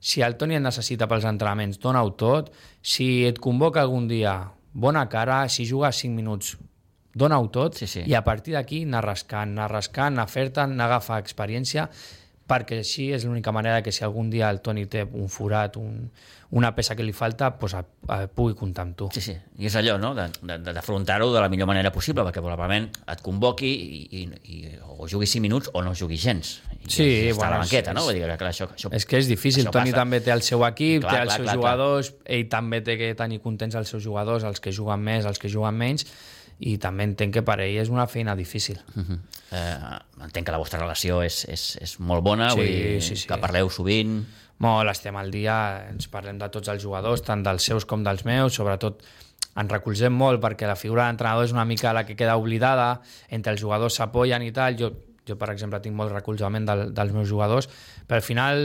si 0.00 0.22
el 0.22 0.36
Toni 0.40 0.56
et 0.56 0.64
necessita 0.64 1.08
pels 1.10 1.26
entrenaments, 1.28 1.80
dona-ho 1.82 2.12
tot. 2.16 2.52
Si 2.80 3.26
et 3.26 3.40
convoca 3.42 3.82
algun 3.82 4.06
dia, 4.08 4.38
bona 4.76 5.06
cara. 5.08 5.46
Si 5.48 5.64
jugues 5.68 5.96
5 6.04 6.12
minuts, 6.14 6.56
dona-ho 7.16 7.48
tot. 7.48 7.80
Sí, 7.80 7.88
sí. 7.88 8.04
I 8.04 8.14
a 8.14 8.22
partir 8.26 8.54
d'aquí 8.58 8.82
anar 8.84 9.02
rascant, 9.06 9.56
anar 9.56 9.70
rascant, 9.72 10.14
anar 10.14 10.28
fer-te'n, 10.28 10.76
anar 10.76 10.90
agafar 10.90 11.22
experiència, 11.24 11.88
perquè 12.46 12.78
així 12.78 13.08
és 13.12 13.24
l'única 13.26 13.50
manera 13.52 13.82
que 13.82 13.90
si 13.92 14.04
algun 14.04 14.30
dia 14.30 14.48
el 14.50 14.60
Toni 14.62 14.84
té 14.86 15.02
un 15.04 15.28
forat, 15.28 15.76
un, 15.76 16.10
una 16.54 16.70
peça 16.76 16.94
que 16.94 17.02
li 17.02 17.10
falta, 17.12 17.48
doncs, 17.58 17.74
a, 17.74 17.80
a, 18.14 18.18
pugui 18.30 18.54
comptar 18.54 18.84
amb 18.86 18.94
tu. 18.96 19.08
Sí, 19.12 19.20
sí, 19.20 19.34
i 19.58 19.66
és 19.66 19.74
allò, 19.74 19.96
no?, 19.98 20.12
de- 20.14 20.28
de- 20.42 20.58
de- 20.62 20.72
d'afrontar-ho 20.76 21.32
de 21.34 21.40
la 21.42 21.48
millor 21.50 21.66
manera 21.66 21.90
possible, 21.90 22.22
perquè 22.22 22.38
probablement 22.44 22.86
et 23.10 23.20
convoqui 23.26 23.66
i, 23.72 23.98
i, 24.20 24.22
i 24.54 24.60
o 24.96 25.08
juguis 25.10 25.32
5 25.34 25.42
minuts 25.42 25.70
o 25.74 25.82
no 25.82 25.92
juguis 25.98 26.22
gens. 26.22 26.60
I 26.86 26.90
Sí, 26.90 27.02
està 27.02 27.32
a 27.32 27.34
bueno, 27.40 27.50
la 27.50 27.58
banqueta, 27.64 27.90
és- 27.90 27.96
no? 27.98 28.04
Vull 28.06 28.14
dir 28.14 28.22
que 28.30 28.38
clar, 28.38 28.52
això, 28.54 28.68
això, 28.70 28.92
És 28.94 29.04
que 29.10 29.18
és 29.18 29.26
difícil, 29.26 29.64
Toni 29.66 29.90
passa. 29.90 30.04
també 30.04 30.20
té 30.22 30.30
el 30.30 30.42
seu 30.46 30.62
equip, 30.68 31.02
Clar, 31.02 31.12
té 31.16 31.20
els 31.22 31.26
clar, 31.32 31.36
seus 31.40 31.48
clar, 31.50 31.56
jugadors, 31.58 32.14
ell 32.24 32.46
també 32.48 32.80
té 32.80 32.96
que 32.96 33.10
tenir 33.18 33.40
contents 33.42 33.74
els 33.74 33.88
seus 33.90 34.04
jugadors, 34.06 34.44
els 34.46 34.60
que 34.60 34.70
juguen 34.70 35.02
més, 35.02 35.26
els 35.26 35.38
que 35.42 35.48
juguen 35.50 35.74
menys, 35.74 36.06
i 36.58 36.76
també 36.80 37.04
entenc 37.04 37.34
que 37.34 37.42
per 37.44 37.58
ell 37.60 37.76
és 37.82 37.90
una 37.92 38.06
feina 38.06 38.36
difícil. 38.36 38.80
Mhm. 38.94 39.20
eh, 39.52 39.98
entenc 40.24 40.46
que 40.46 40.52
la 40.52 40.58
vostra 40.58 40.80
relació 40.80 41.22
és, 41.22 41.44
és, 41.48 41.76
és 41.80 41.98
molt 42.00 42.22
bona, 42.24 42.50
Sí, 42.50 42.56
vull 42.56 42.66
dir 42.66 43.02
sí, 43.02 43.16
sí. 43.16 43.28
que 43.28 43.38
parleu 43.38 43.70
sovint... 43.70 44.24
Molt, 44.58 44.88
estem 44.88 45.14
al 45.20 45.30
dia, 45.30 45.84
ens 45.90 46.06
parlem 46.08 46.38
de 46.40 46.48
tots 46.48 46.70
els 46.72 46.80
jugadors, 46.80 47.20
tant 47.20 47.42
dels 47.44 47.62
seus 47.62 47.84
com 47.84 48.00
dels 48.02 48.24
meus, 48.24 48.54
sobretot 48.56 49.02
ens 49.56 49.70
recolzem 49.70 50.14
molt 50.16 50.40
perquè 50.40 50.66
la 50.66 50.78
figura 50.80 51.04
de 51.04 51.10
l'entrenador 51.10 51.44
és 51.44 51.52
una 51.52 51.66
mica 51.68 51.92
la 51.92 52.06
que 52.08 52.16
queda 52.16 52.38
oblidada, 52.40 53.02
entre 53.28 53.52
els 53.52 53.60
jugadors 53.60 53.98
s'apoyen 54.00 54.42
i 54.42 54.52
tal, 54.56 54.78
jo, 54.80 54.90
jo 55.28 55.36
per 55.36 55.50
exemple 55.52 55.80
tinc 55.84 55.94
molt 55.94 56.12
recolzament 56.12 56.64
del, 56.64 56.94
dels 56.96 57.12
meus 57.12 57.28
jugadors, 57.28 57.68
però 58.06 58.16
al 58.16 58.24
final 58.24 58.64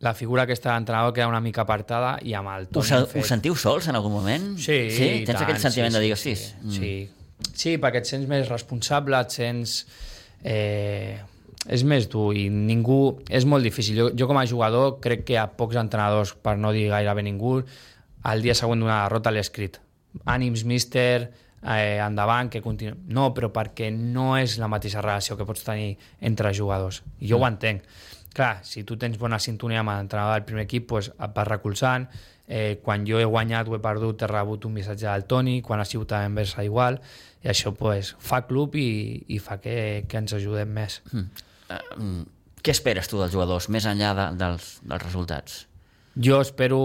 la 0.00 0.14
figura 0.14 0.44
aquesta 0.46 0.74
d'entrenador 0.74 1.12
queda 1.14 1.26
una 1.30 1.40
mica 1.42 1.64
apartada 1.64 2.16
i 2.22 2.34
amb 2.38 2.52
el 2.52 2.68
Toni 2.70 2.84
Us, 2.84 3.08
fet... 3.10 3.22
us 3.22 3.32
sentiu 3.32 3.56
sols 3.58 3.88
en 3.90 3.98
algun 3.98 4.14
moment? 4.14 4.52
Sí, 4.56 4.76
sí? 4.94 5.08
i 5.22 5.24
Tens 5.26 5.40
tant, 5.40 5.48
aquell 5.48 5.62
sentiment 5.62 5.90
sí, 5.90 5.98
de 5.98 6.04
dir, 6.04 6.12
sí, 6.12 6.34
hostis... 6.34 6.44
Sí, 6.52 6.68
mm, 6.68 6.76
sí. 6.76 7.50
sí, 7.64 7.74
perquè 7.82 8.04
et 8.04 8.10
sents 8.10 8.30
més 8.30 8.46
responsable, 8.50 9.18
et 9.18 9.34
sents... 9.34 9.80
Eh, 10.46 11.18
és 11.66 11.82
més 11.84 12.06
dur 12.08 12.30
i 12.38 12.46
ningú... 12.52 13.18
És 13.34 13.44
molt 13.44 13.66
difícil. 13.66 13.98
Jo, 13.98 14.06
jo 14.14 14.28
com 14.30 14.38
a 14.38 14.46
jugador 14.46 14.96
crec 15.02 15.26
que 15.28 15.36
a 15.40 15.48
pocs 15.50 15.76
entrenadors, 15.80 16.32
per 16.38 16.54
no 16.60 16.70
dir 16.72 16.86
gairebé 16.92 17.24
ningú, 17.26 17.58
el 18.30 18.44
dia 18.44 18.54
següent 18.56 18.84
d'una 18.84 19.02
derrota 19.02 19.34
l'he 19.34 19.42
escrit. 19.42 19.80
Ànims, 20.30 20.62
míster, 20.64 21.28
eh, 21.62 21.98
endavant, 22.04 22.50
que 22.54 22.62
continu... 22.64 22.94
No, 23.10 23.32
però 23.34 23.50
perquè 23.54 23.90
no 23.92 24.30
és 24.38 24.56
la 24.62 24.70
mateixa 24.70 25.02
relació 25.02 25.36
que 25.36 25.46
pots 25.48 25.66
tenir 25.66 25.96
entre 26.20 26.54
jugadors. 26.54 27.02
Jo 27.18 27.36
mm. 27.36 27.42
ho 27.42 27.50
entenc. 27.50 27.98
Clar, 28.38 28.60
si 28.62 28.84
tu 28.86 28.94
tens 28.94 29.16
bona 29.18 29.40
sintonia 29.42 29.80
amb 29.82 29.90
l'entrenador 29.90 30.36
del 30.36 30.44
primer 30.46 30.62
equip, 30.68 30.84
pues, 30.92 31.08
et 31.10 31.32
vas 31.34 31.46
recolzant. 31.48 32.04
Eh, 32.46 32.78
quan 32.84 33.02
jo 33.02 33.18
he 33.18 33.24
guanyat 33.26 33.66
o 33.66 33.74
he 33.74 33.80
perdut, 33.82 34.22
he 34.22 34.28
rebut 34.30 34.62
un 34.68 34.76
missatge 34.76 35.08
del 35.08 35.24
Toni, 35.26 35.56
quan 35.66 35.82
ha 35.82 35.86
sigut 35.88 36.14
a 36.14 36.20
Enversa 36.22 36.62
igual, 36.62 37.00
i 37.42 37.50
això 37.50 37.72
pues, 37.74 38.12
fa 38.22 38.44
club 38.46 38.76
i, 38.78 39.24
i 39.34 39.40
fa 39.42 39.56
que, 39.58 39.74
que 40.06 40.20
ens 40.22 40.36
ajudem 40.38 40.70
més. 40.70 41.00
Mm. 41.10 41.42
Uh, 41.74 42.52
què 42.62 42.76
esperes 42.76 43.10
tu 43.10 43.18
dels 43.18 43.34
jugadors, 43.34 43.66
més 43.74 43.88
enllà 43.90 44.12
de, 44.14 44.28
dels, 44.38 44.68
dels 44.86 45.02
resultats? 45.02 45.64
Jo 46.14 46.38
espero 46.44 46.78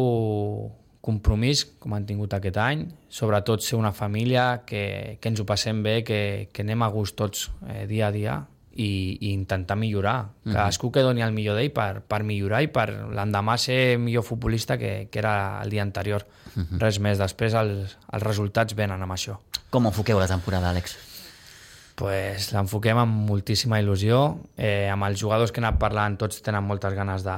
compromís, 1.06 1.68
com 1.78 1.94
han 1.94 2.08
tingut 2.10 2.34
aquest 2.34 2.58
any, 2.63 2.88
sobretot 3.13 3.62
ser 3.62 3.78
una 3.78 3.94
família, 3.94 4.63
que, 4.66 5.20
que 5.22 5.30
ens 5.30 5.38
ho 5.38 5.46
passem 5.46 5.86
bé, 5.86 6.00
que, 6.02 6.50
que 6.50 6.66
anem 6.66 6.82
a 6.82 6.89
gust 6.89 7.20
tots 7.22 7.52
eh, 7.68 7.86
dia 7.86 8.10
a 8.10 8.12
dia 8.18 8.39
i, 8.76 9.18
i 9.22 9.32
intentar 9.34 9.78
millorar. 9.78 10.24
Mm 10.24 10.30
-hmm. 10.44 10.54
Cadascú 10.54 10.92
que 10.92 11.02
doni 11.02 11.22
el 11.22 11.32
millor 11.32 11.56
d'ell 11.56 11.72
per, 11.72 12.02
per 12.02 12.24
millorar 12.24 12.62
i 12.64 12.68
per 12.68 12.90
l'endemà 12.90 13.58
ser 13.58 13.98
millor 13.98 14.24
futbolista 14.24 14.78
que, 14.78 15.08
que 15.12 15.20
era 15.20 15.62
el 15.64 15.70
dia 15.70 15.82
anterior. 15.82 16.26
Mm 16.56 16.64
-hmm. 16.64 16.80
Res 16.80 17.00
més. 17.00 17.18
Després 17.18 17.54
els, 17.54 17.98
els 18.12 18.24
resultats 18.24 18.76
venen 18.76 19.02
amb 19.02 19.12
això. 19.12 19.38
Com 19.70 19.86
enfoqueu 19.86 20.20
la 20.20 20.28
temporada, 20.28 20.70
Àlex? 20.70 21.14
pues, 21.96 22.52
l'enfoquem 22.54 22.98
amb 22.98 23.30
moltíssima 23.30 23.80
il·lusió. 23.80 24.38
Eh, 24.58 24.90
amb 24.90 25.04
els 25.04 25.20
jugadors 25.20 25.52
que 25.52 25.62
he 25.62 25.64
anat 25.64 25.80
parlant, 25.80 26.18
tots 26.18 26.42
tenen 26.42 26.64
moltes 26.64 26.94
ganes 26.94 27.24
de, 27.24 27.38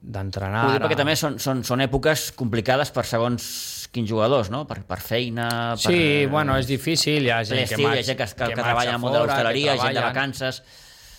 d'entrenar. 0.00 0.64
Ho 0.66 0.72
dic 0.74 0.84
perquè 0.84 0.98
també 0.98 1.16
són, 1.18 1.38
són, 1.42 1.62
són 1.66 1.84
èpoques 1.84 2.30
complicades 2.38 2.92
per 2.94 3.04
segons 3.08 3.79
quins 3.90 4.08
jugadors, 4.10 4.50
no? 4.50 4.66
Per, 4.68 4.82
per 4.86 5.00
feina... 5.02 5.48
Per, 5.74 5.90
Sí, 5.92 6.26
bueno, 6.30 6.54
és 6.58 6.66
difícil, 6.70 7.24
hi 7.26 7.30
ha 7.34 7.40
gent 7.44 7.58
que, 7.64 7.74
L'estiu 7.76 7.88
hi 7.88 7.98
ha 7.98 8.04
gent 8.06 8.18
que, 8.20 8.26
que, 8.26 8.34
que, 8.36 8.44
marxa 8.54 8.62
treballa 8.62 8.98
món 8.98 9.12
de 9.12 9.18
fora, 9.18 9.26
l'hostaleria, 9.32 9.74
que 9.74 9.82
gent 9.88 9.98
de 9.98 10.06
vacances... 10.06 10.62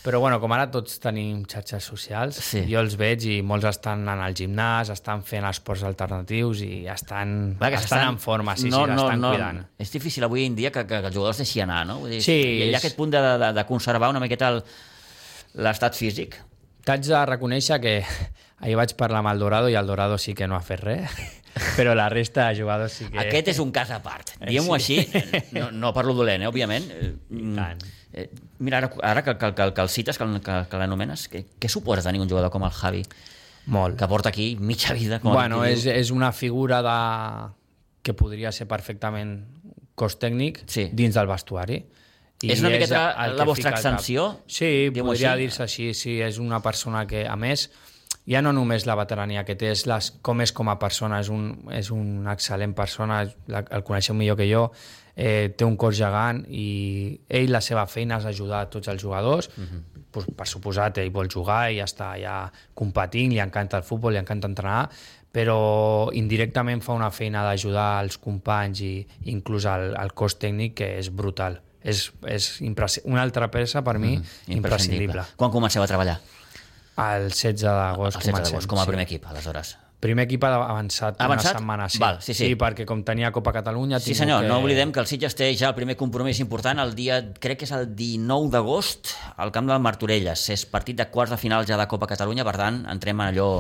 Però 0.02 0.18
bueno, 0.18 0.40
com 0.42 0.50
ara 0.56 0.64
tots 0.74 0.96
tenim 0.98 1.44
xarxes 1.46 1.86
socials, 1.86 2.40
Sí. 2.42 2.64
jo 2.66 2.80
els 2.82 2.96
veig 2.98 3.22
i 3.30 3.36
molts 3.46 3.68
estan 3.70 4.02
en 4.10 4.24
el 4.26 4.34
gimnàs, 4.34 4.90
estan 4.90 5.22
fent 5.22 5.46
esports 5.46 5.84
alternatius 5.86 6.64
i 6.66 6.88
estan, 6.90 7.54
Clar, 7.60 7.70
que 7.70 7.78
estan, 7.78 8.00
s'estan- 8.00 8.16
en 8.16 8.18
forma, 8.24 8.56
sí, 8.58 8.72
no, 8.72 8.80
sí, 8.80 8.90
no, 8.90 8.96
l'estan 8.96 9.22
no, 9.22 9.30
cuidant. 9.36 9.60
És 9.78 9.92
difícil 9.94 10.26
avui 10.26 10.48
en 10.48 10.56
dia 10.58 10.72
que, 10.74 10.88
que, 10.90 11.04
que 11.04 11.12
els 11.12 11.14
jugadors 11.20 11.38
deixi 11.44 11.62
anar, 11.62 11.84
no? 11.86 12.00
Vull 12.02 12.16
dir, 12.16 12.24
Sí, 12.26 12.34
hi 12.34 12.64
ha 12.64 12.72
és- 12.72 12.80
aquest 12.82 12.98
punt 12.98 13.14
de, 13.14 13.22
de, 13.44 13.52
de 13.60 13.66
conservar 13.70 14.10
una 14.10 14.20
miqueta 14.26 14.50
el- 14.56 14.64
l'estat 15.62 15.94
físic. 15.94 16.40
T'haig 16.86 17.06
de 17.06 17.22
reconèixer 17.30 17.80
que 17.84 17.94
ahir 18.64 18.76
vaig 18.80 18.96
parlar 18.98 19.22
amb 19.22 19.32
el 19.34 19.40
Dorado 19.42 19.70
i 19.70 19.78
el 19.78 19.88
Dorado 19.88 20.18
sí 20.22 20.34
que 20.38 20.48
no 20.50 20.56
ha 20.58 20.62
fet 20.66 20.82
res, 20.84 21.16
però 21.78 21.96
la 21.98 22.10
resta 22.10 22.50
de 22.50 22.62
jugadors 22.62 23.00
sí 23.00 23.10
que... 23.12 23.20
Aquest 23.22 23.54
és 23.54 23.60
un 23.64 23.72
cas 23.76 23.92
a 23.94 24.02
part. 24.04 24.36
Diguem-ho 24.42 24.78
sí. 24.80 25.00
així, 25.02 25.44
no, 25.58 25.70
no 25.72 25.94
parlo 25.94 26.16
dolent, 26.18 26.46
eh, 26.46 26.50
òbviament. 26.50 26.88
Eh, 26.92 27.12
mm, 27.30 27.56
tant. 27.58 27.84
Eh, 28.12 28.28
mira, 28.60 28.82
ara, 28.82 28.90
ara 29.08 29.24
que, 29.24 29.38
que, 29.40 29.54
que, 29.56 29.70
que 29.74 29.84
el 29.86 29.90
cites, 29.90 30.18
que, 30.20 30.28
que, 30.44 30.58
que 30.68 30.80
l'anomenes, 30.82 31.28
què, 31.32 31.46
què 31.62 31.70
suposa 31.72 32.04
tenir 32.04 32.20
un 32.24 32.30
jugador 32.30 32.52
com 32.52 32.66
el 32.68 32.74
Javi, 32.76 33.06
Molt. 33.72 33.96
que 34.00 34.08
porta 34.10 34.30
aquí 34.34 34.56
mitja 34.60 34.96
vida? 34.98 35.22
Com 35.22 35.36
bueno, 35.38 35.62
és, 35.68 35.86
és 35.86 36.12
una 36.12 36.32
figura 36.34 36.82
de... 36.84 36.98
que 38.02 38.16
podria 38.18 38.50
ser 38.52 38.66
perfectament 38.68 39.36
cos 39.96 40.16
tècnic 40.18 40.64
Sí. 40.66 40.88
dins 40.92 41.14
del 41.14 41.28
vestuari. 41.30 41.84
És 42.50 42.62
una 42.64 42.72
miqueta 42.74 43.12
el 43.26 43.38
la 43.38 43.46
vostra 43.46 43.70
al 43.70 43.78
extensió? 43.78 44.28
Sí, 44.48 44.90
podria 44.98 45.36
dir-se 45.38 45.64
així. 45.68 45.92
Sí, 45.94 46.20
és 46.24 46.40
una 46.42 46.62
persona 46.64 47.06
que, 47.08 47.26
a 47.30 47.36
més, 47.38 47.68
ja 48.30 48.42
no 48.42 48.54
només 48.54 48.86
la 48.86 48.96
veterania 48.96 49.44
que 49.46 49.56
té, 49.58 49.72
és 49.76 49.86
les, 49.90 50.12
com 50.26 50.42
és 50.42 50.54
com 50.56 50.70
a 50.72 50.78
persona, 50.82 51.22
és 51.22 51.30
un, 51.34 51.52
és 51.74 51.92
un 51.94 52.28
excel·lent 52.32 52.74
persona, 52.78 53.24
la, 53.52 53.64
el 53.70 53.86
coneixeu 53.88 54.18
millor 54.18 54.40
que 54.40 54.48
jo, 54.50 54.68
eh, 55.16 55.52
té 55.58 55.66
un 55.68 55.78
cor 55.80 55.96
gegant 55.98 56.44
i 56.48 56.68
ell, 57.30 57.52
la 57.52 57.62
seva 57.66 57.88
feina 57.90 58.22
és 58.22 58.28
ajudar 58.32 58.66
a 58.66 58.70
tots 58.72 58.92
els 58.92 59.02
jugadors, 59.02 59.50
uh 59.58 59.64
-huh. 59.64 59.82
pues, 60.12 60.26
per 60.38 60.48
suposat, 60.48 60.98
ell 60.98 61.12
vol 61.12 61.30
jugar 61.30 61.72
i 61.72 61.78
ja 61.78 61.86
està 61.86 62.14
ja 62.22 62.52
competint, 62.74 63.32
li 63.32 63.40
encanta 63.40 63.78
el 63.78 63.84
futbol, 63.84 64.14
li 64.14 64.20
encanta 64.20 64.48
entrenar, 64.48 64.90
però 65.32 66.10
indirectament 66.14 66.82
fa 66.84 66.94
una 66.94 67.12
feina 67.12 67.44
d'ajudar 67.44 68.04
els 68.04 68.18
companys 68.18 68.82
i 68.82 69.08
inclús 69.26 69.66
el, 69.66 69.96
el 69.96 70.14
cos 70.14 70.38
tècnic 70.38 70.74
que 70.74 70.98
és 71.00 71.10
brutal. 71.10 71.62
És, 71.84 72.12
és 72.30 72.52
una 73.04 73.22
altra 73.22 73.50
peça 73.54 73.82
per 73.82 73.98
mi 73.98 74.18
mm, 74.18 74.58
imprescindible. 74.58 75.26
Quan 75.36 75.54
comenceu 75.54 75.84
a 75.84 75.90
treballar? 75.90 76.20
El 77.02 77.32
16 77.32 77.64
El 77.64 77.80
d'agost 77.80 78.20
16 78.20 78.28
comencem. 78.28 78.52
d'agost, 78.52 78.70
com 78.70 78.82
a 78.82 78.84
sí. 78.84 78.92
primer 78.92 79.08
equip, 79.08 79.26
aleshores. 79.32 79.78
Primer 80.02 80.24
equip 80.26 80.44
avançat, 80.44 81.20
Avançat? 81.22 81.52
una 81.54 81.60
setmana, 81.60 81.88
sí. 81.90 82.00
Val, 82.02 82.16
sí, 82.26 82.34
sí. 82.34 82.48
sí, 82.48 82.56
perquè 82.58 82.88
com 82.90 83.04
tenia 83.06 83.30
Copa 83.32 83.52
Catalunya... 83.54 84.00
Sí 84.02 84.16
senyor, 84.18 84.42
que... 84.42 84.50
no 84.50 84.58
oblidem 84.58 84.90
que 84.90 84.98
el 85.00 85.06
Sitges 85.06 85.38
té 85.38 85.52
ja 85.54 85.70
el 85.70 85.76
primer 85.78 85.94
compromís 86.00 86.40
important 86.42 86.82
el 86.82 86.96
dia, 86.98 87.20
crec 87.38 87.62
que 87.62 87.68
és 87.70 87.74
el 87.78 87.86
19 87.94 88.50
d'agost 88.50 89.14
al 89.38 89.54
camp 89.54 89.70
del 89.70 89.78
Martorelles. 89.86 90.48
És 90.50 90.66
partit 90.66 90.98
de 90.98 91.06
quarts 91.14 91.36
de 91.36 91.38
final 91.38 91.70
ja 91.70 91.78
de 91.78 91.86
Copa 91.86 92.10
Catalunya, 92.10 92.46
per 92.48 92.58
tant, 92.58 92.82
entrem 92.90 93.22
en 93.22 93.30
allò... 93.30 93.52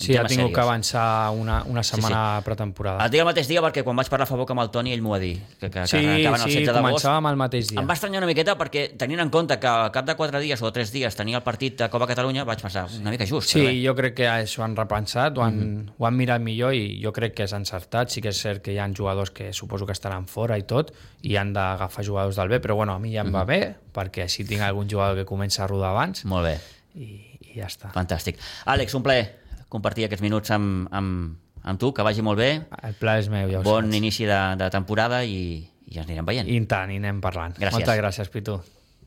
Sí, 0.00 0.16
ha 0.16 0.24
tingut 0.24 0.54
que 0.54 0.60
avançar 0.62 1.30
una, 1.36 1.62
una 1.68 1.82
setmana 1.84 2.38
sí. 2.38 2.44
pretemporada. 2.46 3.04
El 3.04 3.10
dia 3.12 3.20
el 3.20 3.28
mateix 3.28 3.48
dia 3.50 3.60
perquè 3.60 3.82
quan 3.84 3.98
vaig 3.98 4.08
parlar 4.08 4.26
fa 4.26 4.38
poc 4.40 4.50
amb 4.54 4.62
el 4.62 4.70
Toni 4.72 4.94
ell 4.94 5.02
m'ho 5.04 5.12
va 5.12 5.18
dir, 5.20 5.34
que, 5.58 5.68
que, 5.68 5.86
Sí, 5.86 5.98
que 6.00 6.14
acaben 6.22 6.40
el 6.40 6.46
sí, 6.46 6.56
16 6.56 6.72
d'agost. 6.72 7.04
començàvem 7.04 7.28
el 7.30 7.36
mateix 7.36 7.68
dia. 7.68 7.80
Em 7.82 7.90
va 7.90 7.96
estranyar 7.98 8.22
una 8.22 8.30
miqueta 8.30 8.56
perquè 8.56 8.86
tenint 8.96 9.20
en 9.20 9.30
compte 9.30 9.58
que 9.60 9.68
al 9.68 9.92
cap 9.92 10.08
de 10.08 10.16
4 10.16 10.40
dies 10.40 10.62
o 10.62 10.72
3 10.72 10.92
dies 10.94 11.16
tenia 11.16 11.36
el 11.36 11.44
partit 11.44 11.76
de 11.82 11.90
Copa 11.92 12.08
Catalunya 12.08 12.46
vaig 12.48 12.62
pensar, 12.64 12.86
una 13.00 13.12
mica 13.12 13.26
just. 13.28 13.52
Sí, 13.52 13.84
jo 13.84 13.94
crec 13.94 14.16
que 14.22 14.30
s'ho 14.46 14.64
han 14.64 14.76
repensat, 14.76 15.36
ho 15.36 15.42
han, 15.44 15.58
mm 15.58 15.76
-hmm. 15.76 15.92
ho 15.98 16.06
han 16.06 16.16
mirat 16.16 16.40
millor 16.40 16.74
i 16.74 17.00
jo 17.04 17.12
crec 17.12 17.34
que 17.34 17.44
és 17.44 17.52
encertat. 17.52 18.08
Sí 18.08 18.22
que 18.22 18.28
és 18.28 18.40
cert 18.40 18.62
que 18.62 18.72
hi 18.72 18.78
ha 18.78 18.88
jugadors 18.96 19.30
que 19.30 19.52
suposo 19.52 19.84
que 19.86 19.92
estaran 19.92 20.26
fora 20.26 20.56
i 20.58 20.62
tot 20.62 20.94
i 21.22 21.36
han 21.36 21.52
d'agafar 21.52 22.04
jugadors 22.04 22.36
del 22.36 22.48
B, 22.48 22.60
però 22.60 22.74
bueno, 22.74 22.94
a 22.94 22.98
mi 22.98 23.12
ja 23.12 23.20
em 23.20 23.34
va 23.34 23.44
bé 23.44 23.76
perquè 23.92 24.22
així 24.22 24.44
tinc 24.44 24.62
algun 24.62 24.88
jugador 24.88 25.16
que 25.16 25.24
comença 25.24 25.64
a 25.64 25.66
rodar 25.66 25.90
abans 25.90 26.24
Molt 26.24 26.46
bé, 26.46 26.58
i, 26.94 27.38
i 27.52 27.58
ja 27.60 27.66
està. 27.66 27.92
fantàstic. 27.92 28.38
Àlex, 28.64 28.94
un 28.94 29.02
plaer 29.02 29.39
compartir 29.70 30.06
aquests 30.08 30.24
minuts 30.24 30.50
amb, 30.54 30.88
amb, 30.92 31.38
amb 31.62 31.80
tu, 31.80 31.92
que 31.96 32.04
vagi 32.06 32.24
molt 32.26 32.40
bé, 32.42 32.50
El 32.82 32.98
pla 33.00 33.18
és 33.22 33.30
meu, 33.32 33.48
ja 33.52 33.60
ho 33.60 33.66
bon 33.66 33.86
saps. 33.88 33.96
inici 34.00 34.26
de, 34.28 34.40
de 34.60 34.68
temporada 34.74 35.22
i, 35.24 35.40
i 35.86 35.96
ens 35.98 36.06
anirem 36.08 36.26
veient. 36.28 36.50
I 36.50 36.60
tant, 36.70 36.90
i 36.92 36.98
anem 37.00 37.22
parlant. 37.24 37.54
Gràcies. 37.58 37.78
Moltes 37.78 38.00
gràcies, 38.02 38.30
Pitu. 38.34 38.58